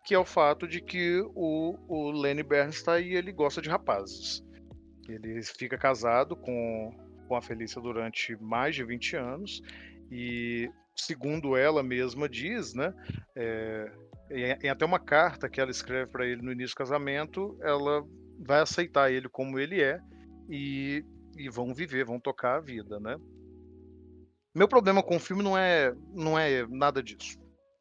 que 0.06 0.14
é 0.14 0.20
o 0.20 0.24
fato 0.24 0.68
de 0.68 0.80
que 0.80 1.22
o, 1.36 1.78
o 1.88 2.12
Lenny 2.12 2.44
Bernstein 2.44 3.14
ele 3.14 3.34
gosta 3.34 3.62
de 3.62 3.70
rapazes. 3.70 4.42
Ele 5.10 5.42
fica 5.44 5.78
casado 5.78 6.36
com, 6.36 6.96
com 7.28 7.36
a 7.36 7.42
Felícia 7.42 7.82
durante 7.82 8.36
mais 8.42 8.76
de 8.76 8.84
20 8.84 9.16
anos 9.18 9.62
e 10.10 10.70
segundo 10.96 11.56
ela 11.56 11.84
mesma 11.84 12.28
diz, 12.30 12.74
né? 12.74 12.94
É, 13.36 13.92
em- 14.32 14.66
em 14.68 14.70
até 14.70 14.86
uma 14.86 15.00
carta 15.00 15.50
que 15.50 15.60
ela 15.60 15.72
escreve 15.72 16.12
para 16.12 16.26
ele 16.26 16.42
no 16.42 16.52
início 16.52 16.74
do 16.76 16.78
casamento, 16.80 17.58
ela 17.62 18.04
vai 18.40 18.60
aceitar 18.62 19.12
ele 19.12 19.30
como 19.30 19.60
ele 19.60 19.82
é 19.82 20.00
e, 20.50 21.04
e 21.38 21.50
vão 21.50 21.74
viver, 21.74 22.06
vão 22.06 22.20
tocar 22.20 22.56
a 22.56 22.60
vida, 22.62 23.00
né? 23.00 23.18
Meu 24.54 24.68
problema 24.68 25.04
com 25.04 25.18
o 25.18 25.20
filme 25.20 25.44
não 25.44 25.58
é, 25.58 25.94
não 26.14 26.40
é 26.40 26.66
nada 26.68 27.04
disso. 27.04 27.38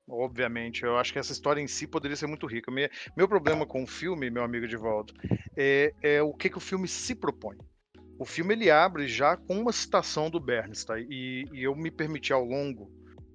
Obviamente, 0.09 0.83
eu 0.83 0.99
acho 0.99 1.13
que 1.13 1.19
essa 1.19 1.33
história 1.33 1.61
em 1.61 1.67
si 1.69 1.87
poderia 1.87 2.17
ser 2.17 2.27
muito 2.27 2.47
rica. 2.47 2.71
Me- 2.71 2.91
Meu 3.17 3.27
problema 3.29 3.65
com 3.65 3.83
o 3.83 3.87
filme, 3.87 4.29
meu 4.29 4.43
amigo 4.43 4.67
volta, 4.79 5.15
é, 5.57 5.95
é 6.03 6.23
o 6.23 6.35
que, 6.35 6.51
que 6.51 6.59
o 6.59 6.61
filme 6.61 6.87
se 6.89 7.15
propõe. 7.15 7.57
O 8.19 8.25
filme 8.25 8.55
ele 8.55 8.71
abre 8.71 9.09
já 9.09 9.37
com 9.37 9.59
uma 9.59 9.73
citação 9.73 10.29
do 10.31 10.39
Bernstein 10.39 11.07
e, 11.09 11.45
e 11.53 11.63
eu 11.63 11.75
me 11.75 11.91
permiti 11.91 12.33
ao 12.33 12.45
longo 12.45 12.91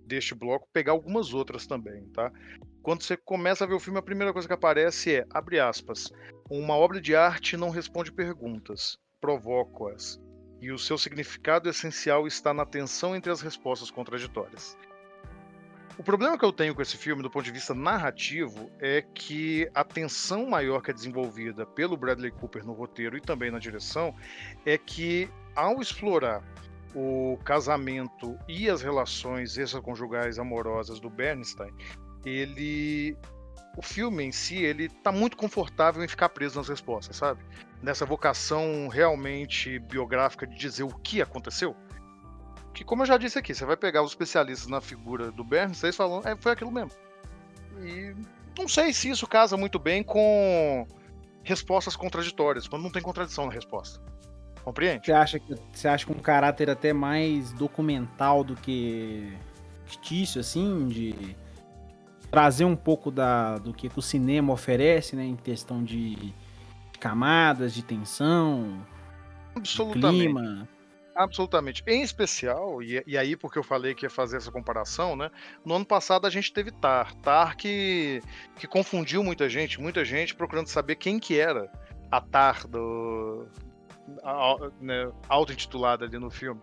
deste 0.09 0.35
bloco 0.35 0.67
pegar 0.73 0.91
algumas 0.91 1.33
outras 1.33 1.65
também, 1.65 2.03
tá? 2.09 2.31
Quando 2.81 3.03
você 3.03 3.15
começa 3.15 3.63
a 3.63 3.67
ver 3.67 3.75
o 3.75 3.79
filme, 3.79 3.99
a 3.99 4.03
primeira 4.03 4.33
coisa 4.33 4.47
que 4.47 4.53
aparece 4.53 5.15
é, 5.17 5.25
abre 5.29 5.59
aspas, 5.59 6.11
uma 6.49 6.75
obra 6.75 6.99
de 6.99 7.15
arte 7.15 7.55
não 7.55 7.69
responde 7.69 8.11
perguntas, 8.11 8.97
provoca-as. 9.21 10.19
E 10.61 10.71
o 10.71 10.79
seu 10.79 10.97
significado 10.97 11.69
essencial 11.69 12.27
está 12.27 12.53
na 12.53 12.65
tensão 12.65 13.15
entre 13.15 13.31
as 13.31 13.39
respostas 13.39 13.89
contraditórias. 13.89 14.75
O 15.97 16.03
problema 16.03 16.37
que 16.37 16.45
eu 16.45 16.51
tenho 16.51 16.73
com 16.73 16.81
esse 16.81 16.97
filme, 16.97 17.21
do 17.21 17.29
ponto 17.29 17.43
de 17.43 17.51
vista 17.51 17.73
narrativo, 17.73 18.71
é 18.79 19.01
que 19.01 19.69
a 19.75 19.83
tensão 19.83 20.45
maior 20.45 20.81
que 20.81 20.91
é 20.91 20.93
desenvolvida 20.93 21.65
pelo 21.65 21.97
Bradley 21.97 22.31
Cooper 22.31 22.65
no 22.65 22.73
roteiro 22.73 23.17
e 23.17 23.21
também 23.21 23.51
na 23.51 23.59
direção 23.59 24.15
é 24.65 24.77
que, 24.77 25.29
ao 25.55 25.81
explorar 25.81 26.41
o 26.95 27.37
casamento 27.43 28.37
e 28.47 28.69
as 28.69 28.81
relações 28.81 29.57
extraconjugais 29.57 30.39
amorosas 30.39 30.99
do 30.99 31.09
Bernstein, 31.09 31.71
ele 32.25 33.17
o 33.77 33.81
filme 33.81 34.23
em 34.23 34.31
si, 34.31 34.57
ele 34.57 34.89
tá 34.89 35.11
muito 35.11 35.37
confortável 35.37 36.03
em 36.03 36.07
ficar 36.07 36.29
preso 36.29 36.57
nas 36.57 36.67
respostas, 36.67 37.15
sabe? 37.15 37.41
Nessa 37.81 38.05
vocação 38.05 38.89
realmente 38.89 39.79
biográfica 39.79 40.45
de 40.45 40.57
dizer 40.57 40.83
o 40.83 40.89
que 40.89 41.21
aconteceu. 41.21 41.75
Que, 42.73 42.83
como 42.83 43.03
eu 43.03 43.05
já 43.05 43.17
disse 43.17 43.39
aqui, 43.39 43.53
você 43.53 43.65
vai 43.65 43.77
pegar 43.77 44.03
os 44.03 44.11
especialistas 44.11 44.67
na 44.67 44.81
figura 44.81 45.31
do 45.31 45.43
Bernstein, 45.43 45.87
eles 45.87 45.95
falam, 45.95 46.21
é, 46.25 46.35
foi 46.35 46.51
aquilo 46.51 46.71
mesmo. 46.71 46.91
E 47.81 48.13
não 48.57 48.67
sei 48.67 48.91
se 48.91 49.09
isso 49.09 49.25
casa 49.27 49.55
muito 49.55 49.79
bem 49.79 50.03
com 50.03 50.85
respostas 51.43 51.95
contraditórias, 51.95 52.67
quando 52.67 52.83
não 52.83 52.91
tem 52.91 53.01
contradição 53.01 53.45
na 53.45 53.53
resposta. 53.53 54.01
Compreende? 54.63 55.05
Você 55.05 55.11
acha 55.11 55.39
que 55.39 55.55
você 55.71 55.87
acha 55.87 56.05
que 56.05 56.11
um 56.11 56.19
caráter 56.19 56.69
até 56.69 56.93
mais 56.93 57.51
documental 57.53 58.43
do 58.43 58.55
que 58.55 59.33
fictício, 59.85 60.39
assim, 60.39 60.87
de 60.87 61.35
trazer 62.29 62.65
um 62.65 62.75
pouco 62.75 63.09
da, 63.09 63.57
do 63.57 63.73
que 63.73 63.89
o 63.95 64.01
cinema 64.01 64.53
oferece, 64.53 65.15
né, 65.15 65.25
em 65.25 65.35
questão 65.35 65.83
de 65.83 66.33
camadas, 66.99 67.73
de 67.73 67.83
tensão, 67.83 68.85
Absolutamente. 69.55 70.25
clima. 70.25 70.67
Absolutamente. 71.15 71.83
Em 71.85 72.01
especial, 72.01 72.81
e, 72.81 73.03
e, 73.05 73.17
aí 73.17 73.35
porque 73.35 73.59
eu 73.59 73.63
falei 73.63 73.93
que 73.93 74.05
ia 74.05 74.09
fazer 74.09 74.37
essa 74.37 74.51
comparação, 74.51 75.17
né? 75.17 75.29
No 75.65 75.75
ano 75.75 75.85
passado 75.85 76.25
a 76.25 76.29
gente 76.29 76.53
teve 76.53 76.71
Tar. 76.71 77.13
Tar 77.15 77.57
que, 77.57 78.21
que 78.57 78.65
confundiu 78.65 79.21
muita 79.21 79.49
gente, 79.49 79.81
muita 79.81 80.05
gente 80.05 80.33
procurando 80.33 80.67
saber 80.67 80.95
quem 80.95 81.19
que 81.19 81.37
era 81.37 81.69
a 82.09 82.21
Tar 82.21 82.65
do, 82.67 83.47
né, 84.79 85.11
auto-intitulada 85.27 86.05
ali 86.05 86.17
no 86.17 86.29
filme. 86.29 86.61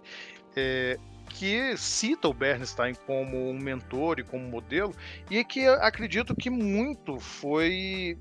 É, 0.54 0.98
que 1.28 1.76
cita 1.76 2.28
o 2.28 2.34
Bernstein 2.34 2.94
como 3.06 3.50
um 3.50 3.58
mentor 3.58 4.18
e 4.18 4.24
como 4.24 4.48
modelo, 4.48 4.94
e 5.30 5.44
que 5.44 5.66
acredito 5.66 6.34
que 6.34 6.48
muito 6.48 7.18
foi 7.18 8.18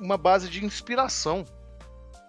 uma 0.00 0.16
base 0.16 0.48
de 0.48 0.64
inspiração 0.64 1.44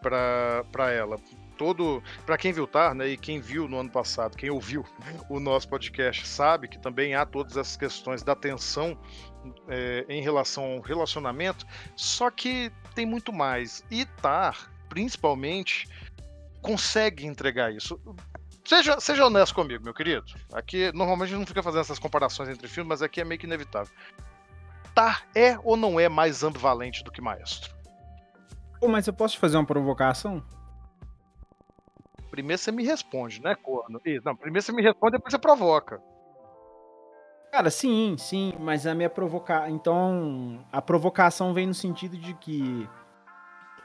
para 0.01 0.91
ela. 0.91 1.17
Todo, 1.57 2.03
para 2.25 2.37
quem 2.37 2.53
viu 2.53 2.67
Tar, 2.67 2.93
né, 2.93 3.07
e 3.07 3.17
quem 3.17 3.39
viu 3.39 3.67
no 3.67 3.79
ano 3.79 3.89
passado, 3.89 4.37
quem 4.37 4.49
ouviu 4.49 4.85
o 5.27 5.39
nosso 5.39 5.67
podcast, 5.67 6.27
sabe 6.27 6.67
que 6.67 6.77
também 6.77 7.15
há 7.15 7.25
todas 7.25 7.57
essas 7.57 7.75
questões 7.75 8.21
da 8.21 8.35
tensão 8.35 8.95
é, 9.67 10.05
em 10.07 10.21
relação 10.21 10.63
ao 10.73 10.81
relacionamento, 10.81 11.65
só 11.95 12.29
que 12.29 12.71
tem 12.93 13.07
muito 13.07 13.33
mais. 13.33 13.83
E 13.89 14.05
Tar, 14.21 14.71
principalmente, 14.87 15.87
consegue 16.61 17.25
entregar 17.25 17.73
isso. 17.73 17.99
Seja, 18.65 18.99
seja 18.99 19.25
honesto 19.25 19.55
comigo, 19.55 19.83
meu 19.83 19.93
querido. 19.93 20.25
Aqui, 20.53 20.91
normalmente 20.93 21.29
a 21.29 21.31
gente 21.31 21.39
não 21.39 21.47
fica 21.47 21.63
fazendo 21.63 21.81
essas 21.81 21.99
comparações 21.99 22.49
entre 22.49 22.67
filmes, 22.67 22.89
mas 22.89 23.01
aqui 23.01 23.21
é 23.21 23.23
meio 23.23 23.39
que 23.39 23.45
inevitável. 23.45 23.93
Tar 24.93 25.25
é 25.33 25.57
ou 25.63 25.77
não 25.77 25.99
é 25.99 26.09
mais 26.09 26.43
ambivalente 26.43 27.03
do 27.03 27.11
que 27.11 27.21
Maestro? 27.21 27.73
Pô, 28.79 28.87
mas 28.87 29.07
eu 29.07 29.13
posso 29.13 29.35
te 29.35 29.39
fazer 29.39 29.57
uma 29.57 29.65
provocação? 29.65 30.43
Primeiro 32.29 32.61
você 32.61 32.71
me 32.71 32.83
responde, 32.83 33.41
né, 33.41 33.55
corno? 33.55 34.01
Não, 34.23 34.35
primeiro 34.35 34.65
você 34.65 34.71
me 34.71 34.81
responde, 34.81 35.13
depois 35.13 35.31
você 35.31 35.39
provoca. 35.39 36.01
Cara, 37.51 37.71
sim, 37.71 38.15
sim, 38.19 38.53
mas 38.59 38.85
a 38.85 38.93
minha 38.93 39.09
provocação. 39.09 39.69
Então, 39.69 40.65
a 40.71 40.81
provocação 40.81 41.53
vem 41.53 41.65
no 41.65 41.73
sentido 41.73 42.17
de 42.17 42.33
que 42.33 42.87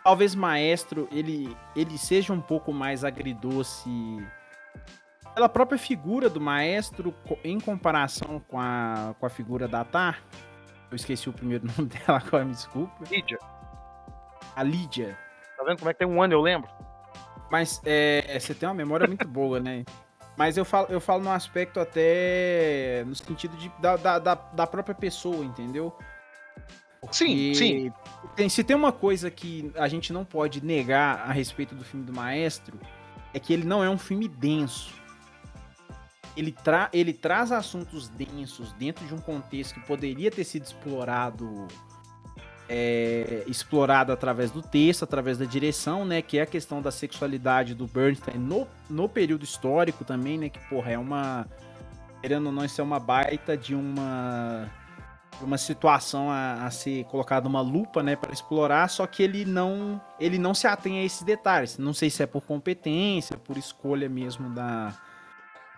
talvez 0.03 0.35
Maestro 0.35 1.09
ele, 1.11 1.57
ele 1.75 1.97
seja 1.97 2.33
um 2.33 2.41
pouco 2.41 2.73
mais 2.73 3.05
agridoce 3.05 3.91
pela 5.35 5.49
própria 5.49 5.79
figura 5.79 6.29
do 6.29 6.41
maestro 6.41 7.15
em 7.43 7.59
comparação 7.59 8.41
com 8.49 8.61
a, 8.61 9.15
com 9.19 9.25
a 9.25 9.31
figura 9.31 9.67
da 9.67 9.85
Tar. 9.85 10.23
Eu 10.91 10.97
esqueci 10.97 11.29
o 11.29 11.33
primeiro 11.33 11.67
nome 11.77 11.89
dela 11.89 12.23
agora, 12.25 12.45
me 12.45 12.53
desculpa. 12.53 12.93
Lídia. 13.11 13.39
A 14.55 14.63
Lídia. 14.63 15.17
Tá 15.57 15.65
vendo 15.65 15.79
como 15.79 15.91
é 15.91 15.95
que 15.95 15.99
tem 16.01 16.09
um 16.09 16.23
ano, 16.23 16.35
eu 16.35 16.41
lembro? 16.41 16.69
Mas 17.51 17.81
é, 17.85 18.39
você 18.39 18.55
tem 18.55 18.69
uma 18.69 18.75
memória 18.75 19.07
muito 19.07 19.27
boa, 19.27 19.61
né? 19.61 19.85
Mas 20.37 20.57
eu 20.57 20.65
falo, 20.65 20.87
eu 20.89 21.01
falo 21.01 21.23
no 21.23 21.31
aspecto 21.31 21.79
até 21.79 23.05
no 23.07 23.15
sentido 23.15 23.57
de, 23.57 23.71
da, 23.79 23.97
da, 23.97 24.35
da 24.35 24.67
própria 24.67 24.95
pessoa, 24.95 25.45
entendeu? 25.45 25.97
Sim, 27.11 27.55
sim. 27.55 27.93
Tem, 28.37 28.49
se 28.49 28.63
tem 28.63 28.77
uma 28.77 28.93
coisa 28.93 29.31
que 29.31 29.71
a 29.75 29.89
gente 29.89 30.13
não 30.13 30.25
pode 30.25 30.65
negar 30.65 31.29
a 31.29 31.33
respeito 31.33 31.75
do 31.75 31.85
filme 31.85 32.07
do 32.07 32.13
Maestro, 32.13 32.79
é 33.35 33.41
que 33.41 33.53
ele 33.53 33.65
não 33.65 33.83
é 33.83 33.91
um 33.91 33.99
filme 33.99 34.29
denso 34.29 35.03
ele, 36.37 36.53
tra 36.53 36.89
ele 36.93 37.13
traz 37.13 37.53
assuntos 37.53 38.09
densos 38.09 38.73
dentro 38.75 39.05
de 39.07 39.15
um 39.15 39.19
contexto 39.19 39.75
que 39.75 39.87
poderia 39.87 40.31
ter 40.31 40.45
sido 40.45 40.65
explorado 40.65 41.69
é, 42.69 43.45
explorado 43.47 44.13
através 44.13 44.51
do 44.51 44.63
texto, 44.63 45.03
através 45.03 45.37
da 45.37 45.45
direção, 45.45 46.07
né? 46.07 46.23
Que 46.23 46.39
é 46.39 46.43
a 46.43 46.47
questão 46.47 46.81
da 46.81 46.91
sexualidade 46.91 47.75
do 47.75 47.87
Bernstein 47.87 48.39
no, 48.39 48.67
no 48.89 49.09
período 49.09 49.45
histórico 49.45 50.05
também, 50.05 50.39
né? 50.39 50.49
Que, 50.49 50.59
porra, 50.69 50.93
é 50.93 50.99
uma. 50.99 51.47
Querendo 52.23 52.47
ou 52.47 52.53
não, 52.53 52.65
isso 52.65 52.81
é 52.81 52.85
uma 52.85 52.99
baita 52.99 53.57
de 53.57 53.75
uma. 53.75 54.71
Uma 55.41 55.59
situação 55.59 56.31
a, 56.31 56.65
a 56.65 56.71
ser 56.71 57.05
colocada 57.05 57.49
uma 57.49 57.61
lupa, 57.61 58.03
né, 58.03 58.15
para 58.15 58.33
explorar, 58.33 58.89
só 58.89 59.07
que 59.07 59.23
ele 59.23 59.45
não, 59.45 60.01
ele 60.21 60.39
não 60.39 60.55
se 60.55 60.67
atém 60.67 61.01
a 61.01 61.05
esses 61.05 61.23
detalhes. 61.23 61.79
Não 61.79 61.93
sei 61.93 62.11
se 62.11 62.23
é 62.23 62.27
por 62.27 62.43
competência, 62.43 63.37
por 63.37 63.57
escolha 63.57 64.09
mesmo 64.09 64.51
da, 64.51 64.95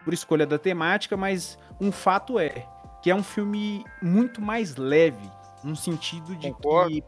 por 0.04 0.12
escolha 0.12 0.46
da 0.46 0.58
temática, 0.58 1.16
mas 1.16 1.58
um 1.80 1.90
fato 1.90 2.38
é 2.38 2.66
que 3.02 3.10
é 3.10 3.14
um 3.14 3.22
filme 3.22 3.84
muito 4.02 4.40
mais 4.40 4.76
leve, 4.76 5.30
no 5.62 5.76
sentido 5.76 6.36
de 6.36 6.50
Concordo. 6.50 6.90
que 6.90 7.04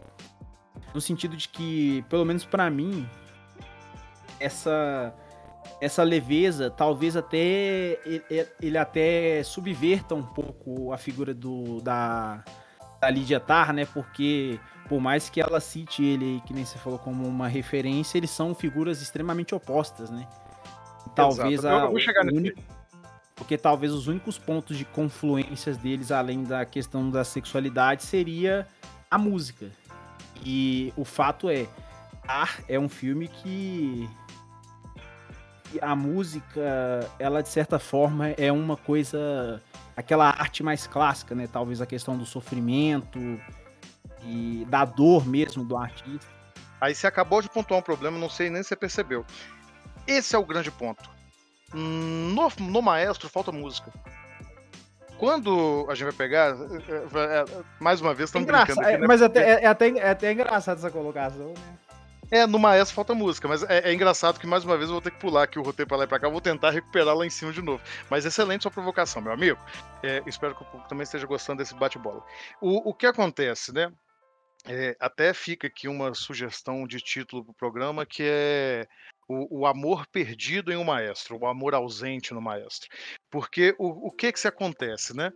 no 0.95 1.01
sentido 1.01 1.37
de 1.37 1.49
que, 1.49 2.03
pelo 2.09 2.25
menos 2.25 2.45
para 2.45 2.71
mim, 2.71 3.09
essa 4.41 5.15
essa 5.81 6.03
leveza, 6.03 6.71
talvez 6.71 7.17
até 7.17 7.99
ele 8.61 8.79
até 8.79 9.43
subverta 9.43 10.15
um 10.15 10.23
pouco 10.23 10.93
a 10.93 10.99
figura 10.99 11.35
do 11.35 11.81
da 11.81 12.45
da 13.01 13.11
Lydia 13.11 13.39
Tarr, 13.39 13.73
né? 13.73 13.85
Porque 13.85 14.59
por 14.89 15.01
mais 15.01 15.29
que 15.29 15.41
ela 15.41 15.61
cite 15.61 16.03
ele, 16.03 16.43
que 16.47 16.53
nem 16.53 16.65
você 16.65 16.79
falou, 16.79 16.99
como 16.99 17.27
uma 17.27 17.49
referência, 17.49 18.17
eles 18.19 18.31
são 18.31 18.55
figuras 18.55 19.03
extremamente 19.03 19.55
opostas, 19.55 20.11
né? 20.11 20.27
Talvez 21.15 21.61
Exato. 21.61 21.87
a, 21.87 21.91
o, 21.91 22.35
único, 22.35 22.63
porque 23.35 23.59
talvez 23.59 23.93
os 23.93 24.07
únicos 24.07 24.39
pontos 24.39 24.77
de 24.77 24.85
confluências 24.85 25.77
deles, 25.77 26.11
além 26.11 26.43
da 26.43 26.65
questão 26.65 27.11
da 27.11 27.25
sexualidade, 27.25 28.03
seria 28.03 28.67
a 29.11 29.19
música. 29.19 29.71
E 30.45 30.93
o 30.97 31.05
fato 31.05 31.49
é, 31.49 31.67
Ar 32.27 32.61
é 32.69 32.79
um 32.79 32.89
filme 32.89 33.29
que 33.29 34.09
a 35.83 35.95
música, 35.95 37.09
ela 37.19 37.43
de 37.43 37.49
certa 37.49 37.79
forma 37.79 38.31
é 38.31 38.51
uma 38.53 38.77
coisa, 38.77 39.63
aquela 39.97 40.29
arte 40.29 40.63
mais 40.63 40.87
clássica, 40.87 41.35
né? 41.35 41.49
Talvez 41.51 41.81
a 41.81 41.87
questão 41.87 42.17
do 42.17 42.27
sofrimento 42.27 43.19
e 44.25 44.67
da 44.69 44.85
dor 44.85 45.27
mesmo 45.27 45.65
do 45.65 45.77
artista. 45.77 46.27
Aí 46.81 46.95
você 46.95 47.07
acabou 47.07 47.41
de 47.41 47.49
pontuar 47.49 47.81
um 47.81 47.83
problema, 47.83 48.19
não 48.19 48.29
sei 48.29 48.51
nem 48.51 48.63
se 48.63 48.69
você 48.71 48.77
percebeu. 48.77 49.25
Esse 50.07 50.37
é 50.37 50.39
o 50.39 50.45
grande 50.45 50.71
ponto. 50.71 51.09
No, 51.73 52.51
no 52.61 52.83
Maestro 52.83 53.29
falta 53.29 53.51
música. 53.51 53.93
Quando 55.19 55.87
a 55.89 55.95
gente 55.95 56.05
vai 56.05 56.13
pegar, 56.13 56.51
é, 56.51 56.93
é, 56.93 57.41
é, 57.41 57.45
mais 57.81 58.01
uma 58.01 58.13
vez, 58.13 58.29
estamos 58.29 58.47
brincando 58.47 58.81
aqui, 58.81 58.99
né? 58.99 59.07
Mas 59.07 59.23
até, 59.23 59.63
é, 59.63 59.67
até, 59.67 59.89
é 59.89 60.11
até 60.11 60.33
engraçado 60.33 60.77
essa 60.79 60.91
colocação, 60.91 61.49
né? 61.49 61.79
É, 62.31 62.45
no 62.45 62.59
Maestro 62.59 62.95
falta 62.95 63.15
música, 63.15 63.47
mas 63.47 63.63
é, 63.63 63.89
é, 63.89 63.93
engraçado 63.93 64.41
que 64.41 64.47
mais 64.47 64.65
uma 64.65 64.77
vez 64.77 64.89
eu 64.89 64.95
vou 64.95 65.03
ter 65.03 65.13
que 65.13 65.21
pular 65.21 65.45
aqui 65.45 65.59
o 65.59 65.63
roteiro 65.63 65.89
pra 65.89 65.97
lá 65.97 66.05
e 66.05 66.07
pra 66.09 66.19
cá, 66.19 66.29
vou 66.29 66.41
tentar 66.41 66.71
recuperar 66.71 67.15
lá 67.15 67.25
em 67.25 67.31
cima 67.31 67.53
de 67.53 67.63
novo. 67.63 67.83
Mas 68.11 68.25
excelente 68.25 68.63
sua 68.63 68.71
provocação, 68.71 69.23
meu 69.23 69.33
amigo. 69.33 69.59
É, 70.03 70.23
espero 70.27 70.55
que 70.55 70.63
o 70.63 70.65
público 70.65 70.89
também 70.89 71.05
esteja 71.05 71.27
gostando 71.27 71.59
desse 71.59 71.75
bate-bola. 71.75 72.25
O, 72.61 72.91
o 72.91 72.95
que 72.95 73.07
acontece, 73.07 73.73
né? 73.73 73.93
É, 74.69 74.97
até 74.99 75.33
fica 75.33 75.69
aqui 75.69 75.87
uma 75.87 76.15
sugestão 76.15 76.87
de 76.87 76.99
título 76.99 77.45
pro 77.45 77.55
programa 77.55 78.05
que 78.05 78.25
é 78.25 78.89
o, 79.29 79.61
o, 79.61 79.67
amor 79.67 80.05
perdido 80.09 80.73
em 80.73 80.77
um 80.77 80.83
maestro, 80.83 81.39
o 81.39 81.47
amor 81.47 81.75
ausente 81.75 82.35
no 82.35 82.41
maestro. 82.41 82.89
Porque 83.31 83.77
o, 83.79 84.09
o 84.09 84.11
que 84.11 84.33
que 84.33 84.41
se 84.41 84.49
acontece, 84.49 85.17
né? 85.17 85.33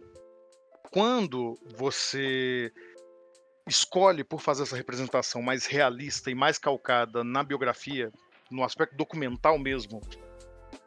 Quando 0.90 1.56
você 1.76 2.72
escolhe 3.70 4.24
por 4.24 4.40
fazer 4.40 4.64
essa 4.64 4.76
representação 4.76 5.40
mais 5.40 5.64
realista 5.66 6.30
e 6.30 6.34
mais 6.34 6.58
calcada 6.58 7.24
na 7.24 7.42
biografia, 7.42 8.12
no 8.50 8.64
aspecto 8.64 8.96
documental 8.96 9.58
mesmo 9.58 10.00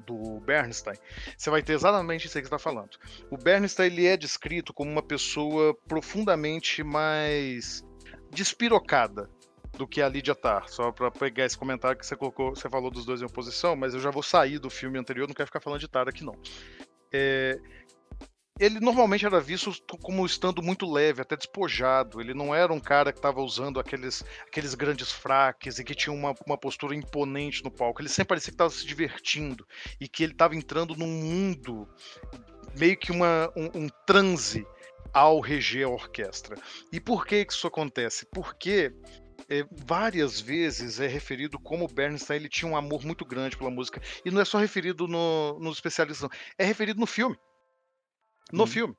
do 0.06 0.40
Bernstein, 0.42 0.98
você 1.38 1.50
vai 1.50 1.64
ter 1.64 1.74
exatamente 1.74 2.26
isso 2.26 2.34
que 2.34 2.42
você 2.42 2.46
está 2.46 2.60
falando. 2.60 2.98
O 3.32 3.38
Bernstein 3.38 3.88
ele 3.88 4.06
é 4.06 4.18
descrito 4.18 4.74
como 4.74 4.92
uma 4.92 5.02
pessoa 5.02 5.74
profundamente 5.88 6.84
mais 6.84 7.84
despirocada 8.30 9.30
do 9.78 9.88
que 9.88 10.02
a 10.02 10.10
Lydia 10.10 10.36
tá. 10.36 10.66
Só 10.68 10.92
para 10.92 11.10
pegar 11.10 11.46
esse 11.46 11.58
comentário 11.58 11.98
que 11.98 12.06
você 12.06 12.18
colocou, 12.18 12.54
você 12.54 12.70
falou 12.70 12.92
dos 12.92 13.06
dois 13.06 13.22
em 13.22 13.26
oposição, 13.26 13.76
mas 13.76 13.94
eu 13.94 14.00
já 14.02 14.12
vou 14.12 14.24
sair 14.24 14.60
do 14.60 14.70
filme 14.70 15.00
anterior, 15.00 15.28
não 15.28 15.34
quero 15.34 15.48
ficar 15.48 15.62
falando 15.62 15.80
de 15.80 15.88
Tar 15.88 16.10
aqui 16.10 16.24
não. 16.24 16.36
É, 17.12 17.60
ele 18.60 18.80
normalmente 18.80 19.26
era 19.26 19.42
visto 19.42 19.74
como 20.02 20.26
estando 20.26 20.62
muito 20.62 20.90
leve, 20.90 21.22
até 21.22 21.36
despojado. 21.36 22.22
Ele 22.22 22.34
não 22.34 22.54
era 22.54 22.72
um 22.72 22.80
cara 22.80 23.12
que 23.12 23.18
estava 23.18 23.42
usando 23.42 23.80
aqueles, 23.80 24.24
aqueles 24.46 24.76
grandes 24.76 25.12
fraques 25.12 25.80
e 25.80 25.84
que 25.84 25.96
tinha 25.96 26.14
uma, 26.14 26.36
uma 26.46 26.58
postura 26.58 26.96
imponente 26.96 27.64
no 27.64 27.72
palco. 27.72 28.02
Ele 28.02 28.10
sempre 28.10 28.30
parecia 28.30 28.52
que 28.52 28.56
estava 28.56 28.70
se 28.70 28.86
divertindo 28.86 29.66
e 30.00 30.08
que 30.08 30.24
ele 30.24 30.34
estava 30.34 30.56
entrando 30.56 30.96
num 30.96 31.08
mundo, 31.08 31.88
meio 32.78 32.96
que 32.96 33.12
uma, 33.12 33.52
um, 33.56 33.86
um 33.86 33.90
transe 34.06 34.66
ao 35.12 35.40
reger 35.40 35.88
a 35.88 35.90
orquestra. 35.90 36.56
E 36.92 37.00
por 37.00 37.26
que 37.26 37.46
isso 37.50 37.66
acontece? 37.66 38.26
Porque 38.32 38.94
é, 39.50 39.66
várias 39.86 40.40
vezes 40.40 41.00
é 41.00 41.08
referido 41.08 41.60
como 41.60 41.88
Bernstein 41.88 42.38
ele 42.38 42.50
tinha 42.50 42.70
um 42.70 42.78
amor 42.78 43.04
muito 43.04 43.26
grande 43.26 43.58
pela 43.58 43.72
música. 43.72 44.00
E 44.24 44.30
não 44.30 44.42
é 44.42 44.46
só 44.46 44.60
referido 44.60 45.08
no, 45.08 45.60
nos 45.60 45.78
especialistas, 45.78 46.30
é 46.58 46.64
referido 46.64 47.00
no 47.00 47.08
filme. 47.08 47.36
No 48.52 48.64
hum. 48.64 48.68
filme. 48.68 48.96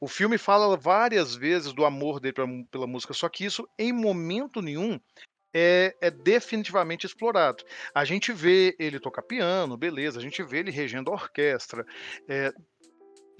O 0.00 0.08
filme 0.08 0.36
fala 0.36 0.76
várias 0.76 1.34
vezes 1.34 1.72
do 1.72 1.84
amor 1.84 2.20
dele 2.20 2.34
pra, 2.34 2.46
pela 2.70 2.86
música, 2.86 3.14
só 3.14 3.28
que 3.28 3.44
isso, 3.44 3.68
em 3.78 3.92
momento 3.92 4.60
nenhum, 4.60 5.00
é, 5.54 5.96
é, 6.00 6.10
definitivamente 6.10 7.06
explorado. 7.06 7.64
A 7.94 8.04
gente 8.04 8.32
vê 8.32 8.76
ele 8.78 9.00
tocar 9.00 9.22
piano, 9.22 9.76
beleza, 9.76 10.18
a 10.18 10.22
gente 10.22 10.42
vê 10.42 10.58
ele 10.58 10.70
regendo 10.70 11.10
a 11.10 11.14
orquestra. 11.14 11.84
É, 12.28 12.52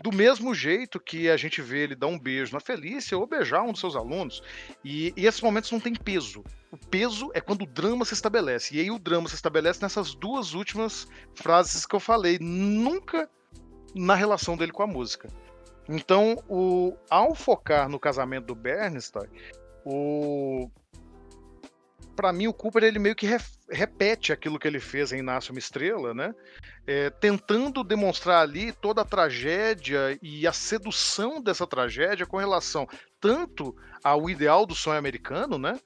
do 0.02 0.10
mesmo 0.10 0.54
jeito 0.54 0.98
que 0.98 1.28
a 1.28 1.36
gente 1.36 1.60
vê 1.60 1.80
ele 1.80 1.94
dar 1.94 2.06
um 2.06 2.18
beijo 2.18 2.54
na 2.54 2.60
Felícia 2.60 3.18
ou 3.18 3.26
beijar 3.26 3.62
um 3.62 3.72
dos 3.72 3.80
seus 3.80 3.94
alunos. 3.94 4.42
E, 4.82 5.12
e, 5.16 5.26
esses 5.26 5.42
momentos 5.42 5.70
não 5.70 5.78
têm 5.78 5.94
peso. 5.94 6.42
O 6.72 6.78
peso 6.78 7.30
é 7.34 7.40
quando 7.40 7.62
o 7.62 7.66
drama 7.66 8.04
se 8.04 8.14
estabelece. 8.14 8.74
E 8.74 8.80
aí 8.80 8.90
o 8.90 8.98
drama 8.98 9.28
se 9.28 9.34
estabelece 9.34 9.82
nessas 9.82 10.14
duas 10.14 10.54
últimas 10.54 11.06
frases 11.34 11.84
que 11.84 11.94
eu 11.94 12.00
falei. 12.00 12.38
Nunca 12.40 13.28
na 13.94 14.14
relação 14.14 14.56
dele 14.56 14.72
com 14.72 14.82
a 14.82 14.86
música. 14.86 15.28
Então, 15.88 16.36
o, 16.48 16.96
ao 17.10 17.34
focar 17.34 17.88
no 17.88 17.98
casamento 17.98 18.46
do 18.46 18.54
Bernstein, 18.54 19.28
o 19.84 20.70
para 22.14 22.32
mim 22.34 22.46
o 22.46 22.52
Cooper 22.52 22.84
ele 22.84 22.98
meio 22.98 23.16
que 23.16 23.26
re, 23.26 23.38
repete 23.70 24.30
aquilo 24.30 24.58
que 24.58 24.68
ele 24.68 24.78
fez 24.78 25.10
em 25.10 25.22
Nasce 25.22 25.50
uma 25.50 25.58
Estrela, 25.58 26.12
né? 26.12 26.34
É, 26.86 27.08
tentando 27.08 27.82
demonstrar 27.82 28.42
ali 28.42 28.72
toda 28.72 29.00
a 29.00 29.06
tragédia 29.06 30.18
e 30.20 30.46
a 30.46 30.52
sedução 30.52 31.40
dessa 31.40 31.66
tragédia 31.66 32.26
com 32.26 32.36
relação 32.36 32.86
tanto 33.18 33.74
ao 34.04 34.28
ideal 34.28 34.66
do 34.66 34.74
sonho 34.74 34.98
americano, 34.98 35.58
né? 35.58 35.80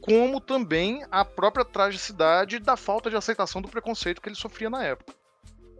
Como 0.00 0.40
também 0.42 1.06
à 1.10 1.24
própria 1.24 1.64
tragicidade 1.64 2.58
da 2.58 2.76
falta 2.76 3.08
de 3.08 3.16
aceitação 3.16 3.62
do 3.62 3.68
preconceito 3.68 4.20
que 4.20 4.28
ele 4.28 4.36
sofria 4.36 4.68
na 4.68 4.84
época 4.84 5.17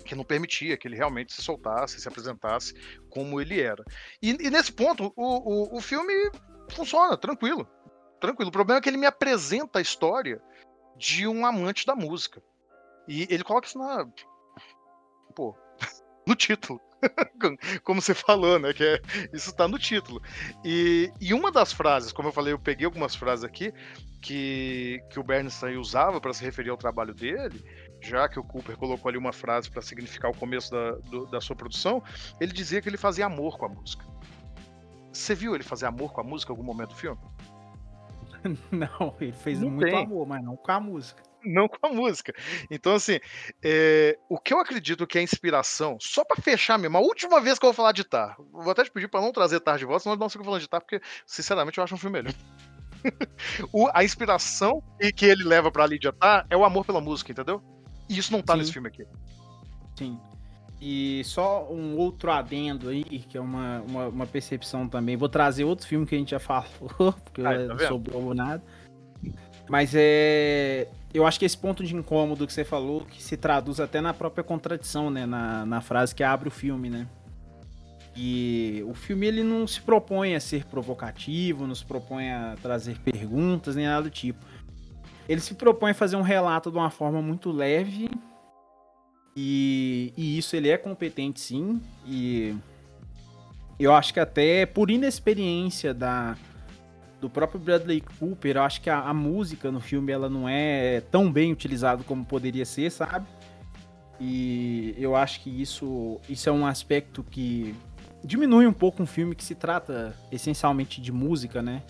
que 0.09 0.15
não 0.15 0.25
permitia 0.25 0.77
que 0.77 0.89
ele 0.89 0.97
realmente 0.97 1.35
se 1.35 1.43
soltasse, 1.43 2.01
se 2.01 2.09
apresentasse 2.09 2.73
como 3.11 3.41
ele 3.41 3.61
era. 3.61 3.85
E, 4.23 4.31
e 4.31 4.51
nesse 4.51 4.73
ponto, 4.73 5.13
o, 5.15 5.75
o, 5.75 5.77
o 5.77 5.81
filme 5.83 6.15
funciona, 6.71 7.17
tranquilo. 7.17 7.69
Tranquilo. 8.19 8.49
O 8.49 8.53
problema 8.53 8.79
é 8.79 8.81
que 8.81 8.89
ele 8.89 8.97
me 8.97 9.07
apresenta 9.07 9.79
a 9.79 9.83
história 9.83 10.41
de 10.97 11.29
um 11.29 11.45
amante 11.45 11.87
da 11.87 11.95
música. 11.95 12.43
E 13.07 13.27
ele 13.31 13.45
coloca 13.45 13.69
isso 13.69 13.79
na. 13.79 14.09
Pô, 15.37 15.55
no 16.27 16.35
título. 16.35 16.81
como 17.85 18.01
você 18.01 18.15
falou, 18.15 18.59
né? 18.59 18.73
Que 18.73 18.85
é, 18.85 19.01
isso 19.33 19.51
está 19.51 19.69
no 19.69 19.79
título. 19.79 20.23
E, 20.65 21.13
e 21.21 21.35
uma 21.35 21.53
das 21.53 21.73
frases, 21.73 22.13
como 22.13 22.29
eu 22.29 22.33
falei, 22.33 22.53
eu 22.53 22.59
peguei 22.59 22.87
algumas 22.87 23.15
frases 23.15 23.45
aqui 23.45 23.73
que, 24.23 25.01
que 25.11 25.21
o 25.21 25.23
Bernstein 25.23 25.77
usava 25.77 26.21
para 26.21 26.33
se 26.33 26.45
referir 26.45 26.71
ao 26.71 26.77
trabalho 26.77 27.15
dele, 27.15 27.63
já 28.01 28.29
que 28.29 28.39
o 28.39 28.45
Cooper 28.45 28.77
colocou 28.77 29.09
ali 29.09 29.19
uma 29.19 29.33
frase 29.33 29.71
para 29.71 29.83
significar 29.83 30.31
o 30.31 30.37
começo 30.37 30.71
da, 30.71 30.93
do, 30.93 31.27
da 31.27 31.41
sua 31.41 31.57
produção, 31.57 32.03
ele 32.41 32.53
dizia 32.53 32.81
que 32.81 32.89
ele 32.89 32.97
fazia 32.97 33.27
amor 33.27 33.59
com 33.59 33.67
a 33.67 33.69
música. 33.69 34.05
Você 35.13 35.35
viu 35.35 35.55
ele 35.55 35.65
fazer 35.65 35.87
amor 35.87 36.13
com 36.13 36.21
a 36.21 36.25
música 36.25 36.53
em 36.53 36.55
algum 36.55 36.65
momento 36.65 36.91
do 36.91 36.97
filme? 36.97 37.19
Não, 38.71 39.17
ele 39.21 39.33
fez 39.33 39.61
não 39.61 39.71
muito 39.71 39.91
tem. 39.91 40.05
amor, 40.05 40.27
mas 40.27 40.43
não 40.45 40.57
com 40.57 40.71
a 40.71 40.81
música. 40.81 41.23
Não 41.45 41.69
com 41.69 41.87
a 41.87 41.91
música. 41.91 42.33
Então, 42.71 42.95
assim, 42.95 43.19
é, 43.63 44.19
o 44.29 44.39
que 44.39 44.53
eu 44.53 44.59
acredito 44.59 45.07
que 45.07 45.19
é 45.19 45.23
inspiração, 45.23 45.97
só 46.01 46.25
para 46.25 46.43
fechar 46.43 46.79
mesmo, 46.79 46.97
a 46.97 47.01
última 47.01 47.41
vez 47.41 47.59
que 47.59 47.65
eu 47.65 47.69
vou 47.69 47.75
falar 47.75 47.93
de 47.93 48.05
Tar, 48.05 48.37
vou 48.53 48.71
até 48.71 48.85
te 48.85 48.91
pedir 48.91 49.09
para 49.09 49.21
não 49.21 49.33
trazer 49.33 49.61
Tar 49.61 49.79
de 49.79 49.85
volta, 49.85 50.05
senão 50.05 50.15
eu 50.15 50.21
não 50.21 50.29
fico 50.29 50.45
falando 50.45 50.61
de 50.61 50.69
Tar, 50.69 50.81
porque, 50.81 51.01
sinceramente, 51.27 51.79
eu 51.79 51.85
acho 51.85 51.95
um 51.95 51.99
filme 51.99 52.23
melhor. 52.23 52.35
o, 53.73 53.89
a 53.95 54.03
inspiração 54.03 54.83
que 55.17 55.27
ele 55.27 55.45
leva 55.45 55.71
pra 55.71 55.87
Lydia 55.87 56.13
Tar 56.13 56.47
é 56.51 56.57
o 56.57 56.65
amor 56.65 56.85
pela 56.85 57.01
música, 57.01 57.31
entendeu? 57.31 57.63
E 58.09 58.19
isso 58.19 58.33
não 58.33 58.43
tá 58.43 58.55
Sim. 58.55 58.59
nesse 58.59 58.73
filme 58.73 58.89
aqui. 58.89 59.07
Sim. 59.97 60.19
E 60.81 61.23
só 61.25 61.67
um 61.71 61.97
outro 61.97 62.31
adendo 62.31 62.89
aí, 62.89 63.03
que 63.03 63.37
é 63.37 63.41
uma, 63.41 63.81
uma, 63.81 64.09
uma, 64.09 64.27
percepção 64.27 64.89
também. 64.89 65.17
Vou 65.17 65.29
trazer 65.29 65.65
outro 65.65 65.87
filme 65.87 66.07
que 66.07 66.15
a 66.15 66.19
gente 66.19 66.31
já 66.31 66.39
falou, 66.41 67.13
porque 67.25 67.43
Ai, 67.43 67.67
tá 67.67 67.75
não 67.75 67.79
sobrou 67.79 68.35
nada. 68.35 68.63
Mas 69.69 69.93
é. 69.95 70.89
Eu 71.13 71.27
acho 71.27 71.39
que 71.39 71.45
esse 71.45 71.57
ponto 71.57 71.83
de 71.83 71.95
incômodo 71.97 72.47
que 72.47 72.53
você 72.53 72.65
falou, 72.65 73.01
que 73.01 73.23
se 73.23 73.37
traduz 73.37 73.81
até 73.81 74.01
na 74.01 74.15
própria 74.15 74.45
contradição, 74.45 75.11
né? 75.11 75.27
Na, 75.27 75.67
na 75.67 75.81
frase 75.81 76.15
que 76.15 76.23
abre 76.23 76.49
o 76.49 76.51
filme, 76.51 76.89
né? 76.89 77.09
E 78.15 78.85
o 78.87 78.95
filme 78.95 79.27
ele 79.27 79.43
não 79.43 79.67
se 79.67 79.81
propõe 79.81 80.35
a 80.35 80.41
ser 80.41 80.65
provocativo, 80.65 81.67
não 81.67 81.75
se 81.75 81.85
propõe 81.85 82.31
a 82.31 82.57
trazer 82.61 82.99
perguntas, 82.99 83.77
nem 83.77 83.87
nada 83.87 84.03
do 84.03 84.11
tipo. 84.11 84.45
Ele 85.29 85.41
se 85.41 85.55
propõe 85.55 85.91
a 85.91 85.95
fazer 85.95 86.17
um 86.17 86.23
relato 86.23 86.71
de 86.71 86.79
uma 86.79 86.91
forma 86.91 87.21
muito 87.21 87.51
leve. 87.51 88.11
E, 89.37 90.13
e 90.17 90.39
isso 90.39 90.57
ele 90.57 90.69
é 90.69 90.79
competente 90.79 91.41
sim. 91.41 91.81
E 92.07 92.57
eu 93.79 93.95
acho 93.95 94.13
que 94.13 94.19
até 94.19 94.65
por 94.67 94.91
inexperiência 94.91 95.93
da, 95.93 96.37
do 97.21 97.29
próprio 97.29 97.61
Bradley 97.61 98.01
Cooper, 98.19 98.57
eu 98.57 98.63
acho 98.63 98.81
que 98.81 98.91
a, 98.91 99.01
a, 99.01 99.15
música 99.15 99.71
no 99.71 99.81
filme 99.81 100.11
ela 100.11 100.29
não 100.29 100.49
é 100.49 101.03
tão 101.11 101.31
bem 101.31 101.53
utilizada 101.53 102.03
como 102.03 102.25
poderia 102.25 102.65
ser, 102.65 102.91
sabe? 102.91 103.27
E 104.21 104.95
eu 104.99 105.15
acho 105.15 105.41
que 105.41 105.51
isso, 105.51 106.19
isso 106.29 106.49
é 106.49 106.53
um 106.53 106.67
aspecto 106.67 107.23
que 107.23 107.75
diminui 108.25 108.67
um 108.67 108.73
pouco 108.73 109.03
um 109.03 109.07
filme 109.07 109.35
que 109.35 109.45
se 109.45 109.55
trata 109.55 110.17
essencialmente 110.33 111.01
de 111.01 111.13
música, 111.13 111.63
né? 111.63 111.83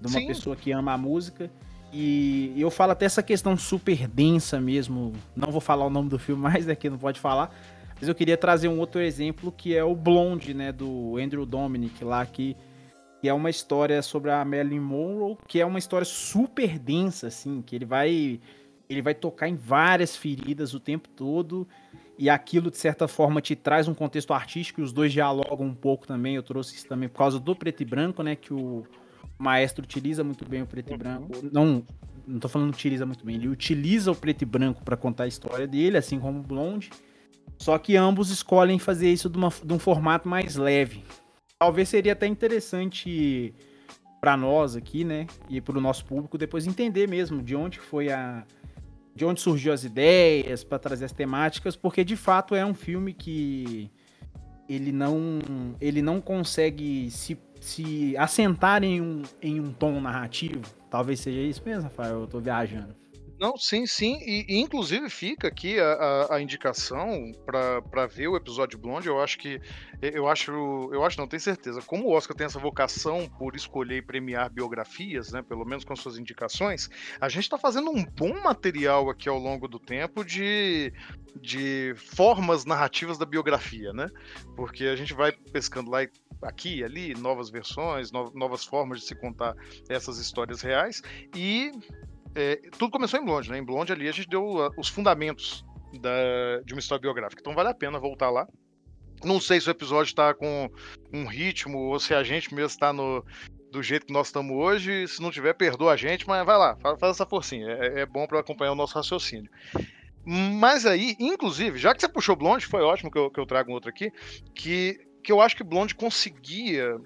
De 0.00 0.08
uma 0.08 0.20
Sim. 0.20 0.26
pessoa 0.26 0.56
que 0.56 0.72
ama 0.72 0.92
a 0.92 0.98
música. 0.98 1.50
E 1.92 2.52
eu 2.56 2.70
falo 2.70 2.92
até 2.92 3.06
essa 3.06 3.22
questão 3.22 3.56
super 3.56 4.06
densa 4.08 4.60
mesmo. 4.60 5.12
Não 5.34 5.50
vou 5.50 5.60
falar 5.60 5.86
o 5.86 5.90
nome 5.90 6.08
do 6.08 6.18
filme 6.18 6.42
mais, 6.42 6.68
aqui 6.68 6.90
não 6.90 6.98
pode 6.98 7.20
falar. 7.20 7.54
Mas 7.98 8.08
eu 8.08 8.14
queria 8.14 8.36
trazer 8.36 8.68
um 8.68 8.78
outro 8.78 9.00
exemplo 9.00 9.50
que 9.50 9.74
é 9.74 9.82
o 9.82 9.94
Blonde, 9.94 10.52
né? 10.52 10.72
Do 10.72 11.16
Andrew 11.16 11.46
Dominic 11.46 12.04
lá, 12.04 12.24
que, 12.26 12.56
que 13.20 13.28
é 13.28 13.32
uma 13.32 13.48
história 13.48 14.02
sobre 14.02 14.30
a 14.30 14.44
Marilyn 14.44 14.80
Monroe, 14.80 15.38
que 15.48 15.60
é 15.60 15.64
uma 15.64 15.78
história 15.78 16.04
super 16.04 16.78
densa, 16.78 17.28
assim, 17.28 17.62
que 17.62 17.74
ele 17.74 17.86
vai. 17.86 18.40
Ele 18.88 19.02
vai 19.02 19.14
tocar 19.14 19.48
em 19.48 19.56
várias 19.56 20.14
feridas 20.14 20.74
o 20.74 20.78
tempo 20.78 21.08
todo. 21.08 21.66
E 22.18 22.30
aquilo, 22.30 22.70
de 22.70 22.78
certa 22.78 23.08
forma, 23.08 23.40
te 23.40 23.56
traz 23.56 23.88
um 23.88 23.94
contexto 23.94 24.32
artístico, 24.32 24.80
e 24.80 24.84
os 24.84 24.92
dois 24.92 25.12
dialogam 25.12 25.66
um 25.66 25.74
pouco 25.74 26.06
também. 26.06 26.34
Eu 26.36 26.42
trouxe 26.42 26.76
isso 26.76 26.86
também 26.86 27.08
por 27.08 27.18
causa 27.18 27.40
do 27.40 27.54
preto 27.54 27.82
e 27.82 27.84
branco, 27.84 28.22
né? 28.22 28.36
Que 28.36 28.54
o 28.54 28.86
maestro 29.38 29.84
utiliza 29.84 30.24
muito 30.24 30.48
bem 30.48 30.62
o 30.62 30.66
preto 30.66 30.92
e 30.92 30.96
branco. 30.96 31.28
Não, 31.52 31.84
não 32.26 32.38
tô 32.38 32.48
falando 32.48 32.70
utiliza 32.70 33.06
muito 33.06 33.24
bem, 33.24 33.36
ele 33.36 33.48
utiliza 33.48 34.10
o 34.10 34.14
preto 34.14 34.42
e 34.42 34.44
branco 34.44 34.82
para 34.82 34.96
contar 34.96 35.24
a 35.24 35.28
história 35.28 35.66
dele, 35.66 35.96
assim 35.96 36.18
como 36.18 36.40
o 36.40 36.42
Blonde. 36.42 36.90
Só 37.58 37.78
que 37.78 37.96
ambos 37.96 38.30
escolhem 38.30 38.78
fazer 38.78 39.10
isso 39.10 39.30
de, 39.30 39.38
uma, 39.38 39.50
de 39.64 39.72
um 39.72 39.78
formato 39.78 40.28
mais 40.28 40.56
leve. 40.56 41.02
Talvez 41.58 41.88
seria 41.88 42.12
até 42.12 42.26
interessante 42.26 43.54
para 44.20 44.36
nós 44.36 44.76
aqui, 44.76 45.04
né, 45.04 45.26
e 45.48 45.60
para 45.60 45.78
o 45.78 45.80
nosso 45.80 46.04
público 46.04 46.36
depois 46.36 46.66
entender 46.66 47.08
mesmo 47.08 47.42
de 47.42 47.54
onde 47.54 47.78
foi 47.78 48.10
a 48.10 48.44
de 49.14 49.24
onde 49.24 49.40
surgiu 49.40 49.72
as 49.72 49.82
ideias 49.82 50.62
para 50.62 50.78
trazer 50.78 51.06
as 51.06 51.12
temáticas, 51.12 51.74
porque 51.74 52.04
de 52.04 52.16
fato 52.16 52.54
é 52.54 52.66
um 52.66 52.74
filme 52.74 53.14
que 53.14 53.90
ele 54.68 54.92
não 54.92 55.40
ele 55.80 56.02
não 56.02 56.20
consegue 56.20 57.10
se 57.10 57.38
se 57.60 58.16
assentar 58.16 58.82
em 58.82 59.00
um, 59.00 59.22
em 59.40 59.60
um 59.60 59.72
tom 59.72 60.00
narrativo. 60.00 60.60
Talvez 60.90 61.20
seja 61.20 61.40
isso 61.40 61.62
mesmo, 61.64 61.84
Rafael, 61.84 62.20
eu 62.20 62.26
tô 62.26 62.40
viajando. 62.40 62.94
Não, 63.38 63.56
sim, 63.56 63.86
sim. 63.86 64.18
E, 64.22 64.46
e 64.48 64.60
inclusive 64.60 65.10
fica 65.10 65.48
aqui 65.48 65.78
a, 65.78 65.92
a, 65.92 66.36
a 66.36 66.40
indicação 66.40 67.32
para 67.44 68.06
ver 68.06 68.28
o 68.28 68.36
episódio 68.36 68.78
Blonde. 68.78 69.08
Eu 69.08 69.20
acho 69.20 69.38
que. 69.38 69.60
Eu 70.00 70.26
acho. 70.26 70.50
Eu 70.92 71.04
acho, 71.04 71.18
não 71.18 71.28
tenho 71.28 71.40
certeza. 71.40 71.82
Como 71.82 72.06
o 72.06 72.12
Oscar 72.12 72.34
tem 72.34 72.46
essa 72.46 72.58
vocação 72.58 73.28
por 73.38 73.54
escolher 73.54 73.98
e 73.98 74.02
premiar 74.02 74.50
biografias, 74.50 75.32
né? 75.32 75.42
Pelo 75.42 75.66
menos 75.66 75.84
com 75.84 75.94
suas 75.94 76.18
indicações, 76.18 76.88
a 77.20 77.28
gente 77.28 77.44
está 77.44 77.58
fazendo 77.58 77.90
um 77.90 78.04
bom 78.04 78.40
material 78.42 79.10
aqui 79.10 79.28
ao 79.28 79.38
longo 79.38 79.68
do 79.68 79.78
tempo 79.78 80.24
de, 80.24 80.92
de 81.40 81.94
formas 81.96 82.64
narrativas 82.64 83.18
da 83.18 83.26
biografia, 83.26 83.92
né? 83.92 84.08
Porque 84.56 84.84
a 84.84 84.96
gente 84.96 85.12
vai 85.12 85.32
pescando 85.32 85.90
lá 85.90 85.98
aqui 86.42 86.78
e 86.78 86.84
ali, 86.84 87.14
novas 87.14 87.50
versões, 87.50 88.10
no, 88.10 88.30
novas 88.34 88.64
formas 88.64 89.00
de 89.00 89.06
se 89.06 89.14
contar 89.14 89.54
essas 89.88 90.18
histórias 90.18 90.62
reais. 90.62 91.02
E 91.34 91.72
é, 92.36 92.56
tudo 92.78 92.90
começou 92.90 93.18
em 93.18 93.24
Blonde, 93.24 93.50
né? 93.50 93.58
Em 93.58 93.64
Blonde 93.64 93.92
ali 93.92 94.06
a 94.06 94.12
gente 94.12 94.28
deu 94.28 94.44
uh, 94.44 94.70
os 94.76 94.88
fundamentos 94.88 95.64
da, 96.00 96.60
de 96.64 96.74
uma 96.74 96.80
história 96.80 97.00
biográfica. 97.00 97.40
Então 97.40 97.54
vale 97.54 97.70
a 97.70 97.74
pena 97.74 97.98
voltar 97.98 98.28
lá. 98.28 98.46
Não 99.24 99.40
sei 99.40 99.58
se 99.58 99.68
o 99.68 99.70
episódio 99.70 100.10
está 100.10 100.34
com 100.34 100.70
um 101.10 101.24
ritmo 101.24 101.78
ou 101.78 101.98
se 101.98 102.12
a 102.12 102.22
gente 102.22 102.54
mesmo 102.54 102.66
está 102.66 102.92
no, 102.92 103.24
do 103.72 103.82
jeito 103.82 104.04
que 104.04 104.12
nós 104.12 104.26
estamos 104.26 104.54
hoje. 104.54 105.08
Se 105.08 105.22
não 105.22 105.30
tiver, 105.30 105.54
perdoa 105.54 105.94
a 105.94 105.96
gente, 105.96 106.28
mas 106.28 106.44
vai 106.44 106.58
lá, 106.58 106.76
faz, 106.76 106.98
essa 107.02 107.24
forcinha. 107.24 107.68
É, 107.68 108.00
é 108.00 108.06
bom 108.06 108.26
para 108.26 108.40
acompanhar 108.40 108.72
o 108.72 108.76
nosso 108.76 108.94
raciocínio. 108.94 109.50
Mas 110.22 110.84
aí, 110.84 111.16
inclusive, 111.18 111.78
já 111.78 111.94
que 111.94 112.00
você 112.02 112.08
puxou 112.08 112.36
Blonde, 112.36 112.66
foi 112.66 112.82
ótimo 112.82 113.10
que 113.10 113.18
eu, 113.18 113.30
que 113.30 113.40
eu 113.40 113.46
trago 113.46 113.70
um 113.70 113.74
outro 113.74 113.88
aqui, 113.88 114.12
que, 114.54 114.98
que 115.24 115.32
eu 115.32 115.40
acho 115.40 115.56
que 115.56 115.64
Blonde 115.64 115.94
conseguia, 115.94 116.98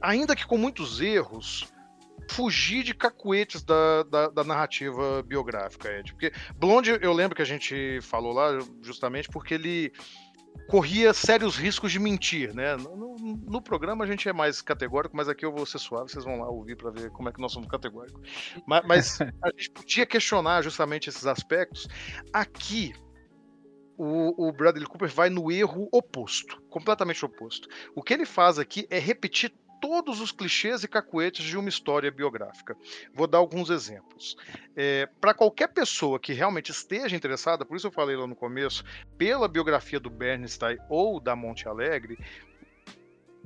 ainda 0.00 0.34
que 0.34 0.46
com 0.46 0.58
muitos 0.58 1.00
erros, 1.00 1.72
fugir 2.30 2.82
de 2.82 2.94
cacuetes 2.94 3.62
da, 3.62 4.02
da, 4.04 4.28
da, 4.28 4.44
narrativa 4.44 5.22
biográfica, 5.22 5.90
Ed. 5.90 6.12
Porque 6.12 6.32
Blonde, 6.56 6.98
eu 7.00 7.12
lembro 7.12 7.36
que 7.36 7.42
a 7.42 7.46
gente 7.46 8.00
falou 8.02 8.32
lá 8.32 8.58
justamente 8.82 9.28
porque 9.28 9.54
ele 9.54 9.92
corria 10.68 11.12
sérios 11.12 11.56
riscos 11.56 11.92
de 11.92 11.98
mentir, 11.98 12.54
né? 12.54 12.76
No, 12.76 13.16
no, 13.16 13.60
programa 13.60 14.04
a 14.04 14.06
gente 14.06 14.28
é 14.28 14.32
mais 14.32 14.62
categórico, 14.62 15.16
mas 15.16 15.28
aqui 15.28 15.44
eu 15.44 15.52
vou 15.52 15.66
ser 15.66 15.78
suave, 15.78 16.10
vocês 16.10 16.24
vão 16.24 16.38
lá 16.40 16.48
ouvir 16.48 16.76
para 16.76 16.90
ver 16.90 17.10
como 17.10 17.28
é 17.28 17.32
que 17.32 17.40
nós 17.40 17.52
somos 17.52 17.68
categóricos. 17.68 18.20
Mas, 18.66 18.82
mas 18.86 19.20
a 19.20 19.50
gente 19.56 19.70
podia 19.70 20.06
questionar 20.06 20.62
justamente 20.62 21.08
esses 21.08 21.26
aspectos. 21.26 21.86
Aqui, 22.32 22.94
o, 23.96 24.48
o, 24.48 24.52
Bradley 24.52 24.86
Cooper 24.86 25.08
vai 25.08 25.28
no 25.28 25.52
erro 25.52 25.88
oposto, 25.92 26.60
completamente 26.70 27.24
oposto. 27.24 27.68
O 27.94 28.02
que 28.02 28.14
ele 28.14 28.24
faz 28.24 28.58
aqui 28.58 28.86
é 28.90 28.98
repetir 28.98 29.52
todos 29.86 30.18
os 30.18 30.32
clichês 30.32 30.82
e 30.82 30.88
cacuetes 30.88 31.44
de 31.44 31.58
uma 31.58 31.68
história 31.68 32.10
biográfica. 32.10 32.74
Vou 33.12 33.26
dar 33.26 33.36
alguns 33.36 33.68
exemplos. 33.68 34.34
É, 34.74 35.06
Para 35.20 35.34
qualquer 35.34 35.68
pessoa 35.68 36.18
que 36.18 36.32
realmente 36.32 36.70
esteja 36.70 37.14
interessada, 37.14 37.66
por 37.66 37.76
isso 37.76 37.88
eu 37.88 37.92
falei 37.92 38.16
lá 38.16 38.26
no 38.26 38.34
começo, 38.34 38.82
pela 39.18 39.46
biografia 39.46 40.00
do 40.00 40.08
Bernstein 40.08 40.78
ou 40.88 41.20
da 41.20 41.36
Monte 41.36 41.68
Alegre, 41.68 42.18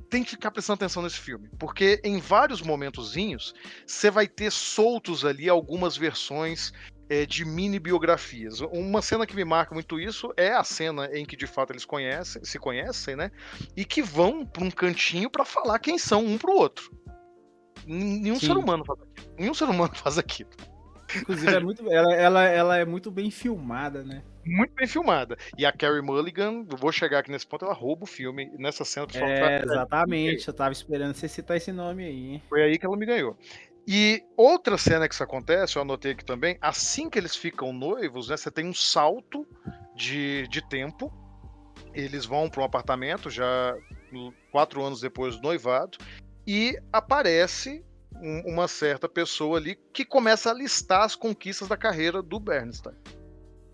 tem 0.08 0.22
que 0.22 0.30
ficar 0.30 0.52
prestando 0.52 0.76
atenção 0.76 1.02
nesse 1.02 1.18
filme, 1.18 1.50
porque 1.58 2.00
em 2.04 2.20
vários 2.20 2.62
momentozinhos 2.62 3.52
você 3.84 4.08
vai 4.08 4.28
ter 4.28 4.52
soltos 4.52 5.24
ali 5.24 5.48
algumas 5.48 5.96
versões 5.96 6.72
é, 7.08 7.24
de 7.24 7.44
mini 7.44 7.78
biografias. 7.78 8.60
Uma 8.60 9.02
cena 9.02 9.26
que 9.26 9.34
me 9.34 9.44
marca 9.44 9.74
muito 9.74 9.98
isso 9.98 10.32
é 10.36 10.52
a 10.52 10.64
cena 10.64 11.08
em 11.12 11.24
que 11.24 11.36
de 11.36 11.46
fato 11.46 11.72
eles 11.72 11.84
conhecem, 11.84 12.44
se 12.44 12.58
conhecem, 12.58 13.16
né? 13.16 13.30
E 13.76 13.84
que 13.84 14.02
vão 14.02 14.44
para 14.44 14.64
um 14.64 14.70
cantinho 14.70 15.30
para 15.30 15.44
falar 15.44 15.78
quem 15.78 15.98
são 15.98 16.24
um 16.24 16.38
para 16.38 16.50
o 16.50 16.56
outro. 16.56 16.90
Nenhum 17.86 18.38
Sim. 18.38 18.46
ser 18.46 18.56
humano 18.56 18.84
faz 18.84 19.00
aquilo. 19.00 19.34
Nenhum 19.38 19.54
ser 19.54 19.64
humano 19.64 19.94
faz 19.96 20.18
aquilo. 20.18 20.50
Inclusive, 21.16 21.54
é 21.54 21.60
muito, 21.60 21.90
ela, 21.90 22.14
ela, 22.14 22.44
ela 22.44 22.76
é 22.76 22.84
muito 22.84 23.10
bem 23.10 23.30
filmada, 23.30 24.04
né? 24.04 24.22
Muito 24.44 24.74
bem 24.74 24.86
filmada. 24.86 25.36
E 25.56 25.64
a 25.64 25.72
Carrie 25.72 26.02
Mulligan, 26.02 26.64
vou 26.64 26.92
chegar 26.92 27.20
aqui 27.20 27.30
nesse 27.30 27.46
ponto, 27.46 27.64
ela 27.64 27.74
rouba 27.74 28.04
o 28.04 28.06
filme 28.06 28.50
nessa 28.58 28.84
cena. 28.84 29.06
É, 29.14 29.62
exatamente. 29.62 30.48
Eu 30.48 30.54
tava 30.54 30.72
esperando 30.72 31.14
você 31.14 31.28
citar 31.28 31.56
esse 31.56 31.72
nome 31.72 32.04
aí. 32.04 32.42
Foi 32.48 32.62
aí 32.62 32.78
que 32.78 32.84
ela 32.84 32.96
me 32.96 33.06
ganhou. 33.06 33.36
E 33.90 34.22
outra 34.36 34.76
cena 34.76 35.08
que 35.08 35.14
isso 35.14 35.22
acontece, 35.22 35.76
eu 35.76 35.82
anotei 35.82 36.12
aqui 36.12 36.22
também, 36.22 36.58
assim 36.60 37.08
que 37.08 37.18
eles 37.18 37.34
ficam 37.34 37.72
noivos, 37.72 38.28
né, 38.28 38.36
você 38.36 38.50
tem 38.50 38.66
um 38.66 38.74
salto 38.74 39.46
de, 39.96 40.46
de 40.48 40.60
tempo. 40.68 41.10
Eles 41.94 42.26
vão 42.26 42.50
para 42.50 42.60
um 42.60 42.64
apartamento 42.66 43.30
já 43.30 43.74
quatro 44.52 44.84
anos 44.84 45.00
depois 45.00 45.36
do 45.36 45.42
noivado 45.42 45.96
e 46.46 46.78
aparece 46.92 47.82
um, 48.14 48.52
uma 48.52 48.68
certa 48.68 49.08
pessoa 49.08 49.56
ali 49.56 49.74
que 49.90 50.04
começa 50.04 50.50
a 50.50 50.54
listar 50.54 51.04
as 51.04 51.16
conquistas 51.16 51.66
da 51.66 51.76
carreira 51.76 52.20
do 52.20 52.38
Bernstein. 52.38 52.94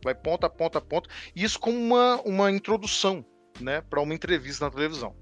Vai 0.05 0.15
ponto 0.15 0.47
a 0.47 0.51
ponto 0.51 0.79
a 0.79 0.81
ponto. 0.81 1.11
Isso 1.35 1.59
como 1.59 1.77
uma, 1.77 2.21
uma 2.21 2.53
introdução 2.53 3.27
né, 3.61 3.81
para 3.81 4.01
uma 4.01 4.15
entrevista 4.15 4.65
na 4.65 4.71
televisão. 4.71 5.17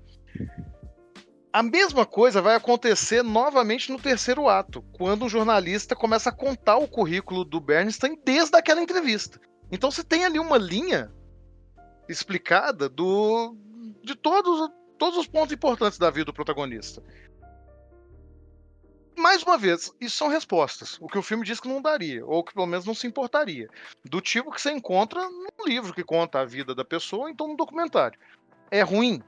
A 1.53 1.63
mesma 1.63 2.07
coisa 2.07 2.41
vai 2.41 2.55
acontecer 2.55 3.23
novamente 3.23 3.93
no 3.93 4.01
terceiro 4.01 4.49
ato, 4.49 4.81
quando 4.91 5.27
um 5.27 5.29
jornalista 5.29 5.95
começa 5.95 6.31
a 6.31 6.35
contar 6.35 6.79
o 6.79 6.89
currículo 6.89 7.45
do 7.45 7.61
Bernstein 7.61 8.19
desde 8.25 8.57
aquela 8.57 8.81
entrevista. 8.81 9.39
Então 9.71 9.91
você 9.91 10.03
tem 10.03 10.25
ali 10.25 10.39
uma 10.39 10.57
linha 10.57 11.13
explicada 12.09 12.89
do 12.89 13.55
de 14.03 14.15
todos, 14.15 14.71
todos 14.97 15.19
os 15.19 15.27
pontos 15.27 15.53
importantes 15.53 15.99
da 15.99 16.09
vida 16.09 16.27
do 16.27 16.33
protagonista. 16.33 17.03
Mais 19.15 19.43
uma 19.43 19.59
vez, 19.59 19.93
isso 20.01 20.17
são 20.17 20.29
respostas. 20.29 20.97
O 21.03 21.07
que 21.07 21.19
o 21.19 21.23
filme 21.23 21.45
diz 21.45 21.61
que 21.61 21.69
não 21.69 21.83
daria, 21.83 22.25
ou 22.25 22.43
que 22.43 22.55
pelo 22.55 22.67
menos 22.67 22.87
não 22.87 22.95
se 22.95 23.07
importaria. 23.07 23.69
Do 24.03 24.23
tipo 24.23 24.51
que 24.51 24.61
você 24.61 24.73
encontra 24.73 25.29
num 25.29 25.67
livro 25.67 25.93
que 25.93 26.03
conta 26.03 26.41
a 26.41 26.47
vida 26.47 26.75
da 26.75 26.85
pessoa, 26.85 27.31
então 27.31 27.47
no 27.47 27.57
documentário. 27.57 28.19
É 28.71 28.81
ruim? 28.81 29.23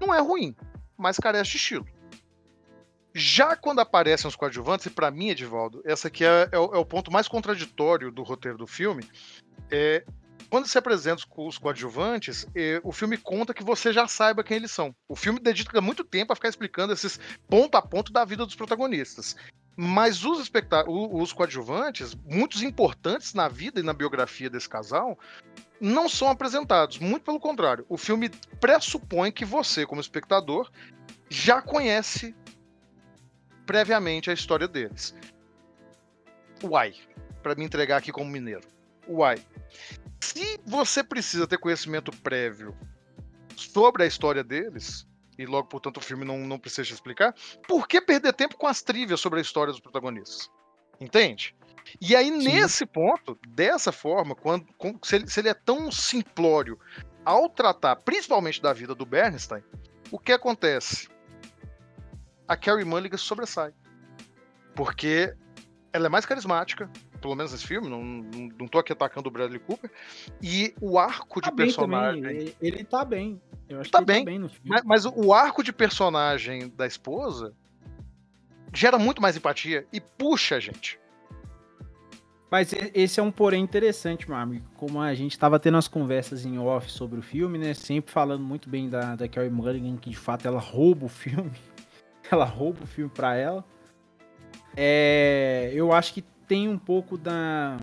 Não 0.00 0.14
é 0.14 0.18
ruim 0.18 0.56
mas 1.02 1.18
carece 1.18 1.50
de 1.50 1.56
estilo. 1.56 1.86
Já 3.14 3.56
quando 3.56 3.80
aparecem 3.80 4.26
os 4.26 4.36
coadjuvantes, 4.36 4.86
e 4.86 4.90
para 4.90 5.10
mim, 5.10 5.28
Edivaldo, 5.28 5.82
essa 5.84 6.08
aqui 6.08 6.24
é, 6.24 6.48
é, 6.50 6.58
o, 6.58 6.74
é, 6.74 6.78
o, 6.78 6.84
ponto 6.84 7.12
mais 7.12 7.28
contraditório 7.28 8.10
do 8.10 8.22
roteiro 8.22 8.56
do 8.56 8.66
filme, 8.66 9.04
é, 9.70 10.02
quando 10.48 10.66
se 10.66 10.78
apresenta 10.78 11.22
os 11.36 11.58
coadjuvantes, 11.58 12.46
é, 12.54 12.80
o 12.84 12.92
filme 12.92 13.18
conta 13.18 13.52
que 13.52 13.64
você 13.64 13.92
já 13.92 14.06
saiba 14.06 14.44
quem 14.44 14.56
eles 14.56 14.70
são. 14.70 14.94
O 15.08 15.16
filme 15.16 15.40
dedica 15.40 15.80
muito 15.80 16.04
tempo 16.04 16.32
a 16.32 16.36
ficar 16.36 16.48
explicando 16.48 16.92
esses 16.92 17.18
ponto 17.48 17.76
a 17.76 17.82
ponto 17.82 18.12
da 18.12 18.24
vida 18.24 18.46
dos 18.46 18.54
protagonistas. 18.54 19.36
Mas 19.76 20.24
os, 20.24 20.50
os 20.86 21.32
coadjuvantes, 21.32 22.14
muitos 22.24 22.62
importantes 22.62 23.34
na 23.34 23.48
vida 23.48 23.80
e 23.80 23.82
na 23.82 23.92
biografia 23.92 24.48
desse 24.48 24.68
casal, 24.68 25.18
não 25.82 26.08
são 26.08 26.28
apresentados. 26.28 27.00
Muito 27.00 27.24
pelo 27.24 27.40
contrário. 27.40 27.84
O 27.88 27.98
filme 27.98 28.30
pressupõe 28.60 29.32
que 29.32 29.44
você, 29.44 29.84
como 29.84 30.00
espectador, 30.00 30.70
já 31.28 31.60
conhece 31.60 32.36
previamente 33.66 34.30
a 34.30 34.32
história 34.32 34.68
deles. 34.68 35.12
Uai. 36.62 36.94
Para 37.42 37.56
me 37.56 37.64
entregar 37.64 37.96
aqui 37.96 38.12
como 38.12 38.30
mineiro. 38.30 38.66
Uai. 39.08 39.44
Se 40.20 40.60
você 40.64 41.02
precisa 41.02 41.48
ter 41.48 41.58
conhecimento 41.58 42.12
prévio 42.18 42.76
sobre 43.56 44.04
a 44.04 44.06
história 44.06 44.44
deles, 44.44 45.04
e 45.36 45.44
logo, 45.44 45.66
portanto, 45.66 45.96
o 45.96 46.00
filme 46.00 46.24
não, 46.24 46.38
não 46.38 46.60
precisa 46.60 46.92
explicar, 46.92 47.34
por 47.66 47.88
que 47.88 48.00
perder 48.00 48.32
tempo 48.34 48.56
com 48.56 48.68
as 48.68 48.82
trivias 48.82 49.20
sobre 49.20 49.40
a 49.40 49.42
história 49.42 49.72
dos 49.72 49.80
protagonistas? 49.80 50.48
Entende? 51.00 51.56
E 52.00 52.14
aí, 52.16 52.28
Sim. 52.28 52.44
nesse 52.44 52.86
ponto, 52.86 53.38
dessa 53.48 53.92
forma, 53.92 54.34
quando, 54.34 54.66
se, 55.02 55.16
ele, 55.16 55.28
se 55.28 55.40
ele 55.40 55.48
é 55.48 55.54
tão 55.54 55.90
simplório 55.90 56.78
ao 57.24 57.48
tratar 57.48 57.96
principalmente 57.96 58.60
da 58.60 58.72
vida 58.72 58.94
do 58.94 59.06
Bernstein, 59.06 59.62
o 60.10 60.18
que 60.18 60.32
acontece? 60.32 61.08
A 62.46 62.56
Carrie 62.56 62.84
Mulligan 62.84 63.16
sobressai. 63.16 63.72
Porque 64.74 65.34
ela 65.92 66.06
é 66.06 66.08
mais 66.08 66.24
carismática, 66.24 66.90
pelo 67.20 67.34
menos 67.34 67.52
nesse 67.52 67.66
filme, 67.66 67.88
não, 67.88 68.02
não, 68.02 68.48
não 68.58 68.68
tô 68.68 68.78
aqui 68.78 68.92
atacando 68.92 69.28
o 69.28 69.32
Bradley 69.32 69.60
Cooper, 69.60 69.90
e 70.42 70.74
o 70.80 70.98
arco 70.98 71.40
tá 71.40 71.50
de 71.50 71.56
personagem. 71.56 72.24
Ele, 72.24 72.56
ele 72.60 72.84
tá 72.84 73.04
bem. 73.04 73.40
Eu 73.68 73.80
acho 73.80 73.90
tá 73.90 73.98
que 73.98 74.04
bem, 74.04 74.24
tá 74.24 74.30
bem 74.30 74.38
no 74.38 74.48
filme. 74.48 74.68
Mas, 74.68 74.82
mas 74.82 75.06
o 75.06 75.32
arco 75.32 75.62
de 75.62 75.72
personagem 75.72 76.68
da 76.70 76.86
esposa 76.86 77.54
gera 78.72 78.98
muito 78.98 79.20
mais 79.20 79.36
empatia 79.36 79.86
e 79.92 80.00
puxa 80.00 80.56
a 80.56 80.60
gente. 80.60 80.98
Mas 82.52 82.70
esse 82.92 83.18
é 83.18 83.22
um 83.22 83.32
porém 83.32 83.64
interessante, 83.64 84.28
meu 84.28 84.36
amigo. 84.36 84.66
Como 84.76 85.00
a 85.00 85.14
gente 85.14 85.32
estava 85.32 85.58
tendo 85.58 85.78
as 85.78 85.88
conversas 85.88 86.44
em 86.44 86.58
off 86.58 86.92
sobre 86.92 87.18
o 87.18 87.22
filme, 87.22 87.56
né? 87.56 87.72
Sempre 87.72 88.12
falando 88.12 88.44
muito 88.44 88.68
bem 88.68 88.90
da, 88.90 89.16
da 89.16 89.26
Carrie 89.26 89.48
Mulligan, 89.48 89.96
que 89.96 90.10
de 90.10 90.18
fato 90.18 90.46
ela 90.46 90.60
rouba 90.60 91.06
o 91.06 91.08
filme. 91.08 91.50
ela 92.30 92.44
rouba 92.44 92.84
o 92.84 92.86
filme 92.86 93.10
para 93.10 93.34
ela. 93.34 93.64
É, 94.76 95.70
eu 95.72 95.94
acho 95.94 96.12
que 96.12 96.20
tem 96.46 96.68
um 96.68 96.76
pouco 96.76 97.16
da. 97.16 97.78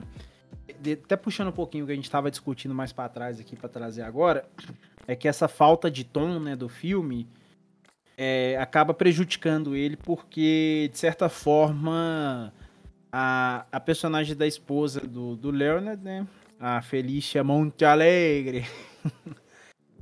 De, 0.80 0.94
até 0.94 1.18
puxando 1.18 1.48
um 1.48 1.52
pouquinho 1.52 1.86
o 1.86 1.88
que 1.88 1.94
a 1.94 1.96
gente 1.96 2.06
estava 2.06 2.30
discutindo 2.30 2.76
mais 2.76 2.94
para 2.94 3.10
trás 3.10 3.40
aqui 3.40 3.56
para 3.56 3.70
trazer 3.70 4.04
agora, 4.04 4.48
é 5.08 5.16
que 5.16 5.28
essa 5.28 5.48
falta 5.48 5.90
de 5.90 6.04
tom 6.04 6.40
né, 6.40 6.56
do 6.56 6.70
filme 6.70 7.28
é, 8.16 8.56
acaba 8.62 8.94
prejudicando 8.94 9.76
ele, 9.76 9.98
porque 9.98 10.92
de 10.92 11.00
certa 11.00 11.28
forma 11.28 12.54
a, 13.12 13.66
a 13.72 13.80
personagem 13.80 14.36
da 14.36 14.48
esposa 14.48 15.02
do, 15.02 15.36
do 15.36 15.52
Leonard, 15.52 16.04
né? 16.04 16.28
A 16.60 16.82
Felicia 16.82 17.44
Monte 17.44 17.86
Alegre. 17.86 18.66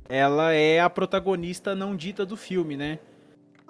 ela 0.08 0.52
é 0.52 0.80
a 0.80 0.88
protagonista 0.88 1.74
não 1.74 1.94
dita 1.94 2.24
do 2.24 2.36
filme, 2.36 2.76
né? 2.76 2.98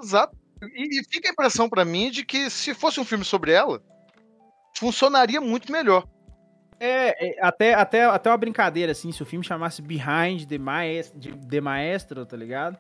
Exato. 0.01 0.37
E, 0.63 1.01
e 1.01 1.05
fica 1.05 1.29
a 1.29 1.33
impressão 1.33 1.69
para 1.69 1.85
mim 1.85 2.11
de 2.11 2.25
que 2.25 2.49
se 2.49 2.75
fosse 2.75 3.01
um 3.01 3.05
filme 3.05 3.25
sobre 3.25 3.53
ela, 3.53 3.83
funcionaria 4.77 5.41
muito 5.41 5.71
melhor. 5.71 6.07
É, 6.81 7.29
é, 7.29 7.45
até, 7.45 7.75
até, 7.75 8.05
até 8.05 8.31
uma 8.31 8.37
brincadeira, 8.37 8.93
assim, 8.93 9.11
se 9.11 9.21
o 9.23 9.27
filme 9.27 9.45
chamasse 9.45 9.83
Behind 9.83 10.47
the 10.47 10.59
Maestro, 10.59 11.37
the 11.49 11.61
Maestro 11.61 12.25
tá 12.25 12.37
ligado? 12.37 12.79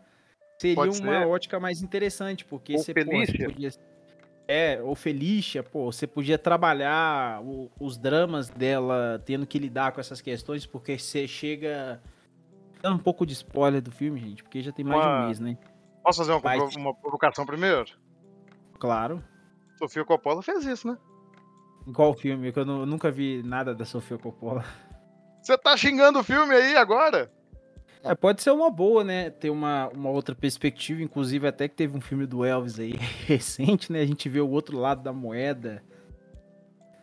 Seria 0.61 0.91
uma 0.91 1.27
ótica 1.27 1.59
mais 1.59 1.83
interessante, 1.83 2.45
porque 2.45 2.75
Ou 2.75 2.79
você, 2.79 2.93
pô, 2.93 3.11
podia. 3.45 3.71
É, 4.51 4.81
ou 4.83 4.95
Felícia, 4.95 5.63
pô, 5.63 5.93
você 5.93 6.07
podia 6.07 6.39
trabalhar 6.39 7.43
o- 7.43 7.71
os 7.79 7.99
dramas 7.99 8.49
dela 8.49 9.23
tendo 9.27 9.47
que 9.47 9.59
lidar 9.59 9.93
com 9.93 10.01
essas 10.01 10.23
questões, 10.23 10.65
porque 10.65 10.99
você 10.99 11.29
chega. 11.29 12.01
Dando 12.81 12.97
um 12.97 12.99
pouco 13.03 13.27
de 13.27 13.35
spoiler 13.35 13.83
do 13.83 13.91
filme, 13.91 14.19
gente, 14.21 14.43
porque 14.43 14.63
já 14.63 14.73
tem 14.73 14.85
mais 14.85 15.03
de 15.03 15.07
Uma- 15.07 15.21
um 15.23 15.27
mês, 15.27 15.39
né? 15.39 15.59
Posso 16.03 16.21
fazer 16.21 16.33
uma, 16.33 16.41
Mas- 16.43 16.77
uma 16.77 16.95
provocação 16.95 17.45
primeiro? 17.45 17.85
Claro. 18.79 19.23
Sofia 19.79 20.05
Coppola 20.05 20.43
fez 20.43 20.65
isso, 20.65 20.89
né? 20.89 20.97
Em 21.87 21.93
qual 21.93 22.15
filme? 22.15 22.51
Que 22.51 22.59
eu, 22.59 22.67
eu 22.67 22.87
nunca 22.87 23.11
vi 23.11 23.43
nada 23.45 23.75
da 23.75 23.85
Sofia 23.85 24.17
Coppola. 24.17 24.65
Você 25.43 25.59
tá 25.59 25.77
xingando 25.77 26.21
o 26.21 26.25
filme 26.25 26.55
aí 26.55 26.75
agora? 26.77 27.31
É, 28.05 28.15
pode 28.15 28.43
ser 28.43 28.51
uma 28.51 28.71
boa, 28.71 29.03
né? 29.05 29.31
Ter 29.31 29.51
uma, 29.51 29.89
uma 29.89 30.11
outra 30.11 30.35
perspectiva, 30.35 31.03
inclusive 31.03 31.47
até 31.47 31.69
que 31.69 31.75
teve 31.75 31.97
um 31.97 32.01
filme 32.01 32.27
do 32.27 32.45
Elvis 32.45 32.79
aí 32.79 32.93
recente, 33.27 33.93
né? 33.93 34.01
A 34.01 34.07
gente 34.07 34.29
vê 34.29 34.41
o 34.41 34.49
outro 34.51 34.79
lado 34.79 35.03
da 35.03 35.13
moeda. 35.13 35.83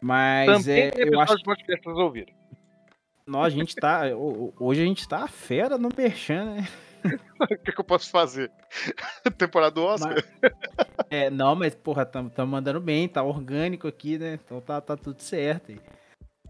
Mas 0.02 0.64
Também 0.64 0.84
é, 0.84 0.92
eu 0.98 1.20
acho 1.20 1.42
pra 1.44 1.56
vocês 1.56 1.98
ouvirem. 1.98 2.34
Nós, 3.26 3.48
a 3.48 3.50
gente 3.50 3.76
tá. 3.76 4.06
ho- 4.16 4.54
Hoje 4.60 4.82
a 4.82 4.86
gente 4.86 5.08
tá 5.08 5.28
fera 5.28 5.78
no 5.78 5.90
Merchan, 5.96 6.56
né? 6.56 6.68
O 7.40 7.48
que, 7.48 7.72
que 7.72 7.80
eu 7.80 7.84
posso 7.86 8.10
fazer? 8.10 8.50
Temporada 9.38 9.72
do 9.76 9.84
Oscar? 9.84 10.16
Mas- 10.42 10.52
é, 11.10 11.30
não, 11.30 11.54
mas, 11.56 11.76
porra, 11.76 12.04
tamo, 12.06 12.30
tamo 12.32 12.52
mandando 12.52 12.80
bem, 12.80 13.08
tá 13.08 13.22
orgânico 13.22 13.88
aqui, 13.88 14.18
né? 14.18 14.40
Então 14.44 14.60
tá, 14.60 14.82
tá 14.82 14.98
tudo 14.98 15.20
certo. 15.22 15.72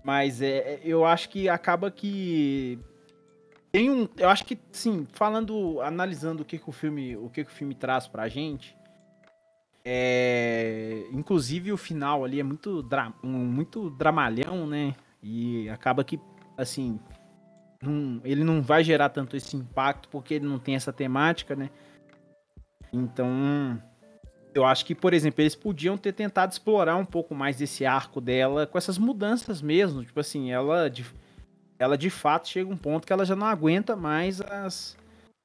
Mas 0.03 0.41
é, 0.41 0.79
eu 0.83 1.03
acho 1.05 1.29
que 1.29 1.49
acaba 1.49 1.91
que. 1.91 2.79
Tem 3.75 3.91
um. 3.91 4.07
Eu 4.15 4.29
acho 4.29 4.45
que, 4.45 4.57
sim, 4.71 5.05
falando, 5.11 5.81
analisando 5.81 6.43
o 6.43 6.45
que, 6.45 6.57
que 6.57 6.69
o 6.69 6.71
filme. 6.71 7.17
O 7.17 7.29
que, 7.29 7.43
que 7.43 7.51
o 7.51 7.53
filme 7.53 7.75
traz 7.75 8.07
pra 8.07 8.29
gente. 8.29 8.73
É, 9.83 11.03
inclusive 11.11 11.73
o 11.73 11.77
final 11.77 12.23
ali 12.23 12.39
é 12.39 12.43
muito, 12.43 12.81
dra, 12.81 13.13
um, 13.21 13.27
muito 13.27 13.89
dramalhão, 13.89 14.65
né? 14.65 14.95
E 15.21 15.67
acaba 15.67 16.05
que, 16.05 16.17
assim, 16.57 16.97
não- 17.83 18.21
ele 18.23 18.45
não 18.45 18.61
vai 18.61 18.81
gerar 18.81 19.09
tanto 19.09 19.35
esse 19.35 19.57
impacto 19.57 20.07
porque 20.07 20.35
ele 20.35 20.47
não 20.47 20.57
tem 20.57 20.75
essa 20.75 20.93
temática, 20.93 21.53
né? 21.53 21.69
Então, 22.93 23.77
eu 24.53 24.63
acho 24.63 24.85
que, 24.85 24.95
por 24.95 25.13
exemplo, 25.13 25.41
eles 25.41 25.53
podiam 25.53 25.97
ter 25.97 26.13
tentado 26.13 26.53
explorar 26.53 26.95
um 26.95 27.05
pouco 27.05 27.35
mais 27.35 27.57
desse 27.57 27.85
arco 27.85 28.21
dela 28.21 28.65
com 28.65 28.77
essas 28.77 28.97
mudanças 28.97 29.61
mesmo. 29.61 30.05
Tipo 30.05 30.21
assim, 30.21 30.49
ela 30.49 30.89
ela 31.79 31.97
de 31.97 32.09
fato 32.09 32.47
chega 32.47 32.69
um 32.71 32.77
ponto 32.77 33.05
que 33.05 33.13
ela 33.13 33.25
já 33.25 33.35
não 33.35 33.47
aguenta 33.47 33.95
mais 33.95 34.41
as, 34.41 34.97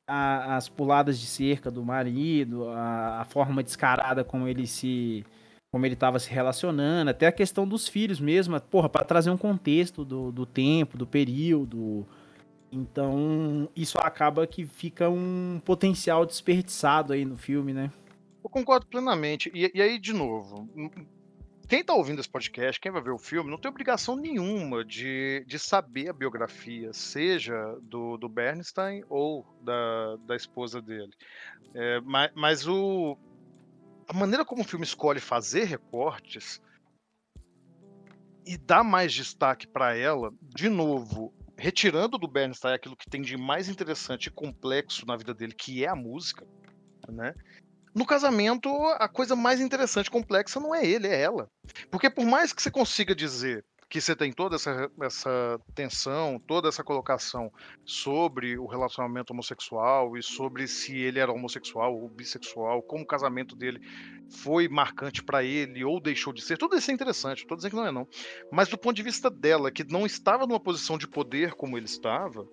a- 0.09 0.57
as 0.57 0.69
puladas 0.69 1.19
de 1.19 1.27
cerca 1.27 1.71
do 1.71 1.85
marido, 1.85 2.69
a, 2.69 3.21
a 3.21 3.25
forma 3.25 3.63
descarada 3.63 4.25
como 4.25 4.47
ele 4.49 4.67
se. 4.67 5.25
Como 5.73 5.87
ele 5.87 5.95
estava 5.95 6.19
se 6.19 6.29
relacionando, 6.29 7.13
até 7.13 7.29
a 7.29 7.33
questão 7.33 7.65
dos 7.67 7.87
filhos 7.87 8.19
mesmo, 8.19 8.61
porra, 8.61 8.89
para 8.89 9.05
trazer 9.05 9.31
um 9.31 9.37
contexto 9.37 10.05
do, 10.05 10.33
do 10.33 10.45
tempo, 10.45 10.99
do 10.99 11.07
período. 11.07 12.05
Então, 12.73 13.69
isso 13.77 13.97
acaba 13.99 14.47
que 14.49 14.65
fica 14.67 15.09
um 15.09 15.61
potencial 15.65 16.27
desperdiçado 16.27 17.13
aí 17.13 17.25
no 17.25 17.37
filme, 17.37 17.73
né? 17.73 17.93
Eu 18.43 18.51
concordo 18.51 18.87
plenamente. 18.87 19.49
E, 19.55 19.71
e 19.73 19.81
aí, 19.81 19.97
de 19.97 20.13
novo, 20.13 20.69
quem 21.71 21.85
tá 21.85 21.95
ouvindo 21.95 22.19
esse 22.19 22.29
podcast, 22.29 22.81
quem 22.81 22.91
vai 22.91 23.01
ver 23.01 23.13
o 23.13 23.19
filme, 23.19 23.49
não 23.49 23.57
tem 23.57 23.71
obrigação 23.71 24.17
nenhuma 24.17 24.85
de, 24.85 25.45
de 25.47 25.57
saber 25.57 26.09
a 26.09 26.13
biografia, 26.13 26.93
seja 26.93 27.55
do, 27.83 28.17
do 28.17 28.29
Bernstein 28.29 29.05
ou 29.09 29.47
da, 29.63 30.17
da 30.27 30.35
esposa 30.35 30.83
dele. 30.83 31.13
É, 31.73 32.01
mas, 32.01 32.33
mas 32.35 32.67
o, 32.67 33.17
a 34.09 34.13
maneira 34.13 34.45
como 34.45 34.63
o 34.63 34.65
filme 34.65 34.85
escolhe 34.85 35.21
fazer 35.21 35.63
recortes 35.63 36.61
e 38.45 38.59
dar 38.59 38.83
mais 38.83 39.15
destaque 39.15 39.69
para 39.69 39.97
ela, 39.97 40.35
de 40.43 40.69
novo, 40.69 41.33
retirando 41.57 42.19
do 42.19 42.27
Bernstein 42.27 42.75
aquilo 42.75 42.97
que 42.97 43.09
tem 43.09 43.23
de 43.23 43.37
mais 43.37 43.69
interessante 43.69 44.27
e 44.27 44.33
complexo 44.33 45.07
na 45.07 45.17
vida 45.17 45.33
dele, 45.33 45.55
que 45.55 45.85
é 45.85 45.89
a 45.89 45.95
música, 45.95 46.45
né? 47.09 47.33
No 47.95 48.07
casamento, 48.07 48.69
a 48.99 49.09
coisa 49.09 49.35
mais 49.35 49.61
interessante 49.61 50.11
complexa 50.11 50.61
não 50.61 50.75
é 50.75 50.87
ele, 50.87 51.09
é 51.09 51.21
ela. 51.21 51.51
Porque 51.91 52.09
por 52.09 52.25
mais 52.25 52.53
que 52.53 52.63
você 52.63 52.71
consiga 52.71 53.15
dizer 53.15 53.65
que 53.91 54.01
você 54.01 54.15
tem 54.15 54.33
toda 54.33 54.55
essa, 54.55 54.89
essa 55.03 55.61
tensão, 55.75 56.41
toda 56.47 56.69
essa 56.69 56.85
colocação 56.85 57.53
sobre 57.85 58.57
o 58.57 58.67
relacionamento 58.67 59.33
homossexual 59.33 60.17
e 60.17 60.23
sobre 60.23 60.69
se 60.69 60.97
ele 60.97 61.19
era 61.19 61.33
homossexual 61.33 62.01
ou 62.01 62.09
bissexual, 62.09 62.81
como 62.85 63.03
o 63.03 63.07
casamento 63.07 63.57
dele 63.57 63.81
foi 64.29 64.69
marcante 64.69 65.25
para 65.25 65.43
ele 65.43 65.85
ou 65.85 66.01
deixou 66.01 66.33
de 66.33 66.41
ser, 66.41 66.57
tudo 66.57 66.77
isso 66.77 66.89
é 66.93 66.95
interessante, 66.95 67.39
estou 67.39 67.57
dizendo 67.57 67.73
que 67.73 67.77
não 67.77 67.87
é 67.87 67.91
não. 67.91 68.07
Mas 68.53 68.69
do 68.69 68.79
ponto 68.79 68.95
de 68.95 69.03
vista 69.03 69.29
dela, 69.29 69.73
que 69.73 69.83
não 69.83 70.07
estava 70.07 70.47
numa 70.47 70.61
posição 70.61 70.97
de 70.97 71.09
poder 71.09 71.55
como 71.55 71.77
ele 71.77 71.87
estava, 71.87 72.47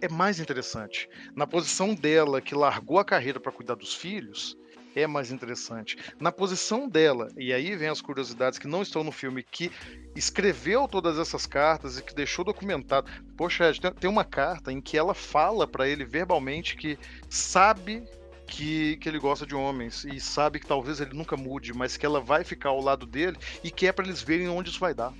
é 0.00 0.08
mais 0.08 0.40
interessante. 0.40 1.08
Na 1.34 1.46
posição 1.46 1.94
dela, 1.94 2.40
que 2.40 2.54
largou 2.54 2.98
a 2.98 3.04
carreira 3.04 3.38
para 3.38 3.52
cuidar 3.52 3.74
dos 3.74 3.94
filhos, 3.94 4.56
é 4.94 5.06
mais 5.06 5.30
interessante. 5.30 5.96
Na 6.18 6.32
posição 6.32 6.88
dela, 6.88 7.28
e 7.36 7.52
aí 7.52 7.76
vem 7.76 7.88
as 7.88 8.00
curiosidades 8.00 8.58
que 8.58 8.66
não 8.66 8.82
estão 8.82 9.04
no 9.04 9.12
filme, 9.12 9.42
que 9.42 9.70
escreveu 10.16 10.88
todas 10.88 11.18
essas 11.18 11.46
cartas 11.46 11.98
e 11.98 12.02
que 12.02 12.14
deixou 12.14 12.44
documentado. 12.44 13.10
Poxa, 13.36 13.68
Ed, 13.68 13.80
tem, 13.80 13.92
tem 13.92 14.10
uma 14.10 14.24
carta 14.24 14.72
em 14.72 14.80
que 14.80 14.98
ela 14.98 15.14
fala 15.14 15.66
para 15.66 15.88
ele 15.88 16.04
verbalmente 16.04 16.76
que 16.76 16.98
sabe 17.28 18.02
que, 18.46 18.96
que 18.96 19.08
ele 19.08 19.18
gosta 19.18 19.46
de 19.46 19.54
homens 19.54 20.04
e 20.04 20.18
sabe 20.18 20.58
que 20.58 20.66
talvez 20.66 21.00
ele 21.00 21.14
nunca 21.14 21.36
mude, 21.36 21.72
mas 21.72 21.96
que 21.96 22.04
ela 22.04 22.20
vai 22.20 22.42
ficar 22.42 22.70
ao 22.70 22.80
lado 22.80 23.06
dele 23.06 23.36
e 23.62 23.70
que 23.70 23.86
é 23.86 23.92
para 23.92 24.04
eles 24.04 24.22
verem 24.22 24.48
onde 24.48 24.70
isso 24.70 24.80
vai 24.80 24.92
dar. 24.92 25.14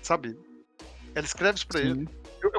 Sabe? 0.00 0.38
Ela 1.14 1.26
escreve 1.26 1.56
isso 1.56 1.66
pra 1.66 1.80
ele. 1.80 2.08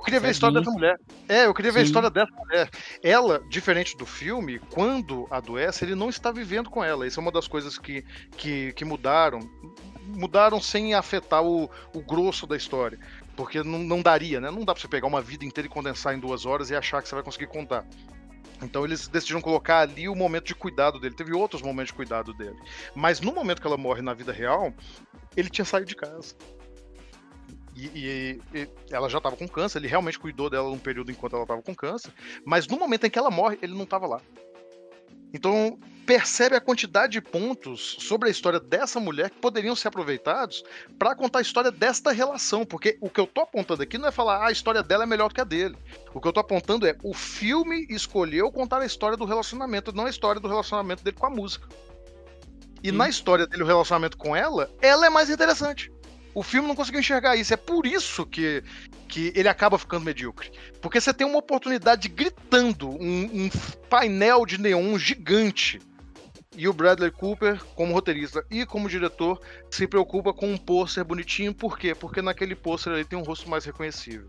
Queria 0.04 0.20
ver 0.20 0.28
a 0.28 0.32
história 0.32 0.60
dessa 0.60 0.72
mulher. 0.72 1.00
É, 1.30 1.46
eu 1.46 1.54
queria 1.54 1.72
ver 1.72 1.80
a 1.80 1.82
Sim. 1.82 1.88
história 1.88 2.10
dessa 2.10 2.32
mulher. 2.36 2.70
Ela, 3.02 3.42
diferente 3.50 3.96
do 3.96 4.06
filme, 4.06 4.60
quando 4.60 5.28
adoece, 5.32 5.86
ele 5.86 5.96
não 5.96 6.10
está 6.10 6.32
vivendo 6.32 6.70
com 6.70 6.84
ela. 6.84 7.08
Isso 7.08 7.20
é 7.20 7.22
uma 7.22 7.32
das 7.32 7.48
coisas 7.48 7.78
que, 7.78 8.04
que, 8.36 8.74
que 8.74 8.84
mudaram. 8.84 9.40
Mudaram 10.06 10.62
sem 10.62 10.94
afetar 10.94 11.44
o, 11.44 11.70
o 11.94 12.02
grosso 12.02 12.46
da 12.46 12.58
história. 12.58 13.00
Porque 13.36 13.64
não, 13.64 13.80
não 13.80 14.02
daria, 14.02 14.42
né? 14.42 14.52
Não 14.52 14.66
dá 14.66 14.74
pra 14.74 14.82
você 14.82 14.88
pegar 14.88 15.08
uma 15.08 15.22
vida 15.22 15.46
inteira 15.46 15.68
e 15.68 15.70
condensar 15.70 16.14
em 16.14 16.20
duas 16.20 16.46
horas 16.46 16.70
e 16.70 16.76
achar 16.76 17.02
que 17.02 17.08
você 17.08 17.16
vai 17.16 17.24
conseguir 17.24 17.48
contar. 17.48 17.86
Então 18.62 18.86
eles 18.86 19.08
decidiram 19.08 19.42
colocar 19.42 19.80
ali 19.80 20.08
o 20.08 20.16
momento 20.16 20.46
de 20.46 20.56
cuidado 20.56 21.00
dele. 21.00 21.16
Teve 21.16 21.34
outros 21.34 21.62
momentos 21.62 21.88
de 21.88 21.94
cuidado 21.94 22.34
dele. 22.34 22.58
Mas 22.96 23.22
no 23.22 23.34
momento 23.34 23.62
que 23.62 23.68
ela 23.68 23.78
morre 23.78 24.02
na 24.02 24.14
vida 24.14 24.32
real, 24.32 24.74
ele 25.36 25.50
tinha 25.50 25.66
saído 25.66 25.88
de 25.88 25.96
casa. 25.96 26.36
E, 27.76 27.86
e- 27.88 28.42
e 28.54 28.70
ela 28.92 29.10
já 29.10 29.18
estava 29.18 29.36
com 29.36 29.48
câncer, 29.48 29.80
ele 29.80 29.88
realmente 29.88 30.20
cuidou 30.20 30.50
dela 30.50 30.70
num 30.70 30.78
período 30.78 31.12
enquanto 31.12 31.34
ela 31.34 31.44
estava 31.44 31.62
com 31.62 31.74
câncer, 31.74 32.12
mas 32.46 32.68
no 32.68 32.78
momento 32.78 33.06
em 33.06 33.10
que 33.10 33.18
ela 33.18 33.32
morre, 33.32 33.58
ele 33.62 33.74
não 33.74 33.84
estava 33.84 34.06
lá. 34.06 34.22
Então, 35.36 35.80
percebe 36.06 36.56
a 36.56 36.62
quantidade 36.62 37.14
de 37.14 37.22
pontos 37.22 37.98
sobre 38.02 38.28
a 38.28 38.32
história 38.32 38.60
dessa 38.60 39.00
mulher 39.00 39.32
que 39.32 39.40
poderiam 39.40 39.76
ser 39.76 39.88
aproveitados 39.88 40.64
para 41.00 41.16
contar 41.16 41.40
a 41.40 41.42
história 41.42 41.72
desta 41.72 42.12
relação, 42.12 42.64
porque 42.64 43.00
o 43.02 43.10
que 43.10 43.20
eu 43.20 43.26
tô 43.26 43.42
apontando 43.42 43.82
aqui 43.82 43.98
não 43.98 44.08
é 44.08 44.12
falar 44.12 44.38
ah, 44.44 44.48
a 44.50 44.52
história 44.52 44.84
dela 44.84 45.04
é 45.04 45.08
melhor 45.08 45.30
do 45.30 45.34
que 45.34 45.42
a 45.42 45.46
dele. 45.46 45.76
O 46.14 46.22
que 46.22 46.28
eu 46.28 46.34
tô 46.34 46.40
apontando 46.40 46.86
é 46.86 46.96
o 47.04 47.16
filme 47.16 47.88
escolheu 47.90 48.52
contar 48.52 48.80
a 48.82 48.86
história 48.86 49.18
do 49.18 49.26
relacionamento, 49.26 49.92
não 49.92 50.06
a 50.06 50.10
história 50.10 50.40
do 50.40 50.48
relacionamento 50.48 51.04
dele 51.04 51.18
com 51.18 51.26
a 51.26 51.32
música. 51.32 51.68
E 52.84 52.90
Sim. 52.92 52.98
na 52.98 53.10
história 53.10 53.48
dele, 53.48 53.64
o 53.64 53.66
relacionamento 53.66 54.18
com 54.18 54.36
ela, 54.36 54.70
ela 54.82 55.08
é 55.08 55.10
mais 55.10 55.32
interessante. 55.32 55.92
O 56.34 56.42
filme 56.42 56.68
não 56.68 56.76
conseguiu 56.76 57.00
enxergar 57.00 57.36
isso. 57.36 57.54
É 57.54 57.58
por 57.58 57.86
isso 57.86 58.26
que, 58.26 58.64
que 59.08 59.32
ele 59.36 59.48
acaba 59.48 59.78
ficando 59.78 60.06
medíocre. 60.06 60.52
Porque 60.82 61.00
você 61.00 61.14
tem 61.14 61.28
uma 61.28 61.40
oportunidade 61.40 62.08
gritando, 62.10 62.90
um, 62.90 63.46
um 63.46 63.50
painel 63.90 64.46
de 64.46 64.60
neon 64.60 64.98
gigante. 64.98 65.80
E 66.56 66.68
o 66.68 66.74
Bradley 66.74 67.12
Cooper, 67.12 67.64
como 67.76 67.94
roteirista 67.94 68.46
e 68.50 68.66
como 68.66 68.90
diretor, 68.90 69.42
se 69.72 69.88
preocupa 69.88 70.34
com 70.34 70.52
um 70.52 70.58
pôster 70.58 71.04
bonitinho. 71.04 71.54
Por 71.54 71.78
quê? 71.78 71.96
Porque 71.96 72.22
naquele 72.22 72.56
pôster 72.56 72.94
ele 72.94 73.06
tem 73.06 73.18
um 73.18 73.24
rosto 73.24 73.50
mais 73.50 73.66
reconhecível. 73.66 74.28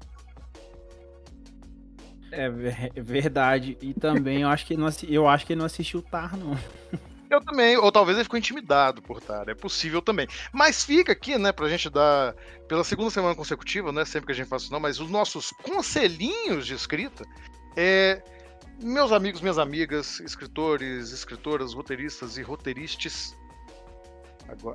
É 2.32 2.46
é 2.94 3.00
verdade. 3.00 3.78
E 3.80 3.94
também 3.94 4.42
eu 4.42 4.48
acho 4.48 4.66
que 4.66 4.76
não, 4.76 4.88
eu 5.08 5.28
acho 5.28 5.46
que 5.46 5.52
ele 5.52 5.58
não 5.58 5.66
assistiu 5.66 6.02
Tar, 6.02 6.36
não. 6.36 6.58
Eu 7.34 7.40
também, 7.40 7.76
ou 7.76 7.90
talvez 7.90 8.16
ele 8.16 8.24
ficou 8.24 8.38
intimidado 8.38 9.02
por 9.02 9.20
Tara, 9.20 9.50
é 9.50 9.54
possível 9.54 10.00
também. 10.00 10.28
Mas 10.52 10.84
fica 10.84 11.12
aqui, 11.12 11.36
né, 11.36 11.50
pra 11.50 11.68
gente 11.68 11.90
dar, 11.90 12.34
pela 12.68 12.84
segunda 12.84 13.10
semana 13.10 13.34
consecutiva, 13.34 13.90
não 13.90 14.02
é 14.02 14.04
sempre 14.04 14.26
que 14.26 14.32
a 14.32 14.34
gente 14.34 14.48
faz 14.48 14.62
isso 14.62 14.72
não, 14.72 14.80
mas 14.80 15.00
os 15.00 15.10
nossos 15.10 15.50
conselhinhos 15.62 16.66
de 16.66 16.74
escrita, 16.74 17.24
é, 17.76 18.22
meus 18.80 19.10
amigos, 19.10 19.40
minhas 19.40 19.58
amigas, 19.58 20.20
escritores, 20.20 21.12
escritoras, 21.12 21.74
roteiristas 21.74 22.38
e 22.38 22.42
roteiristas, 22.42 23.36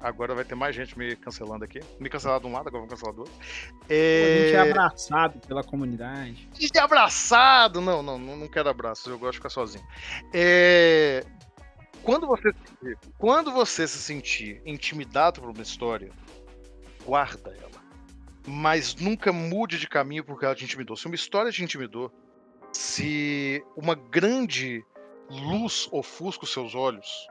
Agora, 0.02 0.34
vai 0.34 0.44
ter 0.44 0.56
mais 0.56 0.76
gente 0.76 0.98
me 0.98 1.16
cancelando 1.16 1.64
aqui. 1.64 1.80
Me 2.00 2.10
cancelar 2.10 2.40
de 2.40 2.48
um 2.48 2.52
lado, 2.52 2.68
agora 2.68 2.82
vou 2.82 2.90
cancelar 2.90 3.14
do 3.14 3.22
outro. 3.22 3.34
A 3.88 3.94
gente 3.94 4.56
é 4.56 4.60
abraçado 4.60 5.40
pela 5.48 5.64
comunidade. 5.64 6.50
A 6.58 6.60
gente 6.60 6.76
é 6.76 6.82
abraçado! 6.82 7.80
Não, 7.80 8.02
não, 8.02 8.18
não 8.18 8.48
quero 8.48 8.68
abraços, 8.68 9.06
eu 9.06 9.20
gosto 9.20 9.34
de 9.34 9.38
ficar 9.38 9.50
sozinho. 9.50 9.86
É... 10.34 11.24
Quando, 12.04 12.28
você, 12.28 12.52
quando 13.18 13.52
você 13.52 13.88
se 13.88 13.98
sentir 14.00 14.62
intimidado 14.66 15.42
por 15.42 15.50
uma 15.50 15.62
história, 15.62 16.12
guarda 17.06 17.56
ela. 17.56 17.80
Mas 18.48 18.96
nunca 18.96 19.32
mude 19.32 19.78
de 19.78 19.88
caminho 19.88 20.24
porque 20.24 20.46
ela 20.46 20.56
te 20.56 20.64
intimidou. 20.64 20.96
Se 20.96 21.06
uma 21.06 21.16
história 21.16 21.52
te 21.52 21.64
intimidou, 21.64 22.12
se 22.72 23.64
uma 23.76 23.96
grande 23.96 24.84
luz 25.30 25.88
ofusca 25.92 26.46
os 26.46 26.54
seus 26.54 26.74
olhos, 26.74 27.28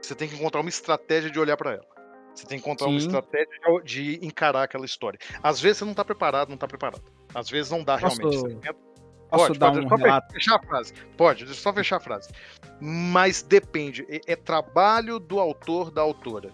você 0.00 0.14
tem 0.14 0.28
que 0.28 0.34
encontrar 0.34 0.60
uma 0.60 0.70
estratégia 0.70 1.30
de 1.30 1.38
olhar 1.38 1.56
para 1.56 1.74
ela. 1.74 1.86
Você 2.34 2.46
tem 2.46 2.58
que 2.58 2.64
encontrar 2.64 2.86
Sim. 2.86 2.92
uma 2.92 2.98
estratégia 2.98 3.48
de 3.84 4.18
encarar 4.24 4.62
aquela 4.62 4.86
história. 4.86 5.18
Às 5.42 5.60
vezes 5.60 5.78
você 5.78 5.84
não 5.84 5.94
tá 5.94 6.04
preparado, 6.04 6.48
não 6.48 6.56
tá 6.56 6.66
preparado. 6.66 7.02
Às 7.34 7.50
vezes 7.50 7.70
não 7.70 7.84
dá 7.84 7.98
Posso... 7.98 8.20
realmente. 8.20 8.60
Posso 9.30 9.46
pode, 9.46 9.58
dar 9.58 9.72
pode, 9.72 9.86
um 9.86 9.88
só 9.88 9.94
relato? 9.94 10.32
fechar 10.32 10.56
a 10.56 10.62
frase. 10.62 10.92
Pode, 11.16 11.44
deixa 11.44 11.58
eu 11.58 11.62
só 11.62 11.72
fechar 11.72 11.96
a 11.96 12.00
frase. 12.00 12.28
Mas 12.80 13.42
depende. 13.42 14.06
É, 14.08 14.32
é 14.32 14.36
trabalho 14.36 15.18
do 15.18 15.38
autor, 15.38 15.90
da 15.90 16.02
autora, 16.02 16.50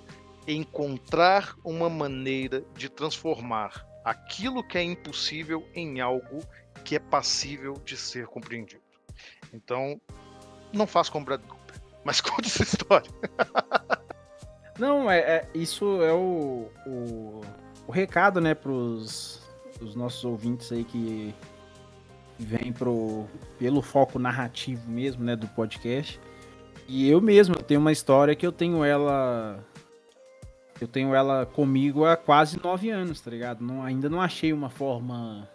encontrar 0.47 1.57
uma 1.65 1.89
maneira 1.89 2.65
de 2.75 2.89
transformar 2.89 3.87
aquilo 4.05 4.63
que 4.63 4.79
é 4.79 4.83
impossível 4.83 5.67
em 5.75 6.01
algo 6.01 6.41
que 6.85 6.95
é 6.95 6.99
passível 6.99 7.75
de 7.85 7.97
ser 7.97 8.27
compreendido. 8.27 8.83
Então, 9.53 10.01
não 10.73 10.87
faça 10.87 11.11
como 11.11 11.25
Brad 11.25 11.41
Cooper, 11.43 11.81
mas 12.05 12.21
conta 12.23 12.47
essa 12.47 12.63
história. 12.63 13.11
Não, 14.79 15.11
é, 15.11 15.19
é 15.19 15.49
isso 15.55 16.03
é 16.03 16.13
o, 16.13 16.71
o, 16.87 17.41
o 17.87 17.93
recado, 17.93 18.41
né, 18.41 18.55
pros 18.55 19.43
os 19.81 19.95
nossos 19.95 20.25
ouvintes 20.25 20.73
aí 20.73 20.85
que 20.85 21.35
vem 22.39 22.73
pro, 22.73 23.25
pelo 23.59 23.83
foco 23.83 24.19
narrativo 24.19 24.89
mesmo, 24.91 25.25
né, 25.25 25.37
do 25.37 25.47
podcast. 25.49 26.21
E 26.89 27.09
eu 27.09 27.21
mesmo 27.21 27.55
eu 27.57 27.63
tenho 27.63 27.81
uma 27.81 27.93
história 27.93 28.35
que 28.35 28.47
eu 28.47 28.53
tenho 28.53 28.85
ela. 28.85 29.59
Eu 30.81 30.87
tenho 30.87 31.15
ela 31.15 31.47
comigo 31.47 32.05
há 32.05 32.17
quase 32.17 32.63
nove 32.63 32.91
anos, 32.91 33.21
tá 33.21 33.31
ligado? 33.31 33.65
Não, 33.65 33.83
ainda 33.83 34.11
não 34.11 34.21
achei 34.21 34.53
uma 34.53 34.69
forma, 34.69 35.49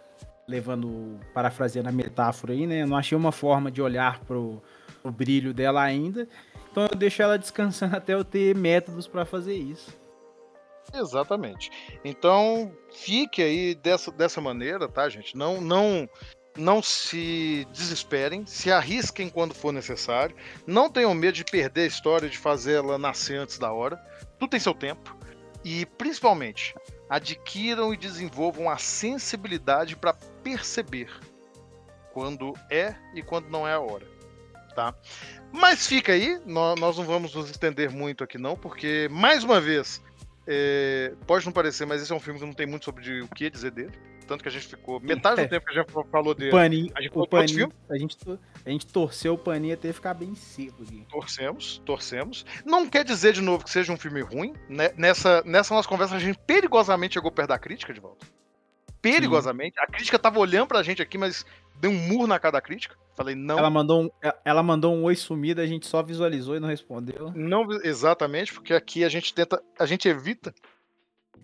levando, 0.48 1.18
parafraseando 1.32 1.88
a 1.88 1.92
metáfora 1.92 2.52
aí, 2.52 2.66
né? 2.66 2.84
Não 2.84 2.96
achei 2.96 3.16
uma 3.16 3.30
forma 3.30 3.70
de 3.70 3.80
olhar 3.80 4.18
pro, 4.24 4.60
pro 5.00 5.12
brilho 5.12 5.54
dela 5.54 5.80
ainda. 5.80 6.28
Então 6.70 6.88
eu 6.90 6.96
deixo 6.96 7.22
ela 7.22 7.38
descansando 7.38 7.94
até 7.96 8.14
eu 8.14 8.24
ter 8.24 8.54
métodos 8.54 9.06
para 9.06 9.24
fazer 9.24 9.54
isso. 9.54 9.96
Exatamente. 10.92 11.70
Então, 12.04 12.72
fique 12.90 13.40
aí 13.40 13.74
dessa, 13.74 14.10
dessa 14.10 14.40
maneira, 14.40 14.88
tá, 14.88 15.08
gente? 15.08 15.36
Não, 15.36 15.60
não 15.60 16.08
não 16.56 16.82
se 16.82 17.66
desesperem, 17.72 18.44
se 18.46 18.70
arrisquem 18.70 19.28
quando 19.28 19.54
for 19.54 19.72
necessário, 19.72 20.36
não 20.66 20.90
tenham 20.90 21.14
medo 21.14 21.34
de 21.34 21.44
perder 21.44 21.82
a 21.82 21.86
história, 21.86 22.28
de 22.28 22.38
fazê-la 22.38 22.98
nascer 22.98 23.38
antes 23.38 23.58
da 23.58 23.72
hora. 23.72 23.96
Tudo 24.38 24.50
tem 24.50 24.60
seu 24.60 24.74
tempo. 24.74 25.16
E, 25.64 25.86
principalmente, 25.86 26.74
adquiram 27.08 27.94
e 27.94 27.96
desenvolvam 27.96 28.68
a 28.68 28.76
sensibilidade 28.76 29.96
para 29.96 30.14
perceber 30.42 31.10
quando 32.12 32.54
é 32.68 32.94
e 33.14 33.22
quando 33.22 33.48
não 33.48 33.66
é 33.66 33.72
a 33.72 33.80
hora. 33.80 34.06
Tá? 34.74 34.94
Mas 35.52 35.86
fica 35.86 36.12
aí, 36.12 36.40
nós 36.46 36.96
não 36.96 37.04
vamos 37.04 37.34
nos 37.34 37.50
estender 37.50 37.90
muito 37.90 38.24
aqui 38.24 38.38
não, 38.38 38.56
porque, 38.56 39.08
mais 39.10 39.44
uma 39.44 39.60
vez, 39.60 40.02
é, 40.46 41.12
pode 41.26 41.44
não 41.44 41.52
parecer, 41.52 41.86
mas 41.86 42.02
esse 42.02 42.10
é 42.10 42.14
um 42.14 42.20
filme 42.20 42.40
que 42.40 42.46
não 42.46 42.54
tem 42.54 42.66
muito 42.66 42.84
sobre 42.84 43.20
o 43.20 43.28
que 43.28 43.48
dizer 43.50 43.70
dele 43.70 44.11
tanto 44.32 44.42
que 44.42 44.48
a 44.48 44.52
gente 44.52 44.66
ficou. 44.66 44.98
Metade 44.98 45.36
do 45.36 45.42
é. 45.42 45.46
tempo 45.46 45.66
que 45.66 45.78
a 45.78 45.82
gente 45.82 45.92
falou 46.10 46.34
dele. 46.34 46.50
Paninho, 46.50 46.90
a 46.94 47.02
gente 47.02 47.12
o 47.14 47.26
paninho, 47.26 47.70
a 47.90 47.98
gente, 47.98 48.16
a 48.64 48.70
gente 48.70 48.86
torceu 48.86 49.34
o 49.34 49.38
paninho 49.38 49.74
até 49.74 49.92
ficar 49.92 50.14
bem 50.14 50.34
seco 50.34 50.82
aqui. 50.82 51.06
Torcemos, 51.10 51.82
torcemos. 51.84 52.46
Não 52.64 52.88
quer 52.88 53.04
dizer 53.04 53.34
de 53.34 53.42
novo 53.42 53.62
que 53.62 53.70
seja 53.70 53.92
um 53.92 53.96
filme 53.98 54.22
ruim. 54.22 54.54
Né? 54.70 54.90
Nessa, 54.96 55.42
nessa 55.44 55.74
nossa 55.74 55.86
conversa, 55.86 56.16
a 56.16 56.18
gente 56.18 56.38
perigosamente 56.46 57.14
chegou 57.14 57.30
perto 57.30 57.50
da 57.50 57.58
crítica 57.58 57.92
de 57.92 58.00
volta. 58.00 58.26
Perigosamente. 59.02 59.74
Sim. 59.74 59.82
A 59.82 59.86
crítica 59.86 60.18
tava 60.18 60.38
olhando 60.38 60.68
pra 60.68 60.82
gente 60.82 61.02
aqui, 61.02 61.18
mas 61.18 61.44
deu 61.78 61.90
um 61.90 62.08
murro 62.08 62.26
na 62.26 62.38
cara 62.38 62.52
da 62.52 62.60
crítica. 62.62 62.96
Falei, 63.14 63.34
não. 63.34 63.58
Ela 63.58 63.68
mandou 63.68 64.04
um, 64.04 64.10
ela 64.42 64.62
mandou 64.62 64.94
um 64.94 65.04
oi 65.04 65.14
sumido, 65.14 65.60
a 65.60 65.66
gente 65.66 65.86
só 65.86 66.02
visualizou 66.02 66.56
e 66.56 66.60
não 66.60 66.68
respondeu. 66.68 67.30
Não, 67.34 67.70
exatamente, 67.84 68.54
porque 68.54 68.72
aqui 68.72 69.04
a 69.04 69.10
gente 69.10 69.34
tenta, 69.34 69.62
a 69.78 69.84
gente 69.84 70.08
evita 70.08 70.54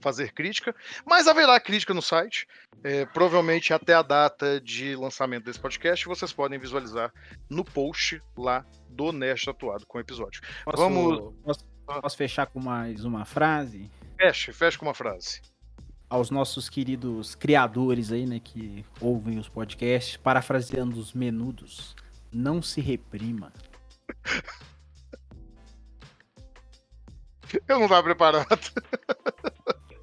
fazer 0.00 0.32
crítica, 0.32 0.74
mas 1.04 1.26
haverá 1.26 1.58
crítica 1.60 1.94
no 1.94 2.02
site. 2.02 2.46
É, 2.84 3.04
provavelmente 3.06 3.72
até 3.72 3.94
a 3.94 4.02
data 4.02 4.60
de 4.60 4.94
lançamento 4.94 5.44
desse 5.44 5.58
podcast, 5.58 6.06
vocês 6.06 6.32
podem 6.32 6.58
visualizar 6.58 7.12
no 7.50 7.64
post 7.64 8.22
lá 8.36 8.64
do 8.88 9.10
Nerd 9.10 9.44
Tatuado 9.44 9.84
com 9.84 9.98
o 9.98 10.00
episódio. 10.00 10.40
Posso, 10.64 10.76
Vamos. 10.76 11.34
Posso, 11.42 11.64
posso 12.00 12.16
fechar 12.16 12.46
com 12.46 12.60
mais 12.60 13.04
uma 13.04 13.24
frase? 13.24 13.90
Feche, 14.16 14.52
feche 14.52 14.78
com 14.78 14.86
uma 14.86 14.94
frase. 14.94 15.42
Aos 16.08 16.30
nossos 16.30 16.70
queridos 16.70 17.34
criadores 17.34 18.12
aí, 18.12 18.26
né, 18.26 18.40
que 18.40 18.84
ouvem 19.00 19.38
os 19.38 19.48
podcasts, 19.48 20.16
parafraseando 20.16 20.98
os 20.98 21.12
menudos, 21.12 21.94
não 22.32 22.62
se 22.62 22.80
reprima. 22.80 23.52
Eu 27.66 27.80
não 27.80 27.88
tava 27.88 28.02
preparado. 28.04 28.46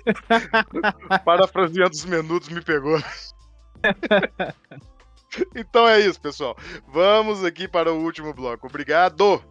Parafraseando 1.26 1.94
os 1.94 2.06
menudos 2.06 2.50
me 2.50 2.62
pegou. 2.62 3.00
então 5.56 5.88
é 5.88 6.00
isso, 6.00 6.20
pessoal. 6.20 6.56
Vamos 6.88 7.44
aqui 7.44 7.68
para 7.68 7.92
o 7.92 8.04
último 8.04 8.34
bloco. 8.34 8.68
Obrigado. 8.68 9.44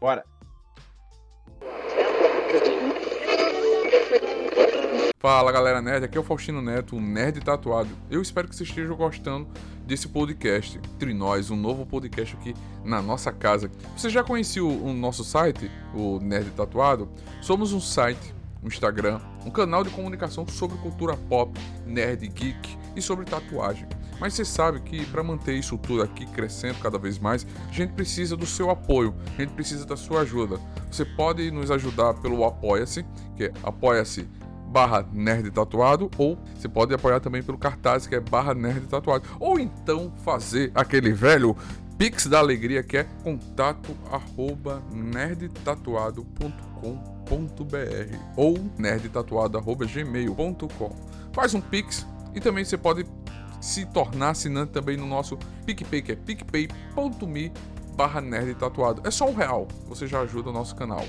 Bora. 0.00 0.24
Fala 5.20 5.52
galera 5.52 5.82
nerd, 5.82 6.06
aqui 6.06 6.16
é 6.16 6.20
o 6.20 6.24
Faustino 6.24 6.62
Neto, 6.62 6.96
o 6.96 7.00
Nerd 7.00 7.40
Tatuado. 7.40 7.90
Eu 8.10 8.22
espero 8.22 8.48
que 8.48 8.56
vocês 8.56 8.70
estejam 8.70 8.96
gostando 8.96 9.46
desse 9.84 10.08
podcast. 10.08 10.78
Entre 10.78 11.12
nós, 11.12 11.50
um 11.50 11.56
novo 11.56 11.84
podcast 11.84 12.34
aqui 12.36 12.54
na 12.82 13.02
nossa 13.02 13.30
casa. 13.30 13.70
Você 13.94 14.08
já 14.08 14.24
conhecia 14.24 14.64
o, 14.64 14.86
o 14.86 14.94
nosso 14.94 15.22
site, 15.22 15.70
o 15.94 16.18
Nerd 16.20 16.50
Tatuado? 16.52 17.06
Somos 17.42 17.74
um 17.74 17.80
site 17.80 18.34
um 18.62 18.68
Instagram, 18.68 19.20
um 19.44 19.50
canal 19.50 19.82
de 19.82 19.90
comunicação 19.90 20.46
sobre 20.46 20.76
cultura 20.78 21.16
pop, 21.16 21.58
nerd, 21.86 22.26
geek 22.28 22.76
e 22.94 23.02
sobre 23.02 23.24
tatuagem. 23.24 23.86
Mas 24.20 24.34
você 24.34 24.44
sabe 24.44 24.80
que 24.80 25.06
para 25.06 25.22
manter 25.22 25.54
isso 25.54 25.78
tudo 25.78 26.02
aqui 26.02 26.26
crescendo 26.26 26.78
cada 26.80 26.98
vez 26.98 27.18
mais, 27.18 27.46
a 27.68 27.72
gente 27.72 27.94
precisa 27.94 28.36
do 28.36 28.44
seu 28.44 28.70
apoio, 28.70 29.14
a 29.38 29.40
gente 29.40 29.54
precisa 29.54 29.86
da 29.86 29.96
sua 29.96 30.20
ajuda. 30.20 30.60
Você 30.90 31.04
pode 31.04 31.50
nos 31.50 31.70
ajudar 31.70 32.14
pelo 32.14 32.44
Apoia-se, 32.44 33.04
que 33.36 33.44
é 33.44 33.52
apoia-se 33.62 34.28
barra 34.70 35.04
nerd 35.12 35.50
tatuado, 35.50 36.10
ou 36.16 36.38
você 36.54 36.68
pode 36.68 36.94
apoiar 36.94 37.18
também 37.18 37.42
pelo 37.42 37.58
cartaz, 37.58 38.06
que 38.06 38.14
é 38.14 38.20
barra 38.20 38.54
nerd 38.54 38.86
tatuado. 38.86 39.24
Ou 39.40 39.58
então 39.58 40.12
fazer 40.22 40.70
aquele 40.74 41.12
velho 41.12 41.56
Pix 42.00 42.26
da 42.26 42.38
Alegria, 42.38 42.82
que 42.82 42.96
é 42.96 43.04
contato 43.22 43.94
arroba 44.10 44.82
nerdtatuado.com 44.90 47.20
nerdtatuado.br 47.30 48.16
ou 48.36 48.58
nerdtatuado.gmail.com. 48.78 50.96
Faz 51.32 51.54
um 51.54 51.60
Pix 51.60 52.06
e 52.34 52.40
também 52.40 52.64
você 52.64 52.76
pode 52.76 53.06
se 53.60 53.86
tornar 53.86 54.30
assinante 54.30 54.72
também 54.72 54.96
no 54.96 55.06
nosso 55.06 55.38
PicPay, 55.66 56.02
que 56.02 56.12
é 56.12 56.16
picpay.me 56.16 57.52
barra 57.94 58.20
nerdtatuado. 58.20 59.02
É 59.04 59.10
só 59.10 59.28
um 59.28 59.34
real, 59.34 59.68
você 59.86 60.06
já 60.06 60.20
ajuda 60.20 60.50
o 60.50 60.52
nosso 60.52 60.74
canal. 60.74 61.04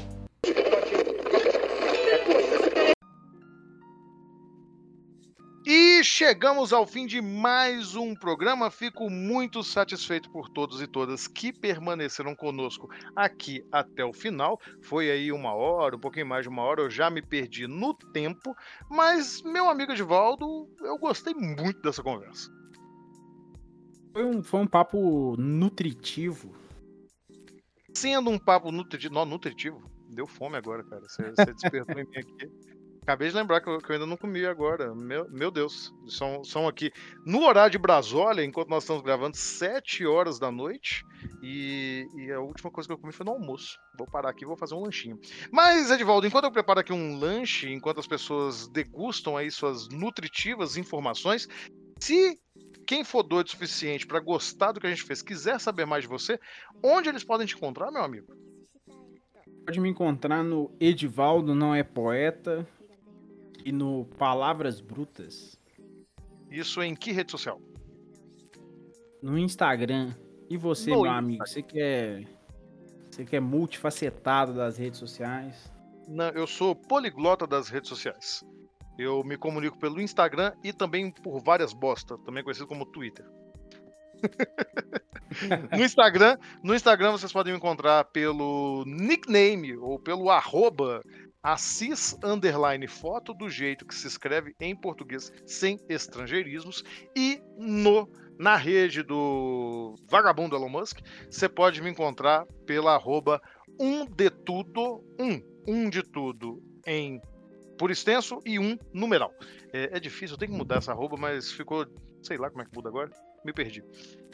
Chegamos 6.22 6.72
ao 6.72 6.86
fim 6.86 7.08
de 7.08 7.20
mais 7.20 7.96
um 7.96 8.14
programa. 8.14 8.70
Fico 8.70 9.10
muito 9.10 9.64
satisfeito 9.64 10.30
por 10.30 10.50
todos 10.50 10.80
e 10.80 10.86
todas 10.86 11.28
que 11.28 11.52
permaneceram 11.52 12.36
conosco 12.36 12.88
aqui 13.16 13.66
até 13.72 14.06
o 14.06 14.14
final. 14.14 14.62
Foi 14.84 15.10
aí 15.10 15.32
uma 15.32 15.56
hora, 15.56 15.96
um 15.96 16.00
pouquinho 16.00 16.28
mais 16.28 16.44
de 16.44 16.50
uma 16.50 16.62
hora, 16.62 16.84
eu 16.84 16.92
já 16.92 17.10
me 17.10 17.24
perdi 17.24 17.66
no 17.66 17.96
tempo, 17.96 18.56
mas 18.88 19.42
meu 19.42 19.68
amigo 19.68 19.94
Edivaldo, 19.94 20.70
eu 20.82 20.96
gostei 21.00 21.34
muito 21.34 21.82
dessa 21.82 22.04
conversa. 22.04 22.52
Foi 24.14 24.24
um, 24.24 24.44
foi 24.44 24.60
um 24.60 24.68
papo 24.68 25.36
nutritivo. 25.40 26.54
Sendo 27.96 28.30
um 28.30 28.38
papo 28.38 28.72
nutritivo, 28.72 29.16
não, 29.16 29.26
nutritivo, 29.26 29.82
deu 30.08 30.28
fome 30.28 30.56
agora, 30.56 30.84
cara. 30.84 31.02
Você, 31.02 31.32
você 31.32 31.52
despertou 31.52 32.00
em 32.00 32.06
mim 32.06 32.18
aqui. 32.20 32.52
Acabei 33.04 33.30
de 33.30 33.36
lembrar 33.36 33.62
que 33.62 33.68
eu, 33.68 33.80
que 33.80 33.90
eu 33.90 33.94
ainda 33.96 34.06
não 34.06 34.16
comi 34.16 34.46
agora. 34.46 34.94
Meu, 34.94 35.28
meu 35.32 35.50
Deus. 35.50 35.92
São, 36.08 36.44
são 36.44 36.68
aqui 36.68 36.92
no 37.26 37.42
horário 37.42 37.72
de 37.72 37.80
Brasólia, 37.80 38.46
enquanto 38.46 38.70
nós 38.70 38.84
estamos 38.84 39.02
gravando, 39.02 39.36
7 39.36 40.06
horas 40.06 40.38
da 40.38 40.52
noite. 40.52 41.04
E, 41.42 42.06
e 42.16 42.32
a 42.32 42.40
última 42.40 42.70
coisa 42.70 42.88
que 42.88 42.94
eu 42.94 43.00
comi 43.00 43.12
foi 43.12 43.26
no 43.26 43.32
almoço. 43.32 43.80
Vou 43.98 44.06
parar 44.06 44.30
aqui 44.30 44.46
vou 44.46 44.56
fazer 44.56 44.76
um 44.76 44.84
lanchinho. 44.84 45.20
Mas, 45.52 45.90
Edvaldo, 45.90 46.28
enquanto 46.28 46.44
eu 46.44 46.52
preparo 46.52 46.80
aqui 46.80 46.94
um 46.94 47.18
lanche, 47.18 47.72
enquanto 47.74 48.00
as 48.00 48.06
pessoas 48.06 48.68
degustam 48.68 49.36
aí 49.36 49.50
suas 49.50 49.90
nutritivas 49.90 50.78
informações, 50.78 51.48
se 52.00 52.40
quem 52.86 53.04
for 53.04 53.24
doido 53.24 53.48
o 53.48 53.50
suficiente 53.50 54.06
para 54.06 54.20
gostar 54.20 54.74
do 54.74 54.80
que 54.80 54.86
a 54.86 54.90
gente 54.92 55.04
fez, 55.04 55.24
quiser 55.24 55.60
saber 55.60 55.86
mais 55.86 56.04
de 56.04 56.08
você, 56.08 56.40
onde 56.84 57.10
eles 57.10 57.24
podem 57.24 57.48
te 57.48 57.56
encontrar, 57.56 57.92
meu 57.92 58.04
amigo? 58.04 58.28
Pode 59.66 59.80
me 59.80 59.90
encontrar 59.90 60.44
no 60.44 60.76
Edivaldo 60.80 61.56
Não 61.56 61.74
É 61.74 61.84
Poeta 61.84 62.68
e 63.66 63.72
no 63.72 64.06
Palavras 64.18 64.82
Brutas. 64.82 65.60
Isso 66.50 66.82
em 66.82 66.96
que 66.96 67.12
rede 67.12 67.32
social? 67.32 67.62
No 69.22 69.38
Instagram. 69.38 70.14
E 70.50 70.58
você, 70.58 70.90
no 70.90 71.04
meu 71.04 71.12
amigo, 71.12 71.46
você 71.46 71.62
que 71.62 71.82
é. 71.82 72.24
Você 73.10 73.26
que 73.26 73.36
é 73.36 73.40
multifacetado 73.40 74.54
das 74.54 74.78
redes 74.78 75.00
sociais? 75.00 75.72
Não, 76.08 76.30
eu 76.30 76.48
sou 76.48 76.76
poliglota 76.76 77.46
das 77.46 77.70
redes 77.70 77.90
sociais. 77.90 78.44
Eu 78.98 79.24
me 79.24 79.38
comunico 79.38 79.78
pelo 79.78 80.02
Instagram 80.02 80.54
e 80.64 80.74
também 80.74 81.12
por 81.12 81.42
várias 81.42 81.74
bostas, 81.74 82.20
também 82.22 82.44
conhecido 82.44 82.68
como 82.68 82.86
Twitter. 82.86 83.26
no 85.72 85.84
Instagram, 85.84 86.38
no 86.64 86.76
Instagram 86.76 87.12
vocês 87.12 87.32
podem 87.32 87.54
me 87.54 87.58
encontrar 87.58 88.06
pelo 88.06 88.84
nickname 88.86 89.76
ou 89.78 89.98
pelo 89.98 90.30
arroba 90.30 91.02
assis 91.44 92.18
underline 92.24 92.88
foto 92.88 93.34
do 93.34 93.50
jeito 93.50 93.86
que 93.86 93.96
se 93.96 94.08
escreve 94.08 94.54
em 94.60 94.76
português 94.76 95.32
sem 95.46 95.80
estrangeirismos 95.90 96.84
e 97.16 97.42
no 97.58 98.08
na 98.38 98.56
rede 98.56 99.04
do 99.04 99.96
vagabundo 100.10 100.56
Elon 100.56 100.70
Musk 100.70 101.00
você 101.30 101.50
pode 101.50 101.82
me 101.82 101.90
encontrar 101.90 102.46
pela 102.66 102.94
arroba 102.94 103.42
um 103.80 104.06
de 104.06 104.30
tudo 104.30 105.04
um 105.20 105.42
um 105.68 105.90
de 105.90 106.04
tudo 106.04 106.62
em 106.86 107.22
por 107.78 107.90
extenso 107.90 108.40
e 108.46 108.60
um 108.60 108.78
numeral. 108.94 109.34
É, 109.74 109.98
é 109.98 110.00
difícil 110.00 110.36
eu 110.36 110.38
tenho 110.40 110.52
que 110.52 110.58
mudar 110.58 110.78
essa 110.78 110.92
arroba 110.92 111.18
mas 111.18 111.52
ficou 111.52 111.86
sei 112.22 112.38
lá 112.38 112.50
como 112.50 112.62
é 112.62 112.66
que 112.66 112.76
muda 112.76 112.90
agora 112.90 113.10
me 113.44 113.52
perdi. 113.52 113.84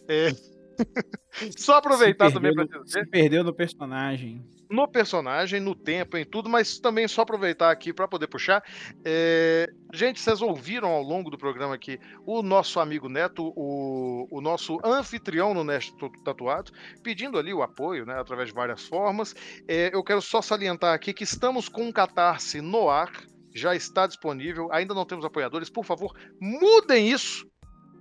É... 0.07 0.56
Só 1.57 1.77
aproveitar 1.77 2.31
também 2.31 2.53
para 2.53 2.65
dizer. 2.65 3.03
Se 3.03 3.05
perdeu 3.05 3.43
no 3.43 3.53
personagem. 3.53 4.43
No 4.69 4.85
personagem, 4.87 5.61
no 5.61 5.73
tempo, 5.73 6.17
em 6.17 6.25
tudo, 6.25 6.49
mas 6.49 6.77
também 6.77 7.07
só 7.07 7.21
aproveitar 7.21 7.71
aqui 7.71 7.93
para 7.93 8.07
poder 8.07 8.27
puxar. 8.27 8.61
É... 9.05 9.65
Gente, 9.93 10.19
vocês 10.19 10.41
ouviram 10.41 10.89
ao 10.89 11.01
longo 11.01 11.29
do 11.29 11.37
programa 11.37 11.75
aqui 11.75 11.97
o 12.25 12.41
nosso 12.41 12.79
amigo 12.79 13.07
Neto, 13.07 13.53
o, 13.55 14.27
o 14.29 14.41
nosso 14.41 14.77
anfitrião 14.83 15.53
no 15.53 15.63
Nest 15.63 15.93
Tatuado, 16.23 16.73
pedindo 17.01 17.37
ali 17.37 17.53
o 17.53 17.61
apoio, 17.61 18.05
né, 18.05 18.19
através 18.19 18.49
de 18.49 18.55
várias 18.55 18.85
formas. 18.85 19.33
É, 19.67 19.89
eu 19.93 20.03
quero 20.03 20.21
só 20.21 20.41
salientar 20.41 20.93
aqui 20.93 21.13
que 21.13 21.23
estamos 21.23 21.69
com 21.69 21.83
um 21.83 21.91
catarse 21.91 22.59
no 22.59 22.89
ar, 22.89 23.09
já 23.55 23.73
está 23.73 24.05
disponível, 24.05 24.67
ainda 24.73 24.93
não 24.93 25.05
temos 25.05 25.23
apoiadores. 25.23 25.69
Por 25.69 25.85
favor, 25.85 26.13
mudem 26.41 27.09
isso 27.09 27.47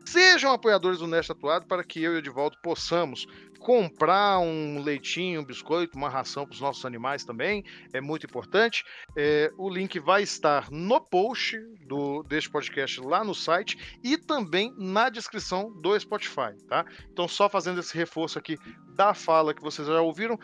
Sejam 0.08 0.52
apoiadores 0.52 1.00
do 1.00 1.06
Neste 1.06 1.32
Atuado 1.32 1.66
para 1.66 1.82
que 1.82 2.00
eu 2.00 2.12
e 2.12 2.14
o 2.16 2.18
Edivaldo 2.18 2.56
possamos 2.62 3.26
comprar 3.58 4.38
um 4.38 4.80
leitinho, 4.80 5.40
um 5.40 5.44
biscoito, 5.44 5.98
uma 5.98 6.08
ração 6.08 6.46
para 6.46 6.54
os 6.54 6.60
nossos 6.60 6.84
animais 6.84 7.24
também. 7.24 7.64
É 7.92 8.00
muito 8.00 8.24
importante. 8.24 8.84
É, 9.16 9.50
o 9.58 9.68
link 9.68 9.98
vai 9.98 10.22
estar 10.22 10.70
no 10.70 11.00
post 11.00 11.58
do, 11.84 12.22
deste 12.22 12.48
podcast 12.48 13.00
lá 13.00 13.24
no 13.24 13.34
site 13.34 13.98
e 14.04 14.16
também 14.16 14.72
na 14.78 15.08
descrição 15.08 15.72
do 15.80 15.98
Spotify, 15.98 16.56
tá? 16.68 16.84
Então, 17.10 17.26
só 17.26 17.48
fazendo 17.48 17.80
esse 17.80 17.96
reforço 17.96 18.38
aqui 18.38 18.56
da 18.94 19.12
fala 19.12 19.52
que 19.52 19.62
vocês 19.62 19.88
já 19.88 20.00
ouviram, 20.00 20.38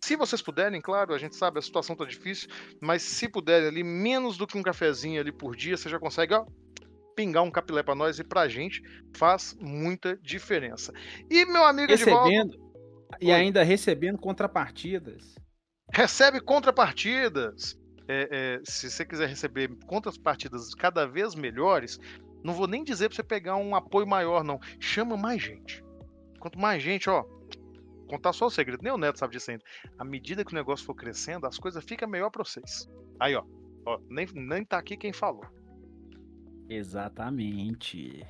se 0.00 0.14
vocês 0.14 0.40
puderem, 0.40 0.80
claro, 0.80 1.12
a 1.12 1.18
gente 1.18 1.34
sabe, 1.34 1.58
a 1.58 1.62
situação 1.62 1.96
tá 1.96 2.04
difícil, 2.04 2.48
mas 2.80 3.02
se 3.02 3.28
puderem 3.28 3.68
ali, 3.68 3.82
menos 3.82 4.36
do 4.36 4.46
que 4.46 4.56
um 4.56 4.62
cafezinho 4.62 5.20
ali 5.20 5.32
por 5.32 5.56
dia, 5.56 5.76
você 5.76 5.88
já 5.88 5.98
consegue, 5.98 6.34
ó, 6.34 6.46
pingar 7.18 7.42
um 7.42 7.50
capilé 7.50 7.82
para 7.82 7.96
nós 7.96 8.20
e 8.20 8.22
pra 8.22 8.46
gente 8.46 8.80
faz 9.12 9.56
muita 9.60 10.16
diferença. 10.18 10.92
E 11.28 11.44
meu 11.46 11.64
amigo 11.64 11.90
recebendo 11.90 12.56
e 13.20 13.32
ainda 13.32 13.64
recebendo 13.64 14.16
contrapartidas. 14.18 15.34
Recebe 15.92 16.40
contrapartidas. 16.40 17.76
É, 18.06 18.28
é, 18.30 18.60
se 18.62 18.88
você 18.88 19.04
quiser 19.04 19.28
receber 19.28 19.68
contrapartidas 19.86 20.72
cada 20.76 21.08
vez 21.08 21.34
melhores, 21.34 21.98
não 22.44 22.54
vou 22.54 22.68
nem 22.68 22.84
dizer 22.84 23.08
para 23.08 23.16
você 23.16 23.24
pegar 23.24 23.56
um 23.56 23.74
apoio 23.74 24.06
maior, 24.06 24.44
não. 24.44 24.60
Chama 24.78 25.16
mais 25.16 25.42
gente. 25.42 25.82
Quanto 26.38 26.56
mais 26.56 26.80
gente, 26.80 27.10
ó, 27.10 27.24
contar 28.08 28.32
só 28.32 28.46
o 28.46 28.50
segredo, 28.50 28.84
nem 28.84 28.92
o 28.92 28.96
Neto 28.96 29.18
sabe 29.18 29.32
disso 29.32 29.50
ainda. 29.50 29.64
À 29.98 30.04
medida 30.04 30.44
que 30.44 30.52
o 30.52 30.54
negócio 30.54 30.86
for 30.86 30.94
crescendo, 30.94 31.48
as 31.48 31.58
coisas 31.58 31.84
ficam 31.84 32.08
melhor 32.08 32.30
para 32.30 32.44
vocês. 32.44 32.88
Aí, 33.18 33.34
ó, 33.34 33.42
ó 33.84 33.98
nem, 34.08 34.28
nem 34.34 34.64
tá 34.64 34.78
aqui 34.78 34.96
quem 34.96 35.12
falou. 35.12 35.57
Exatamente. 36.68 38.26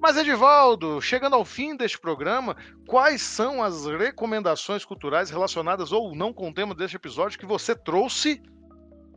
Mas, 0.00 0.16
Edivaldo, 0.16 1.00
chegando 1.00 1.34
ao 1.34 1.44
fim 1.44 1.76
deste 1.76 1.98
programa, 1.98 2.56
quais 2.86 3.22
são 3.22 3.62
as 3.62 3.86
recomendações 3.86 4.84
culturais 4.84 5.30
relacionadas 5.30 5.92
ou 5.92 6.14
não 6.14 6.32
com 6.32 6.50
o 6.50 6.52
tema 6.52 6.74
deste 6.74 6.96
episódio 6.96 7.38
que 7.38 7.46
você 7.46 7.74
trouxe 7.74 8.42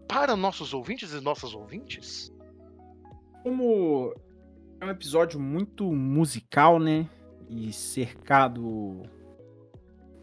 para 0.08 0.36
nossos 0.36 0.74
ouvintes 0.74 1.12
e 1.12 1.20
nossas 1.20 1.54
ouvintes? 1.54 2.32
Como 3.44 4.14
é 4.80 4.86
um 4.86 4.90
episódio 4.90 5.40
muito 5.40 5.92
musical, 5.92 6.80
né? 6.80 7.10
E 7.50 7.74
cercado 7.74 9.04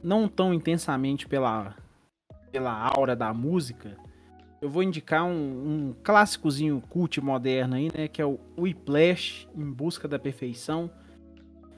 não 0.03 0.29
tão 0.29 0.53
intensamente 0.53 1.27
pela, 1.27 1.77
pela 2.53 2.73
aura 2.73 3.17
da 3.17 3.33
música, 3.35 3.99
eu 4.65 4.71
vou 4.71 4.83
indicar 4.83 5.27
um, 5.27 5.31
um 5.31 5.95
clássicozinho 6.03 6.83
cult 6.89 7.21
moderno 7.21 7.77
aí, 7.77 7.91
né? 7.95 8.09
Que 8.09 8.23
é 8.23 8.25
o 8.25 8.41
Whiplash, 8.59 9.47
Em 9.55 9.71
Busca 9.71 10.09
da 10.09 10.19
Perfeição. 10.19 10.91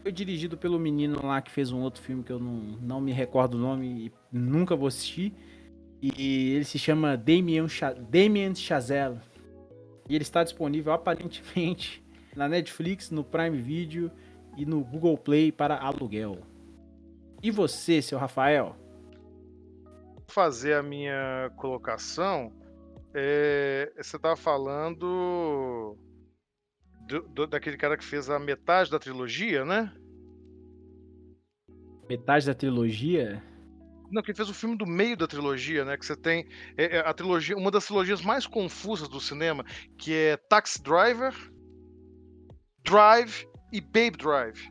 Foi 0.05 0.13
dirigido 0.13 0.57
pelo 0.57 0.79
menino 0.79 1.27
lá 1.27 1.43
que 1.43 1.51
fez 1.51 1.73
um 1.73 1.81
outro 1.81 2.01
filme 2.01 2.23
que 2.23 2.31
eu 2.31 2.39
não, 2.39 2.55
não 2.81 3.01
me 3.01 3.11
recordo 3.11 3.55
o 3.55 3.59
nome 3.59 4.07
e 4.07 4.13
nunca 4.31 4.77
vou 4.77 4.87
assistir. 4.87 5.35
E 6.01 6.53
ele 6.53 6.65
se 6.65 6.79
chama 6.79 7.17
Damien, 7.17 7.69
Ch 7.69 7.81
Damien 8.09 8.55
Chazelle. 8.55 9.19
E 10.09 10.15
ele 10.15 10.23
está 10.23 10.45
disponível 10.45 10.93
aparentemente 10.93 12.05
na 12.37 12.49
Netflix, 12.49 13.11
no 13.11 13.25
Prime 13.25 13.59
Video 13.59 14.13
e 14.57 14.65
no 14.65 14.85
Google 14.85 15.19
Play 15.19 15.51
para 15.51 15.77
aluguel. 15.77 16.39
E 17.43 17.51
você, 17.51 18.01
seu 18.01 18.17
Rafael? 18.17 18.77
Fazer 20.29 20.75
a 20.75 20.85
minha 20.85 21.51
colocação 21.57 22.53
é, 23.19 23.91
você 23.97 24.17
estava 24.17 24.37
falando 24.37 25.97
do, 27.09 27.23
do, 27.23 27.47
daquele 27.47 27.79
cara 27.79 27.97
que 27.97 28.05
fez 28.05 28.29
a 28.29 28.39
metade 28.39 28.91
da 28.91 28.99
trilogia, 28.99 29.65
né? 29.65 29.91
Metade 32.07 32.45
da 32.45 32.55
trilogia? 32.55 33.43
Não, 34.11 34.23
que 34.23 34.35
fez 34.35 34.51
o 34.51 34.55
filme 34.55 34.77
do 34.77 34.87
meio 34.87 35.17
da 35.17 35.27
trilogia, 35.27 35.83
né? 35.83 35.97
Que 35.97 36.05
você 36.05 36.15
tem 36.15 36.47
é, 36.77 36.99
é, 36.99 36.99
a 36.99 37.15
trilogia, 37.15 37.57
uma 37.57 37.71
das 37.71 37.87
trilogias 37.87 38.21
mais 38.21 38.47
confusas 38.47 39.09
do 39.09 39.19
cinema, 39.19 39.65
que 39.97 40.13
é 40.13 40.37
Taxi 40.37 40.83
Driver, 40.83 41.35
Drive 42.85 43.49
e 43.73 43.81
Babe 43.81 44.19
Drive. 44.19 44.71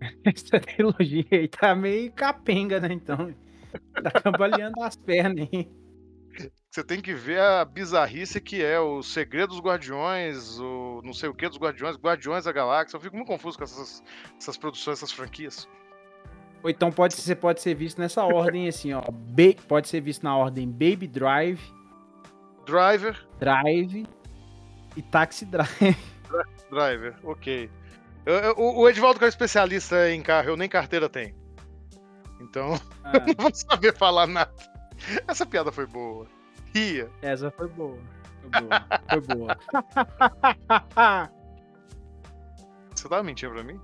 Essa 0.24 0.58
trilogia 0.58 1.26
aí 1.30 1.48
tá 1.48 1.74
meio 1.74 2.10
capenga, 2.12 2.80
né? 2.80 2.94
Então, 2.94 3.32
tá 4.02 4.10
cambaleando 4.22 4.82
as 4.82 4.96
pernas, 4.96 5.46
hein? 5.52 5.81
Você 6.70 6.82
tem 6.82 7.00
que 7.00 7.12
ver 7.12 7.38
a 7.38 7.64
bizarrice 7.64 8.40
que 8.40 8.64
é 8.64 8.80
o 8.80 9.02
Segredo 9.02 9.48
dos 9.48 9.60
Guardiões, 9.60 10.58
o 10.58 11.02
não 11.04 11.12
sei 11.12 11.28
o 11.28 11.34
que 11.34 11.46
dos 11.46 11.58
Guardiões, 11.58 11.96
Guardiões 11.96 12.44
da 12.44 12.52
Galáxia. 12.52 12.96
Eu 12.96 13.00
fico 13.00 13.14
muito 13.14 13.28
confuso 13.28 13.58
com 13.58 13.64
essas, 13.64 14.02
essas 14.38 14.56
produções, 14.56 14.98
essas 14.98 15.12
franquias. 15.12 15.68
Ou 16.62 16.70
então 16.70 16.90
pode 16.90 17.14
ser, 17.14 17.34
pode 17.36 17.60
ser 17.60 17.74
visto 17.74 18.00
nessa 18.00 18.24
ordem 18.24 18.68
assim, 18.68 18.92
ó. 18.92 19.02
Ba 19.02 19.54
pode 19.68 19.88
ser 19.88 20.00
visto 20.00 20.22
na 20.22 20.34
ordem 20.36 20.66
Baby 20.66 21.08
Drive, 21.08 21.60
Driver, 22.64 23.26
Drive 23.38 24.06
e 24.96 25.02
Taxi 25.02 25.44
Drive. 25.44 25.96
Driver, 26.70 27.14
ok. 27.22 27.68
Eu, 28.24 28.34
eu, 28.34 28.54
o 28.56 28.88
Edvaldo 28.88 29.18
que 29.18 29.24
é 29.24 29.28
especialista 29.28 30.10
em 30.10 30.22
carro, 30.22 30.50
eu 30.50 30.56
nem 30.56 30.68
carteira 30.68 31.08
tenho. 31.08 31.34
Então, 32.40 32.80
ah. 33.04 33.12
não 33.18 33.34
vou 33.36 33.54
saber 33.54 33.94
falar 33.94 34.26
nada. 34.26 34.71
Essa 35.26 35.46
piada 35.46 35.72
foi 35.72 35.86
boa. 35.86 36.26
Ria. 36.74 37.10
Essa 37.20 37.50
foi 37.50 37.68
boa. 37.68 37.98
Foi 38.40 38.50
boa. 38.60 38.86
Foi 39.08 39.20
boa. 39.20 39.58
Você 42.94 43.08
tava 43.08 43.22
mentindo 43.22 43.52
pra 43.52 43.64
mim? 43.64 43.80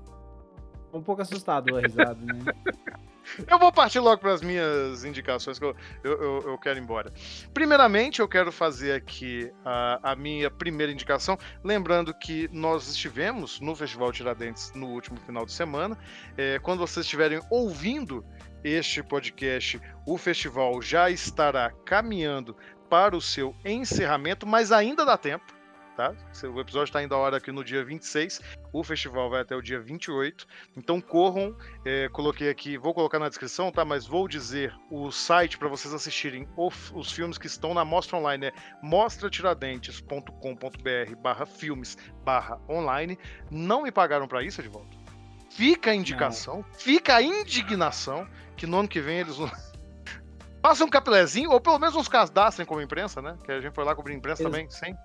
Um 0.93 1.03
pouco 1.03 1.23
assustado 1.23 1.77
a 1.77 1.81
risada, 1.81 2.21
né? 2.21 2.45
Eu 3.47 3.59
vou 3.59 3.71
partir 3.71 4.01
logo 4.01 4.21
para 4.21 4.33
as 4.33 4.41
minhas 4.41 5.05
indicações, 5.05 5.59
que 5.59 5.65
eu, 5.65 5.77
eu, 6.03 6.43
eu, 6.47 6.59
quero 6.59 6.79
ir 6.79 6.83
embora. 6.83 7.13
Primeiramente, 7.53 8.21
eu 8.21 8.29
quero 8.29 8.51
fazer 8.51 8.93
aqui 8.93 9.53
a, 9.65 10.13
a, 10.13 10.17
minha 10.17 10.51
primeira 10.51 10.91
indicação, 10.91 11.37
lembrando 11.63 12.15
que 12.15 12.49
nós 12.53 12.89
estivemos 12.89 13.61
no 13.61 13.77
Festival 13.77 14.11
Tiradentes 14.13 14.73
no 14.75 14.87
último 14.87 15.19
final 15.21 15.45
de 15.45 15.53
semana. 15.53 15.97
É, 16.37 16.59
quando 16.59 16.79
vocês 16.79 17.05
estiverem 17.05 17.41
ouvindo 17.51 18.25
este 18.65 19.03
podcast, 19.03 19.81
o 20.07 20.17
festival 20.17 20.81
já 20.83 21.11
estará 21.11 21.71
caminhando 21.85 22.57
para 22.89 23.17
o 23.17 23.21
seu 23.21 23.55
encerramento, 23.65 24.47
mas 24.47 24.73
ainda 24.73 25.05
dá 25.05 25.17
tempo 25.17 25.59
tá? 25.99 26.15
O 26.49 26.61
episódio 26.61 26.85
está 26.85 27.03
indo 27.03 27.13
a 27.13 27.19
hora 27.19 27.39
aqui 27.39 27.51
no 27.51 27.65
dia 27.65 27.85
26, 27.85 28.41
o 28.73 28.85
festival 28.85 29.29
vai 29.29 29.41
até 29.41 29.57
o 29.57 29.61
dia 29.61 29.81
28. 29.81 30.47
Então 30.77 31.01
corram, 31.01 31.57
é, 31.85 32.09
coloquei 32.11 32.49
aqui, 32.49 32.79
vou 32.79 32.95
colocar 32.95 33.19
na 33.19 33.29
descrição, 33.29 33.73
tá? 33.73 33.85
Mas 33.85 34.07
vou 34.07 34.29
dizer 34.29 34.73
o 34.93 35.11
site 35.11 35.59
para 35.59 35.67
vocês 35.67 35.93
assistirem 35.93 36.47
os, 36.57 36.93
os, 36.93 37.11
filmes 37.11 37.37
que 37.37 37.49
estão 37.49 37.75
na 37.75 37.85
mostra 37.85 38.17
online 38.17 38.47
é 38.47 38.53
mostratiradentes.com.br 38.81 41.17
barra 41.21 41.45
filmes 41.45 41.99
barra 42.25 42.61
online. 42.69 43.19
Não 43.51 43.83
me 43.83 43.91
pagaram 43.91 44.29
para 44.29 44.45
isso, 44.45 44.63
de 44.63 44.69
volta. 44.69 45.08
Fica 45.51 45.91
a 45.91 45.95
indicação, 45.95 46.59
Não. 46.59 46.65
fica 46.75 47.17
a 47.17 47.23
indignação 47.23 48.27
que 48.57 48.67
no 48.67 48.79
ano 48.79 48.89
que 48.89 49.01
vem 49.01 49.19
eles. 49.21 49.37
Façam 50.63 50.87
um 50.87 50.91
capilézinho, 50.91 51.51
ou 51.51 51.61
pelo 51.61 51.79
menos 51.79 51.95
uns 51.95 52.09
cadastrem 52.09 52.67
como 52.67 52.81
imprensa, 52.81 53.23
né? 53.23 53.37
Que 53.45 53.53
a 53.53 53.61
gente 53.61 53.75
foi 53.75 53.85
lá 53.85 53.95
cobrir 53.95 54.15
imprensa 54.15 54.43
Ex 54.43 54.51
também, 54.51 54.71
sem 54.71 54.97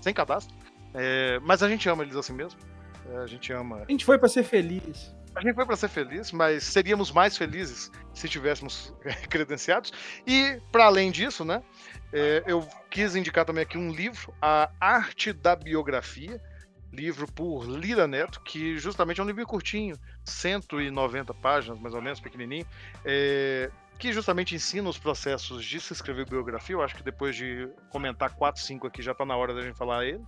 sem 0.00 0.12
cadastro. 0.12 0.54
É, 0.94 1.38
mas 1.40 1.62
a 1.62 1.68
gente 1.68 1.88
ama 1.88 2.02
eles 2.02 2.16
assim 2.16 2.32
mesmo. 2.32 2.58
É, 3.10 3.18
a 3.18 3.26
gente 3.26 3.52
ama. 3.52 3.84
A 3.86 3.90
gente 3.90 4.04
foi 4.04 4.18
para 4.18 4.28
ser 4.28 4.42
feliz. 4.42 5.14
A 5.34 5.40
gente 5.40 5.54
foi 5.54 5.64
para 5.64 5.76
ser 5.76 5.88
feliz, 5.88 6.30
mas 6.30 6.62
seríamos 6.64 7.10
mais 7.10 7.36
felizes 7.38 7.90
se 8.12 8.28
tivéssemos 8.28 8.92
credenciados. 9.30 9.92
E, 10.26 10.60
para 10.70 10.84
além 10.84 11.10
disso, 11.10 11.44
né, 11.44 11.62
é, 12.12 12.42
eu 12.46 12.66
quis 12.90 13.16
indicar 13.16 13.44
também 13.44 13.62
aqui 13.62 13.78
um 13.78 13.90
livro, 13.90 14.34
A 14.42 14.70
Arte 14.78 15.32
da 15.32 15.56
Biografia, 15.56 16.38
livro 16.92 17.26
por 17.26 17.64
Lira 17.66 18.06
Neto, 18.06 18.40
que 18.40 18.76
justamente 18.76 19.20
é 19.20 19.24
um 19.24 19.26
livro 19.26 19.46
curtinho, 19.46 19.96
190 20.24 21.32
páginas, 21.34 21.80
mais 21.80 21.94
ou 21.94 22.02
menos, 22.02 22.20
pequenininho, 22.20 22.66
é, 23.04 23.70
que 23.98 24.12
justamente 24.12 24.54
ensina 24.54 24.88
os 24.88 24.98
processos 24.98 25.64
de 25.64 25.80
se 25.80 25.92
escrever 25.92 26.28
biografia. 26.28 26.74
Eu 26.74 26.82
acho 26.82 26.94
que 26.94 27.02
depois 27.02 27.34
de 27.34 27.68
comentar 27.90 28.30
4, 28.30 28.60
5 28.60 28.86
aqui 28.86 29.00
já 29.00 29.12
está 29.12 29.24
na 29.24 29.36
hora 29.36 29.54
da 29.54 29.62
gente 29.62 29.76
falar 29.76 30.04
ele. 30.04 30.22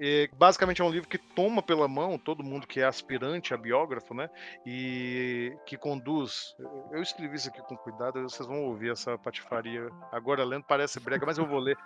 E, 0.00 0.28
basicamente 0.36 0.82
é 0.82 0.84
um 0.84 0.90
livro 0.90 1.08
que 1.08 1.18
toma 1.18 1.62
pela 1.62 1.86
mão 1.86 2.18
todo 2.18 2.42
mundo 2.42 2.66
que 2.66 2.80
é 2.80 2.84
aspirante 2.84 3.54
a 3.54 3.56
biógrafo, 3.56 4.14
né? 4.14 4.28
E 4.66 5.56
que 5.66 5.76
conduz. 5.76 6.54
Eu 6.90 7.00
escrevi 7.02 7.36
isso 7.36 7.48
aqui 7.48 7.60
com 7.62 7.76
cuidado, 7.76 8.22
vocês 8.22 8.48
vão 8.48 8.64
ouvir 8.64 8.90
essa 8.90 9.16
patifaria 9.16 9.88
agora 10.10 10.44
lendo, 10.44 10.64
parece 10.64 10.98
brega, 10.98 11.24
mas 11.24 11.38
eu 11.38 11.46
vou 11.46 11.60
ler. 11.60 11.78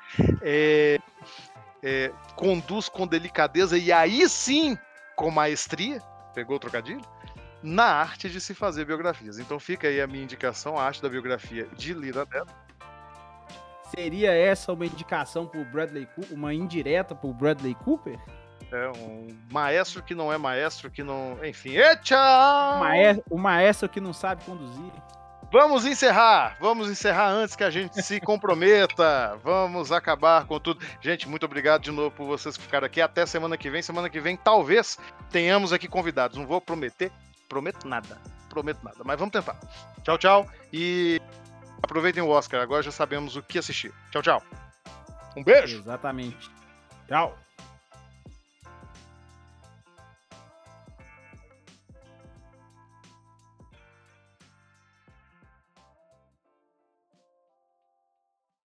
É, 0.42 0.98
é, 1.82 2.12
conduz 2.34 2.88
com 2.88 3.06
delicadeza 3.06 3.76
e 3.76 3.92
aí 3.92 4.28
sim 4.28 4.78
com 5.14 5.30
maestria. 5.30 6.00
Pegou 6.34 6.56
o 6.56 6.60
trocadilho? 6.60 7.02
na 7.62 7.84
arte 7.84 8.28
de 8.28 8.40
se 8.40 8.54
fazer 8.54 8.84
biografias. 8.84 9.38
Então 9.38 9.58
fica 9.58 9.88
aí 9.88 10.00
a 10.00 10.06
minha 10.06 10.22
indicação, 10.22 10.78
a 10.78 10.84
arte 10.84 11.02
da 11.02 11.08
biografia 11.08 11.66
de 11.76 11.92
Lira 11.92 12.24
Neto. 12.24 12.54
Seria 13.90 14.32
essa 14.32 14.72
uma 14.72 14.86
indicação 14.86 15.46
pro 15.46 15.64
Bradley 15.64 16.06
Cooper, 16.14 16.36
uma 16.36 16.52
indireta 16.52 17.14
pro 17.14 17.32
Bradley 17.32 17.74
Cooper? 17.74 18.18
É 18.70 18.90
um 18.98 19.28
maestro 19.50 20.02
que 20.02 20.14
não 20.14 20.32
é 20.32 20.36
maestro, 20.36 20.90
que 20.90 21.02
não. 21.02 21.38
Enfim, 21.44 21.76
e 21.76 21.96
tchau! 21.96 22.82
O 23.30 23.38
maestro 23.38 23.88
que 23.88 24.00
não 24.00 24.12
sabe 24.12 24.44
conduzir. 24.44 24.92
Vamos 25.50 25.86
encerrar, 25.86 26.58
vamos 26.60 26.90
encerrar 26.90 27.30
antes 27.30 27.56
que 27.56 27.64
a 27.64 27.70
gente 27.70 28.02
se 28.02 28.20
comprometa. 28.20 29.38
Vamos 29.42 29.90
acabar 29.90 30.44
com 30.44 30.60
tudo. 30.60 30.84
Gente, 31.00 31.26
muito 31.26 31.46
obrigado 31.46 31.80
de 31.80 31.90
novo 31.90 32.10
por 32.10 32.26
vocês 32.26 32.58
que 32.58 32.62
ficaram 32.62 32.84
aqui. 32.86 33.00
Até 33.00 33.24
semana 33.24 33.56
que 33.56 33.70
vem. 33.70 33.80
Semana 33.80 34.10
que 34.10 34.20
vem, 34.20 34.36
talvez 34.36 34.98
tenhamos 35.30 35.72
aqui 35.72 35.88
convidados. 35.88 36.36
Não 36.36 36.46
vou 36.46 36.60
prometer, 36.60 37.10
Prometo 37.48 37.88
nada. 37.88 38.18
Prometo 38.50 38.84
nada. 38.84 38.98
Mas 39.04 39.18
vamos 39.18 39.32
tentar. 39.32 39.58
Tchau, 40.04 40.18
tchau. 40.18 40.46
E 40.72 41.20
aproveitem 41.82 42.22
o 42.22 42.28
Oscar. 42.28 42.60
Agora 42.60 42.82
já 42.82 42.90
sabemos 42.90 43.36
o 43.36 43.42
que 43.42 43.58
assistir. 43.58 43.92
Tchau, 44.10 44.22
tchau. 44.22 44.42
Um 45.36 45.44
beijo. 45.44 45.78
Exatamente. 45.78 46.50
Tchau. 47.06 47.36